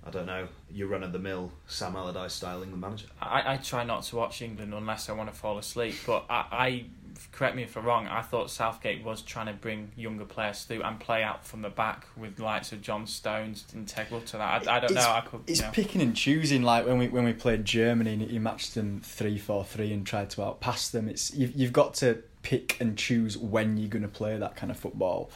I 0.05 0.11
don't 0.11 0.27
know, 0.27 0.49
your 0.73 0.89
run 0.89 1.03
of 1.03 1.13
the 1.13 1.19
mill 1.19 1.53
Sam 1.67 1.95
Allardyce 1.95 2.33
style 2.33 2.63
England 2.63 2.81
manager. 2.81 3.07
I, 3.21 3.55
I 3.55 3.57
try 3.59 3.85
not 3.85 4.03
to 4.05 4.17
watch 4.17 4.43
England 4.43 4.75
unless 4.75 5.09
I 5.09 5.13
want 5.13 5.31
to 5.31 5.37
fall 5.37 5.59
asleep. 5.59 5.95
But 6.07 6.25
I, 6.29 6.45
I, 6.51 6.85
correct 7.33 7.57
me 7.57 7.63
if 7.63 7.77
I'm 7.77 7.85
wrong. 7.85 8.07
I 8.07 8.23
thought 8.23 8.51
Southgate 8.51 9.05
was 9.05 9.23
trying 9.23 9.47
to 9.47 9.53
bring 9.53 9.93
younger 9.97 10.25
players 10.25 10.65
through 10.65 10.83
and 10.83 10.99
play 11.01 11.23
out 11.23 11.45
from 11.47 11.63
the 11.63 11.69
back 11.69 12.07
with 12.17 12.37
the 12.37 12.45
likes 12.45 12.73
of 12.73 12.81
John 12.83 13.07
Stones 13.07 13.65
integral 13.75 14.21
to 14.23 14.37
that. 14.39 14.69
I, 14.69 14.77
I 14.77 14.81
don't 14.81 14.91
It's- 14.91 15.05
know. 15.07 15.13
I 15.13 15.21
could. 15.23 15.41
It's 15.47 15.61
you 15.61 15.67
know. 15.67 15.73
picking 15.73 16.01
and 16.03 16.15
choosing. 16.17 16.63
Like 16.63 16.87
when 16.87 16.99
we 16.99 17.09
when 17.09 17.25
we 17.25 17.33
played 17.33 17.65
Germany, 17.65 18.13
and 18.15 18.23
he 18.23 18.39
matched 18.39 18.75
them 18.75 19.01
three 19.05 19.39
four 19.39 19.65
three 19.65 19.93
and 19.93 20.07
tried 20.07 20.31
to 20.31 20.41
outpass 20.43 20.91
them. 20.91 21.09
It's 21.09 21.35
you've 21.35 21.55
you've 21.55 21.73
got 21.73 21.95
to 21.95 22.23
pick 22.43 22.81
and 22.81 22.97
choose 22.97 23.37
when 23.37 23.77
you're 23.77 23.89
going 23.91 24.03
to 24.03 24.09
play 24.09 24.37
that 24.39 24.57
kind 24.57 24.71
of 24.71 24.79
football, 24.79 25.31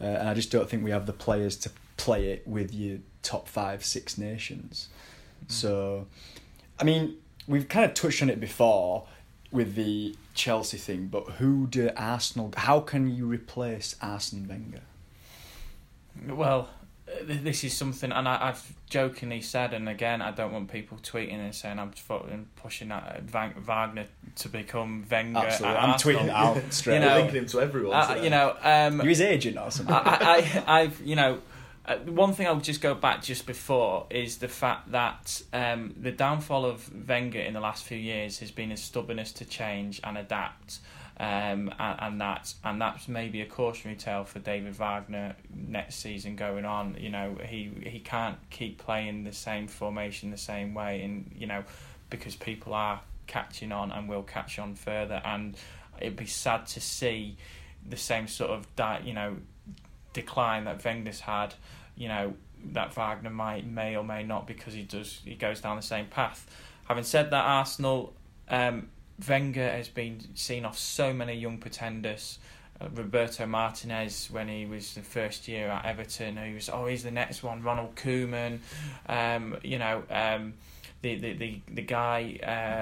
uh, 0.00 0.04
and 0.04 0.28
I 0.28 0.34
just 0.34 0.50
don't 0.50 0.68
think 0.68 0.82
we 0.84 0.90
have 0.90 1.06
the 1.06 1.12
players 1.12 1.56
to 1.58 1.70
play 1.96 2.30
it 2.30 2.46
with 2.46 2.72
your 2.74 2.98
top 3.22 3.48
five 3.48 3.84
six 3.84 4.16
nations. 4.18 4.88
So, 5.48 6.06
I 6.80 6.84
mean, 6.84 7.16
we've 7.46 7.68
kind 7.68 7.84
of 7.84 7.94
touched 7.94 8.22
on 8.22 8.30
it 8.30 8.40
before 8.40 9.06
with 9.50 9.74
the 9.74 10.16
Chelsea 10.34 10.76
thing, 10.76 11.06
but 11.06 11.24
who 11.32 11.66
do 11.66 11.90
Arsenal? 11.96 12.52
How 12.56 12.80
can 12.80 13.14
you 13.14 13.26
replace 13.26 13.96
Arsene 14.02 14.46
Wenger? 14.48 14.82
Well, 16.28 16.68
uh, 17.08 17.12
this 17.22 17.62
is 17.62 17.76
something, 17.76 18.10
and 18.10 18.26
I, 18.28 18.48
I've 18.48 18.74
jokingly 18.88 19.40
said, 19.40 19.74
and 19.74 19.88
again, 19.88 20.22
I 20.22 20.30
don't 20.30 20.52
want 20.52 20.70
people 20.70 20.98
tweeting 20.98 21.38
and 21.38 21.54
saying 21.54 21.78
I'm 21.78 21.92
fucking 21.92 22.48
pushing 22.56 22.88
that 22.88 23.22
Van- 23.22 23.54
Wagner 23.60 24.06
to 24.36 24.48
become 24.48 25.04
Wenger. 25.10 25.38
Absolutely, 25.38 25.78
I'm 25.78 25.90
Arsenal. 25.90 26.20
tweeting 26.22 26.30
out 26.30 26.62
straight. 26.72 26.94
You 26.94 27.00
know, 27.00 27.18
linking 27.18 27.36
him 27.36 27.46
to 27.46 27.60
everyone. 27.60 27.94
Uh, 27.96 28.08
today. 28.08 28.24
you 28.24 28.30
know, 28.30 28.56
um, 28.62 29.00
you 29.00 29.08
his 29.08 29.20
agent 29.20 29.58
or 29.58 29.70
something. 29.70 29.94
I, 29.94 30.00
I, 30.00 30.64
I, 30.66 30.80
I've, 30.80 31.00
you 31.02 31.16
know, 31.16 31.40
uh, 31.86 31.98
one 31.98 32.32
thing 32.32 32.46
I'll 32.46 32.56
just 32.56 32.80
go 32.80 32.94
back 32.94 33.22
just 33.22 33.46
before 33.46 34.06
is 34.10 34.38
the 34.38 34.48
fact 34.48 34.90
that 34.90 35.40
um, 35.52 35.94
the 35.96 36.10
downfall 36.10 36.64
of 36.64 37.08
Wenger 37.08 37.38
in 37.38 37.54
the 37.54 37.60
last 37.60 37.84
few 37.84 37.96
years 37.96 38.40
has 38.40 38.50
been 38.50 38.70
his 38.70 38.82
stubbornness 38.82 39.32
to 39.34 39.44
change 39.44 40.00
and 40.02 40.18
adapt. 40.18 40.80
Um, 41.18 41.72
and, 41.78 41.98
and 42.00 42.20
that 42.20 42.52
and 42.62 42.78
that's 42.78 43.08
maybe 43.08 43.40
a 43.40 43.46
cautionary 43.46 43.96
tale 43.96 44.24
for 44.24 44.38
David 44.38 44.74
Wagner 44.74 45.34
next 45.50 45.96
season 45.96 46.36
going 46.36 46.66
on. 46.66 46.96
You 47.00 47.08
know, 47.08 47.38
he 47.42 47.70
he 47.86 48.00
can't 48.00 48.36
keep 48.50 48.76
playing 48.76 49.24
the 49.24 49.32
same 49.32 49.66
formation 49.66 50.30
the 50.30 50.36
same 50.36 50.74
way, 50.74 51.00
and 51.02 51.30
you 51.34 51.46
know, 51.46 51.64
because 52.10 52.36
people 52.36 52.74
are 52.74 53.00
catching 53.26 53.72
on 53.72 53.92
and 53.92 54.10
will 54.10 54.24
catch 54.24 54.58
on 54.58 54.74
further, 54.74 55.22
and 55.24 55.56
it'd 56.02 56.16
be 56.16 56.26
sad 56.26 56.66
to 56.66 56.82
see 56.82 57.38
the 57.88 57.96
same 57.96 58.28
sort 58.28 58.50
of 58.50 58.76
di- 58.76 59.00
you 59.02 59.14
know 59.14 59.36
decline 60.16 60.64
that 60.64 60.82
Wenger's 60.82 61.20
had, 61.20 61.54
you 61.94 62.08
know, 62.08 62.34
that 62.72 62.94
Wagner 62.94 63.30
might 63.30 63.66
may 63.66 63.96
or 63.96 64.02
may 64.02 64.24
not 64.24 64.46
because 64.46 64.74
he 64.74 64.82
does 64.82 65.20
he 65.24 65.34
goes 65.34 65.60
down 65.60 65.76
the 65.76 65.82
same 65.82 66.06
path. 66.06 66.46
Having 66.88 67.04
said 67.04 67.30
that, 67.30 67.44
Arsenal, 67.44 68.14
um, 68.48 68.88
Wenger 69.28 69.70
has 69.70 69.88
been 69.88 70.20
seen 70.34 70.64
off 70.64 70.78
so 70.78 71.12
many 71.12 71.34
young 71.34 71.58
pretenders. 71.58 72.38
Uh, 72.80 72.88
Roberto 72.94 73.46
Martinez, 73.46 74.28
when 74.30 74.48
he 74.48 74.66
was 74.66 74.94
the 74.94 75.02
first 75.02 75.48
year 75.48 75.68
at 75.68 75.84
Everton, 75.84 76.36
he 76.36 76.54
was 76.54 76.68
oh 76.68 76.86
he's 76.86 77.02
the 77.02 77.10
next 77.10 77.42
one. 77.42 77.62
Ronald 77.62 77.94
Koeman, 77.94 78.58
um, 79.08 79.56
you 79.62 79.78
know. 79.78 80.02
Um, 80.10 80.54
the, 81.02 81.18
the, 81.18 81.32
the, 81.34 81.60
the 81.72 81.82
guy, 81.82 82.38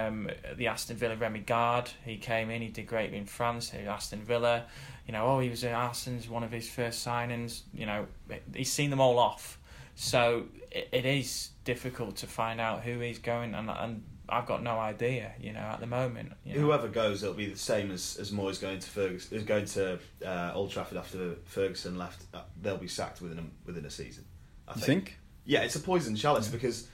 um, 0.06 0.30
the 0.56 0.68
Aston 0.68 0.96
Villa 0.96 1.16
Remi 1.16 1.40
Garde, 1.40 1.90
he 2.06 2.16
came 2.16 2.48
in, 2.48 2.62
he 2.62 2.68
did 2.68 2.86
great 2.86 3.12
in 3.12 3.26
France, 3.26 3.74
at 3.74 3.84
Aston 3.86 4.22
Villa 4.22 4.64
you 5.06 5.12
know, 5.12 5.26
oh, 5.26 5.40
he 5.40 5.50
was 5.50 5.64
at 5.64 5.74
Arsenal's 5.74 6.28
one 6.28 6.42
of 6.42 6.50
his 6.50 6.68
first 6.68 7.06
signings. 7.06 7.62
You 7.74 7.86
know, 7.86 8.06
he's 8.54 8.72
seen 8.72 8.90
them 8.90 9.00
all 9.00 9.18
off, 9.18 9.58
so 9.94 10.44
it, 10.70 10.88
it 10.92 11.04
is 11.04 11.50
difficult 11.64 12.16
to 12.16 12.26
find 12.26 12.60
out 12.60 12.82
who 12.82 13.00
he's 13.00 13.18
going, 13.18 13.54
and 13.54 13.68
and 13.70 14.02
I've 14.28 14.46
got 14.46 14.62
no 14.62 14.78
idea. 14.78 15.32
You 15.38 15.52
know, 15.52 15.60
at 15.60 15.80
the 15.80 15.86
moment, 15.86 16.32
you 16.44 16.54
know. 16.54 16.60
Whoever 16.60 16.88
goes, 16.88 17.22
it'll 17.22 17.34
be 17.34 17.46
the 17.46 17.58
same 17.58 17.90
as 17.90 18.16
as 18.18 18.30
Moyes 18.30 18.60
going 18.60 18.78
to 18.78 18.88
Ferguson, 18.88 19.36
is 19.36 19.44
going 19.44 19.66
to 19.66 19.98
uh, 20.24 20.52
Old 20.54 20.70
Trafford 20.70 20.96
after 20.96 21.34
Ferguson 21.44 21.98
left. 21.98 22.24
Uh, 22.32 22.42
they'll 22.62 22.78
be 22.78 22.88
sacked 22.88 23.20
within 23.20 23.38
a, 23.38 23.44
within 23.66 23.84
a 23.84 23.90
season. 23.90 24.24
I 24.66 24.74
you 24.74 24.80
think? 24.80 25.18
Yeah, 25.44 25.60
it's 25.60 25.76
a 25.76 25.80
poison 25.80 26.16
chalice 26.16 26.48
because 26.48 26.88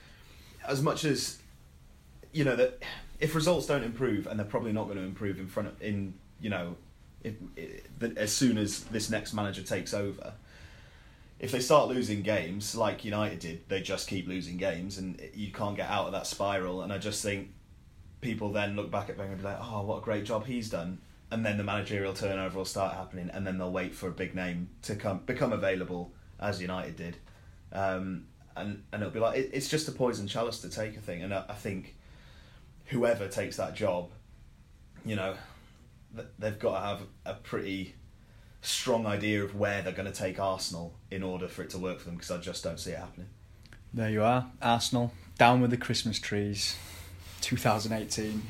as 0.67 0.81
much 0.81 1.05
as 1.05 1.39
you 2.33 2.43
know 2.43 2.57
that 2.57 2.83
if 3.21 3.35
results 3.35 3.67
don't 3.67 3.83
improve, 3.83 4.27
and 4.27 4.37
they're 4.37 4.45
probably 4.45 4.73
not 4.73 4.85
going 4.85 4.97
to 4.97 5.03
improve 5.03 5.39
in 5.39 5.47
front 5.47 5.69
of 5.69 5.81
in 5.81 6.13
you 6.41 6.49
know 6.49 6.75
if, 7.23 7.35
if, 7.55 8.17
as 8.17 8.31
soon 8.31 8.57
as 8.57 8.83
this 8.85 9.09
next 9.09 9.33
manager 9.33 9.61
takes 9.61 9.93
over, 9.93 10.33
if 11.39 11.51
they 11.51 11.59
start 11.59 11.89
losing 11.89 12.21
games 12.21 12.75
like 12.75 13.03
United 13.03 13.39
did, 13.39 13.67
they 13.67 13.81
just 13.81 14.07
keep 14.07 14.27
losing 14.27 14.57
games, 14.57 14.97
and 14.97 15.19
you 15.33 15.51
can't 15.51 15.75
get 15.75 15.89
out 15.89 16.05
of 16.05 16.11
that 16.11 16.27
spiral. 16.27 16.83
And 16.83 16.93
I 16.93 16.99
just 16.99 17.23
think 17.23 17.49
people 18.21 18.51
then 18.51 18.75
look 18.75 18.91
back 18.91 19.09
at 19.09 19.17
Wenger 19.17 19.33
and 19.33 19.41
be 19.41 19.47
like, 19.47 19.57
"Oh, 19.59 19.81
what 19.83 19.97
a 19.97 20.01
great 20.01 20.23
job 20.23 20.45
he's 20.45 20.69
done," 20.69 20.99
and 21.31 21.43
then 21.43 21.57
the 21.57 21.63
managerial 21.63 22.13
turnover 22.13 22.59
will 22.59 22.65
start 22.65 22.95
happening, 22.95 23.29
and 23.33 23.45
then 23.45 23.57
they'll 23.57 23.71
wait 23.71 23.95
for 23.95 24.07
a 24.07 24.11
big 24.11 24.35
name 24.35 24.69
to 24.83 24.95
come 24.95 25.19
become 25.25 25.51
available, 25.51 26.13
as 26.39 26.61
United 26.61 26.95
did, 26.95 27.17
um, 27.73 28.25
and 28.55 28.83
and 28.91 29.01
it'll 29.01 29.11
be 29.11 29.19
like 29.19 29.39
it, 29.39 29.49
it's 29.51 29.67
just 29.67 29.87
a 29.87 29.91
poison 29.91 30.27
chalice 30.27 30.61
to 30.61 30.69
take 30.69 30.95
a 30.95 31.01
thing, 31.01 31.23
and 31.23 31.33
I, 31.33 31.45
I 31.49 31.55
think 31.55 31.95
whoever 32.85 33.27
takes 33.27 33.57
that 33.57 33.73
job, 33.73 34.11
you 35.05 35.15
know, 35.15 35.35
they've 36.39 36.59
got 36.59 36.79
to 36.79 36.85
have 36.85 37.01
a 37.25 37.33
pretty 37.33 37.95
strong 38.61 39.05
idea 39.05 39.43
of 39.43 39.55
where 39.55 39.81
they're 39.81 39.93
going 39.93 40.11
to 40.11 40.17
take 40.17 40.39
Arsenal 40.39 40.93
in 41.09 41.23
order 41.23 41.47
for 41.47 41.63
it 41.63 41.69
to 41.71 41.77
work 41.77 41.99
for 41.99 42.05
them 42.05 42.15
because 42.15 42.31
I 42.31 42.37
just 42.37 42.63
don't 42.63 42.79
see 42.79 42.91
it 42.91 42.99
happening. 42.99 43.27
There 43.93 44.09
you 44.09 44.23
are, 44.23 44.51
Arsenal 44.61 45.11
down 45.41 45.59
with 45.59 45.71
the 45.71 45.77
Christmas 45.77 46.19
trees, 46.19 46.77
2018. 47.41 48.43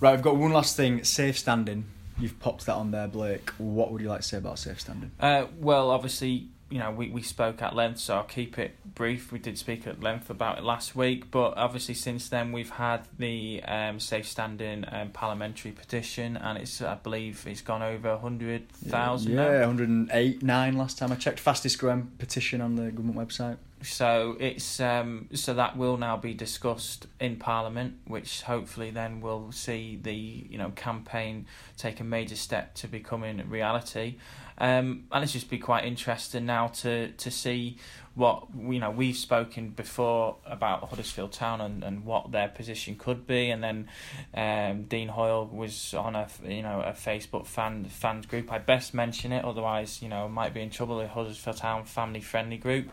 Right, 0.00 0.12
I've 0.12 0.20
got 0.20 0.34
one 0.34 0.52
last 0.52 0.76
thing: 0.76 1.04
safe 1.04 1.38
standing. 1.38 1.84
You've 2.18 2.40
popped 2.40 2.66
that 2.66 2.74
on 2.74 2.90
there, 2.90 3.06
Blake. 3.06 3.50
What 3.50 3.92
would 3.92 4.02
you 4.02 4.08
like 4.08 4.22
to 4.22 4.26
say 4.26 4.38
about 4.38 4.58
safe 4.58 4.80
standing? 4.80 5.12
Uh, 5.20 5.46
well, 5.60 5.92
obviously, 5.92 6.48
you 6.70 6.78
know, 6.78 6.90
we, 6.90 7.08
we 7.08 7.22
spoke 7.22 7.62
at 7.62 7.74
length, 7.74 8.00
so 8.00 8.16
I'll 8.16 8.24
keep 8.24 8.58
it 8.58 8.76
brief. 8.94 9.30
We 9.30 9.38
did 9.38 9.58
speak 9.58 9.86
at 9.86 10.02
length 10.02 10.30
about 10.30 10.58
it 10.58 10.64
last 10.64 10.96
week, 10.96 11.30
but 11.30 11.56
obviously 11.56 11.94
since 11.94 12.28
then 12.28 12.52
we've 12.52 12.70
had 12.70 13.06
the 13.18 13.62
um, 13.64 14.00
safe 14.00 14.26
standing 14.26 14.84
um, 14.90 15.10
parliamentary 15.10 15.72
petition, 15.72 16.36
and 16.36 16.58
it's 16.58 16.80
I 16.80 16.94
believe 16.94 17.46
it's 17.46 17.60
gone 17.60 17.82
over 17.82 18.16
hundred 18.16 18.68
thousand. 18.70 19.32
Yeah, 19.32 19.52
yeah 19.52 19.66
108, 19.66 20.42
9 20.42 20.76
last 20.76 20.98
time 20.98 21.12
I 21.12 21.16
checked. 21.16 21.40
Fastest 21.40 21.78
growing 21.78 22.10
petition 22.18 22.60
on 22.60 22.76
the 22.76 22.90
government 22.90 23.16
website. 23.16 23.58
So 23.84 24.36
it's 24.40 24.80
um, 24.80 25.28
so 25.34 25.52
that 25.54 25.76
will 25.76 25.98
now 25.98 26.16
be 26.16 26.32
discussed 26.32 27.06
in 27.20 27.36
Parliament, 27.36 27.98
which 28.06 28.40
hopefully 28.42 28.90
then 28.90 29.20
will 29.20 29.52
see 29.52 29.98
the 30.02 30.14
you 30.14 30.56
know 30.56 30.70
campaign 30.70 31.46
take 31.76 32.00
a 32.00 32.04
major 32.04 32.36
step 32.36 32.74
to 32.76 32.88
becoming 32.88 33.40
a 33.40 33.44
reality. 33.44 34.16
Um, 34.58 35.04
and 35.10 35.24
it's 35.24 35.32
just 35.32 35.50
be 35.50 35.58
quite 35.58 35.84
interesting 35.84 36.46
now 36.46 36.68
to 36.68 37.08
to 37.08 37.30
see 37.30 37.78
what 38.14 38.46
you 38.56 38.78
know 38.78 38.90
we've 38.90 39.16
spoken 39.16 39.70
before 39.70 40.36
about 40.46 40.88
Huddersfield 40.88 41.32
Town 41.32 41.60
and, 41.60 41.82
and 41.82 42.04
what 42.04 42.30
their 42.30 42.48
position 42.48 42.94
could 42.94 43.26
be, 43.26 43.50
and 43.50 43.62
then 43.62 43.88
um, 44.34 44.84
Dean 44.84 45.08
Hoyle 45.08 45.46
was 45.46 45.94
on 45.94 46.14
a 46.14 46.28
you 46.44 46.62
know 46.62 46.80
a 46.80 46.92
Facebook 46.92 47.46
fan 47.46 47.84
fans 47.86 48.26
group. 48.26 48.52
I 48.52 48.58
best 48.58 48.94
mention 48.94 49.32
it, 49.32 49.44
otherwise 49.44 50.00
you 50.00 50.08
know 50.08 50.28
might 50.28 50.54
be 50.54 50.60
in 50.60 50.70
trouble. 50.70 51.00
A 51.00 51.08
Huddersfield 51.08 51.56
Town 51.56 51.84
family 51.84 52.20
friendly 52.20 52.58
group, 52.58 52.90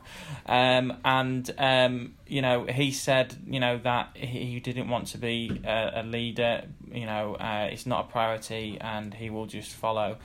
um, 0.48 0.98
and 1.06 1.50
um, 1.60 2.16
you 2.26 2.42
know 2.42 2.66
he 2.66 2.92
said 2.92 3.36
you 3.46 3.60
know 3.60 3.78
that 3.84 4.18
he 4.18 4.60
didn't 4.60 4.90
want 4.90 5.08
to 5.08 5.20
be 5.20 5.62
a, 5.64 6.02
a 6.02 6.04
leader. 6.04 6.64
You 6.92 7.06
know 7.06 7.36
uh, 7.36 7.70
it's 7.72 7.86
not 7.86 8.06
a 8.06 8.12
priority, 8.12 8.80
and 8.82 9.14
he 9.14 9.30
will 9.30 9.46
just 9.46 9.72
follow 9.72 10.18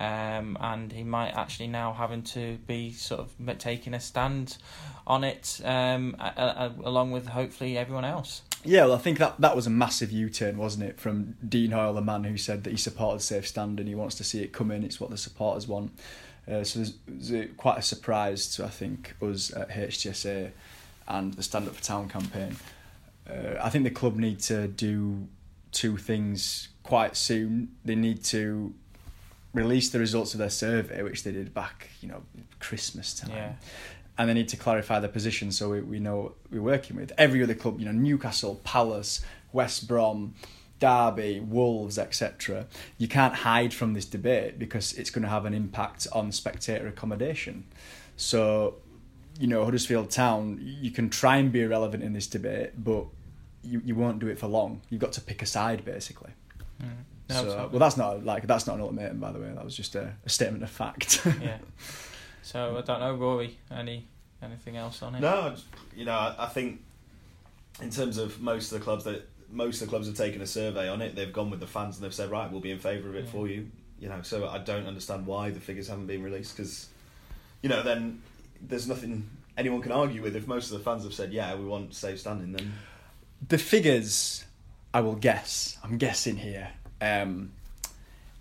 um, 0.00 0.56
and 0.60 0.92
he 0.92 1.04
might 1.04 1.30
actually 1.30 1.68
now 1.68 1.92
having 1.92 2.22
to 2.22 2.58
be 2.66 2.92
sort 2.92 3.20
of 3.20 3.58
taking 3.58 3.94
a 3.94 4.00
stand 4.00 4.56
on 5.06 5.24
it 5.24 5.60
um, 5.64 6.16
a, 6.18 6.24
a, 6.24 6.74
along 6.84 7.10
with 7.10 7.28
hopefully 7.28 7.76
everyone 7.76 8.04
else. 8.04 8.42
Yeah, 8.64 8.84
well, 8.84 8.94
I 8.94 8.98
think 8.98 9.18
that 9.18 9.40
that 9.40 9.56
was 9.56 9.66
a 9.66 9.70
massive 9.70 10.12
U-turn, 10.12 10.56
wasn't 10.56 10.84
it, 10.84 11.00
from 11.00 11.36
Dean 11.46 11.72
Hoyle, 11.72 11.94
the 11.94 12.00
man 12.00 12.24
who 12.24 12.36
said 12.36 12.64
that 12.64 12.70
he 12.70 12.76
supported 12.76 13.20
safe 13.20 13.46
standing, 13.46 13.86
he 13.86 13.94
wants 13.94 14.14
to 14.16 14.24
see 14.24 14.42
it 14.42 14.52
come 14.52 14.70
in. 14.70 14.84
It's 14.84 15.00
what 15.00 15.10
the 15.10 15.16
supporters 15.16 15.66
want. 15.66 15.92
Uh, 16.48 16.64
so 16.64 16.78
there's, 16.78 16.94
there's 17.06 17.50
quite 17.56 17.78
a 17.78 17.82
surprise 17.82 18.54
to 18.56 18.64
I 18.64 18.68
think 18.68 19.14
us 19.20 19.52
at 19.54 19.70
HTSA 19.70 20.50
and 21.08 21.34
the 21.34 21.42
Stand 21.42 21.68
Up 21.68 21.74
for 21.74 21.82
Town 21.82 22.08
campaign. 22.08 22.56
Uh, 23.28 23.56
I 23.60 23.70
think 23.70 23.84
the 23.84 23.90
club 23.90 24.16
need 24.16 24.40
to 24.40 24.68
do 24.68 25.28
two 25.70 25.96
things 25.96 26.68
quite 26.82 27.16
soon. 27.16 27.76
They 27.84 27.94
need 27.94 28.24
to 28.24 28.74
release 29.52 29.90
the 29.90 29.98
results 29.98 30.34
of 30.34 30.38
their 30.38 30.50
survey, 30.50 31.02
which 31.02 31.24
they 31.24 31.32
did 31.32 31.52
back, 31.52 31.90
you 32.00 32.08
know, 32.08 32.22
Christmas 32.60 33.14
time. 33.14 33.30
Yeah. 33.30 33.52
And 34.18 34.28
they 34.28 34.34
need 34.34 34.48
to 34.48 34.56
clarify 34.56 35.00
their 35.00 35.10
position 35.10 35.50
so 35.52 35.70
we, 35.70 35.80
we 35.80 35.98
know 35.98 36.20
what 36.20 36.32
we're 36.50 36.62
working 36.62 36.96
with. 36.96 37.12
Every 37.18 37.42
other 37.42 37.54
club, 37.54 37.80
you 37.80 37.86
know, 37.86 37.92
Newcastle, 37.92 38.60
Palace, 38.62 39.24
West 39.52 39.88
Brom, 39.88 40.34
Derby, 40.78 41.40
Wolves, 41.40 41.98
etc. 41.98 42.66
You 42.98 43.08
can't 43.08 43.34
hide 43.34 43.72
from 43.72 43.94
this 43.94 44.04
debate 44.04 44.58
because 44.58 44.92
it's 44.94 45.10
going 45.10 45.22
to 45.22 45.28
have 45.28 45.44
an 45.44 45.54
impact 45.54 46.06
on 46.12 46.32
spectator 46.32 46.88
accommodation. 46.88 47.64
So, 48.16 48.76
you 49.38 49.46
know, 49.46 49.64
Huddersfield 49.64 50.10
Town, 50.10 50.58
you 50.60 50.90
can 50.90 51.08
try 51.08 51.36
and 51.36 51.52
be 51.52 51.62
irrelevant 51.62 52.02
in 52.02 52.12
this 52.12 52.26
debate, 52.26 52.72
but 52.82 53.06
you, 53.62 53.80
you 53.84 53.94
won't 53.94 54.18
do 54.18 54.26
it 54.26 54.38
for 54.38 54.46
long. 54.46 54.82
You've 54.90 55.00
got 55.00 55.12
to 55.12 55.20
pick 55.20 55.40
a 55.40 55.46
side, 55.46 55.84
basically. 55.84 56.32
Mm. 56.82 57.04
So, 57.30 57.68
well, 57.70 57.78
that's 57.78 57.96
not 57.96 58.24
like 58.24 58.46
that's 58.46 58.66
not 58.66 58.76
an 58.76 58.82
ultimatum, 58.82 59.18
by 59.18 59.32
the 59.32 59.38
way. 59.38 59.50
That 59.54 59.64
was 59.64 59.76
just 59.76 59.94
a, 59.94 60.12
a 60.24 60.28
statement 60.28 60.62
of 60.64 60.70
fact. 60.70 61.24
yeah. 61.40 61.58
So 62.42 62.76
I 62.76 62.80
don't 62.82 63.00
know, 63.00 63.14
Rory. 63.14 63.58
Any 63.70 64.06
anything 64.42 64.76
else 64.76 65.02
on 65.02 65.14
it? 65.14 65.20
No, 65.20 65.54
you 65.94 66.04
know, 66.04 66.12
I, 66.12 66.34
I 66.40 66.46
think 66.48 66.82
in 67.80 67.90
terms 67.90 68.18
of 68.18 68.40
most 68.40 68.72
of 68.72 68.78
the 68.78 68.84
clubs 68.84 69.04
that 69.04 69.28
most 69.50 69.80
of 69.80 69.86
the 69.88 69.90
clubs 69.90 70.06
have 70.06 70.16
taken 70.16 70.40
a 70.42 70.46
survey 70.46 70.88
on 70.88 71.00
it, 71.00 71.14
they've 71.14 71.32
gone 71.32 71.50
with 71.50 71.60
the 71.60 71.66
fans 71.66 71.96
and 71.96 72.04
they've 72.04 72.14
said, 72.14 72.30
right, 72.30 72.50
we'll 72.50 72.60
be 72.60 72.70
in 72.70 72.78
favour 72.78 73.08
of 73.08 73.14
it 73.16 73.24
Yeah. 73.24 73.30
for 73.30 73.48
you. 73.48 73.68
You 73.98 74.08
know, 74.08 74.20
so 74.22 74.48
I 74.48 74.58
don't 74.58 74.86
understand 74.86 75.26
why 75.26 75.50
the 75.50 75.60
figures 75.60 75.88
haven't 75.88 76.06
been 76.06 76.22
released 76.22 76.56
because, 76.56 76.88
you 77.62 77.68
know, 77.68 77.82
then 77.82 78.20
there's 78.60 78.88
nothing 78.88 79.28
anyone 79.56 79.80
can 79.80 79.92
argue 79.92 80.22
with 80.22 80.34
if 80.34 80.46
most 80.48 80.72
of 80.72 80.78
the 80.78 80.84
fans 80.84 81.04
have 81.04 81.14
said, 81.14 81.32
yeah, 81.32 81.54
we 81.54 81.64
want 81.64 81.94
safe 81.94 82.18
standing. 82.18 82.52
Then 82.52 82.72
the 83.48 83.58
figures, 83.58 84.44
I 84.92 85.00
will 85.02 85.14
guess, 85.14 85.78
I'm 85.84 85.98
guessing 85.98 86.36
here, 86.38 86.70
um, 87.02 87.52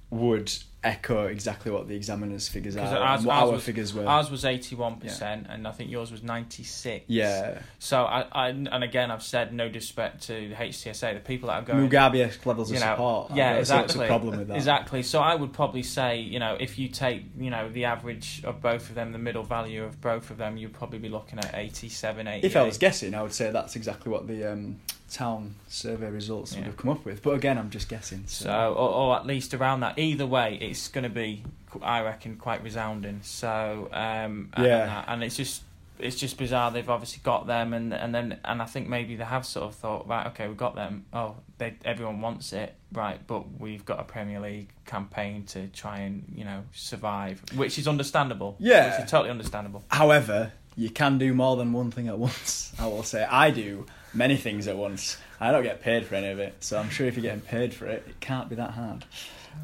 would 0.09 0.51
echo 0.83 1.27
exactly 1.27 1.71
what 1.71 1.87
the 1.87 1.95
examiners' 1.95 2.49
figures 2.49 2.75
are 2.75 2.81
ours- 2.97 3.23
what 3.23 3.33
ours 3.35 3.43
our 3.47 3.51
was- 3.53 3.63
figures 3.63 3.93
were. 3.93 4.05
Ours 4.05 4.31
was 4.31 4.43
eighty-one 4.43 4.97
percent, 4.97 5.45
and 5.47 5.67
I 5.67 5.71
think 5.71 5.89
yours 5.91 6.11
was 6.11 6.21
ninety-six. 6.23 7.05
yeah, 7.07 7.59
So 7.79 8.03
I, 8.03 8.25
I, 8.31 8.47
and 8.49 8.83
again, 8.83 9.09
I've 9.11 9.21
said 9.23 9.53
no 9.53 9.69
disrespect 9.69 10.23
to 10.23 10.49
the 10.49 10.55
HTSA, 10.55 11.13
the 11.13 11.19
people 11.21 11.47
that 11.47 11.61
are 11.61 11.65
going. 11.65 11.87
Mugabe 11.89 12.45
levels 12.45 12.71
of 12.71 12.79
know, 12.79 12.85
support. 12.87 13.31
yeah, 13.35 13.53
exactly. 13.53 14.07
problem 14.07 14.39
with 14.39 14.47
that. 14.49 14.57
Exactly. 14.57 15.03
So 15.03 15.21
I 15.21 15.35
would 15.35 15.53
probably 15.53 15.83
say, 15.83 16.19
you 16.19 16.39
know, 16.39 16.57
if 16.59 16.77
you 16.79 16.89
take, 16.89 17.23
you 17.37 17.51
know, 17.51 17.69
the 17.69 17.85
average 17.85 18.41
of 18.43 18.59
both 18.61 18.89
of 18.89 18.95
them, 18.95 19.11
the 19.13 19.19
middle 19.19 19.43
value 19.43 19.83
of 19.83 20.01
both 20.01 20.29
of 20.31 20.37
them, 20.37 20.57
you'd 20.57 20.73
probably 20.73 20.99
be 20.99 21.09
looking 21.09 21.39
at 21.39 21.51
87, 21.53 22.27
88. 22.27 22.43
If 22.45 22.57
I 22.57 22.63
was 22.63 22.77
guessing, 22.77 23.13
I 23.13 23.21
would 23.21 23.33
say 23.33 23.51
that's 23.51 23.75
exactly 23.77 24.11
what 24.11 24.27
the 24.27 24.51
um, 24.51 24.79
town 25.13 25.55
survey 25.67 26.09
results 26.09 26.51
would 26.53 26.59
Yeah. 26.61 26.65
have 26.67 26.77
come 26.77 26.89
up 26.91 27.03
with. 27.05 27.21
But 27.21 27.31
again, 27.35 27.57
I'm 27.57 27.69
just 27.69 27.89
guessing. 27.89 28.23
So, 28.27 28.45
So, 28.45 28.73
or, 28.73 28.89
or 28.89 29.15
at 29.17 29.25
least 29.25 29.53
around 29.53 29.81
that. 29.81 29.97
Either 29.99 30.25
way, 30.25 30.57
it's 30.61 30.87
going 30.87 31.03
to 31.03 31.09
be, 31.09 31.43
I 31.81 32.01
reckon, 32.01 32.37
quite 32.37 32.63
resounding. 32.63 33.19
So, 33.23 33.89
um, 33.91 34.49
and, 34.53 34.65
Yeah. 34.65 35.03
and 35.07 35.23
it's 35.23 35.35
just, 35.37 35.63
it's 35.99 36.15
just 36.15 36.37
bizarre. 36.37 36.71
They've 36.71 36.89
obviously 36.89 37.19
got 37.23 37.45
them, 37.45 37.73
and 37.73 37.93
and 37.93 38.15
then, 38.15 38.39
and 38.43 38.59
I 38.59 38.65
think 38.65 38.89
maybe 38.89 39.15
they 39.15 39.23
have 39.23 39.45
sort 39.45 39.65
of 39.67 39.75
thought, 39.75 40.07
right, 40.07 40.25
okay, 40.27 40.47
we've 40.47 40.57
got 40.57 40.73
them. 40.73 41.05
Oh, 41.13 41.35
they, 41.59 41.75
everyone 41.85 42.21
wants 42.21 42.53
it, 42.53 42.73
right? 42.91 43.19
But 43.27 43.59
we've 43.59 43.85
got 43.85 43.99
a 43.99 44.03
Premier 44.03 44.39
League 44.39 44.69
campaign 44.85 45.45
to 45.47 45.67
try 45.67 45.99
and 45.99 46.23
you 46.35 46.43
know 46.43 46.63
survive, 46.73 47.43
which 47.55 47.77
is 47.77 47.87
understandable. 47.87 48.55
Yeah. 48.57 48.95
which 48.95 49.05
is 49.05 49.11
totally 49.11 49.29
understandable. 49.29 49.83
However, 49.89 50.53
you 50.75 50.89
can 50.89 51.19
do 51.19 51.35
more 51.35 51.55
than 51.55 51.71
one 51.71 51.91
thing 51.91 52.07
at 52.07 52.17
once. 52.17 52.73
I 52.79 52.87
will 52.87 53.03
say 53.03 53.23
I 53.29 53.51
do 53.51 53.85
many 54.13 54.37
things 54.37 54.67
at 54.67 54.77
once. 54.77 55.17
I 55.39 55.51
don't 55.51 55.63
get 55.63 55.81
paid 55.81 56.05
for 56.05 56.15
any 56.15 56.29
of 56.29 56.39
it, 56.39 56.55
so 56.59 56.77
I'm 56.77 56.89
sure 56.89 57.07
if 57.07 57.15
you're 57.15 57.23
getting 57.23 57.41
paid 57.41 57.73
for 57.73 57.85
it, 57.85 58.05
it 58.07 58.19
can't 58.19 58.49
be 58.49 58.55
that 58.55 58.71
hard. 58.71 59.05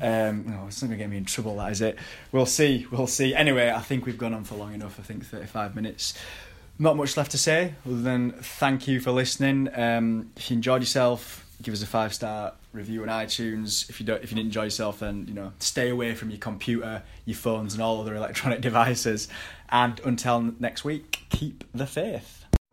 Um, 0.01 0.45
no, 0.47 0.65
it's 0.67 0.81
not 0.81 0.89
going 0.89 0.97
to 0.99 1.03
get 1.03 1.09
me 1.09 1.17
in 1.17 1.25
trouble. 1.25 1.57
That 1.57 1.71
is 1.71 1.81
it. 1.81 1.97
We'll 2.31 2.45
see. 2.45 2.85
We'll 2.91 3.07
see. 3.07 3.33
Anyway, 3.33 3.69
I 3.69 3.81
think 3.81 4.05
we've 4.05 4.17
gone 4.17 4.33
on 4.33 4.43
for 4.43 4.55
long 4.55 4.73
enough. 4.73 4.99
I 4.99 5.03
think 5.03 5.25
35 5.25 5.75
minutes. 5.75 6.13
Not 6.79 6.95
much 6.95 7.17
left 7.17 7.31
to 7.31 7.37
say 7.39 7.73
other 7.85 8.01
than 8.01 8.31
thank 8.33 8.87
you 8.87 8.99
for 8.99 9.11
listening. 9.11 9.69
Um, 9.73 10.31
if 10.35 10.51
you 10.51 10.55
enjoyed 10.57 10.81
yourself, 10.81 11.43
give 11.61 11.73
us 11.73 11.81
a 11.81 11.87
five 11.87 12.13
star 12.13 12.53
review 12.71 13.01
on 13.01 13.09
iTunes. 13.09 13.89
If 13.89 13.99
you 13.99 14.05
don't, 14.05 14.23
if 14.23 14.31
you 14.31 14.35
didn't 14.35 14.47
enjoy 14.47 14.65
yourself, 14.65 14.99
then 14.99 15.25
you 15.27 15.33
know 15.33 15.53
stay 15.57 15.89
away 15.89 16.13
from 16.13 16.29
your 16.29 16.37
computer, 16.37 17.01
your 17.25 17.35
phones, 17.35 17.73
and 17.73 17.81
all 17.81 17.99
other 17.99 18.15
electronic 18.15 18.61
devices. 18.69 19.27
And 19.69 19.99
until 20.01 20.53
next 20.59 20.83
week, 20.83 21.25
keep 21.29 21.63
the 21.73 21.87
faith. 21.87 22.45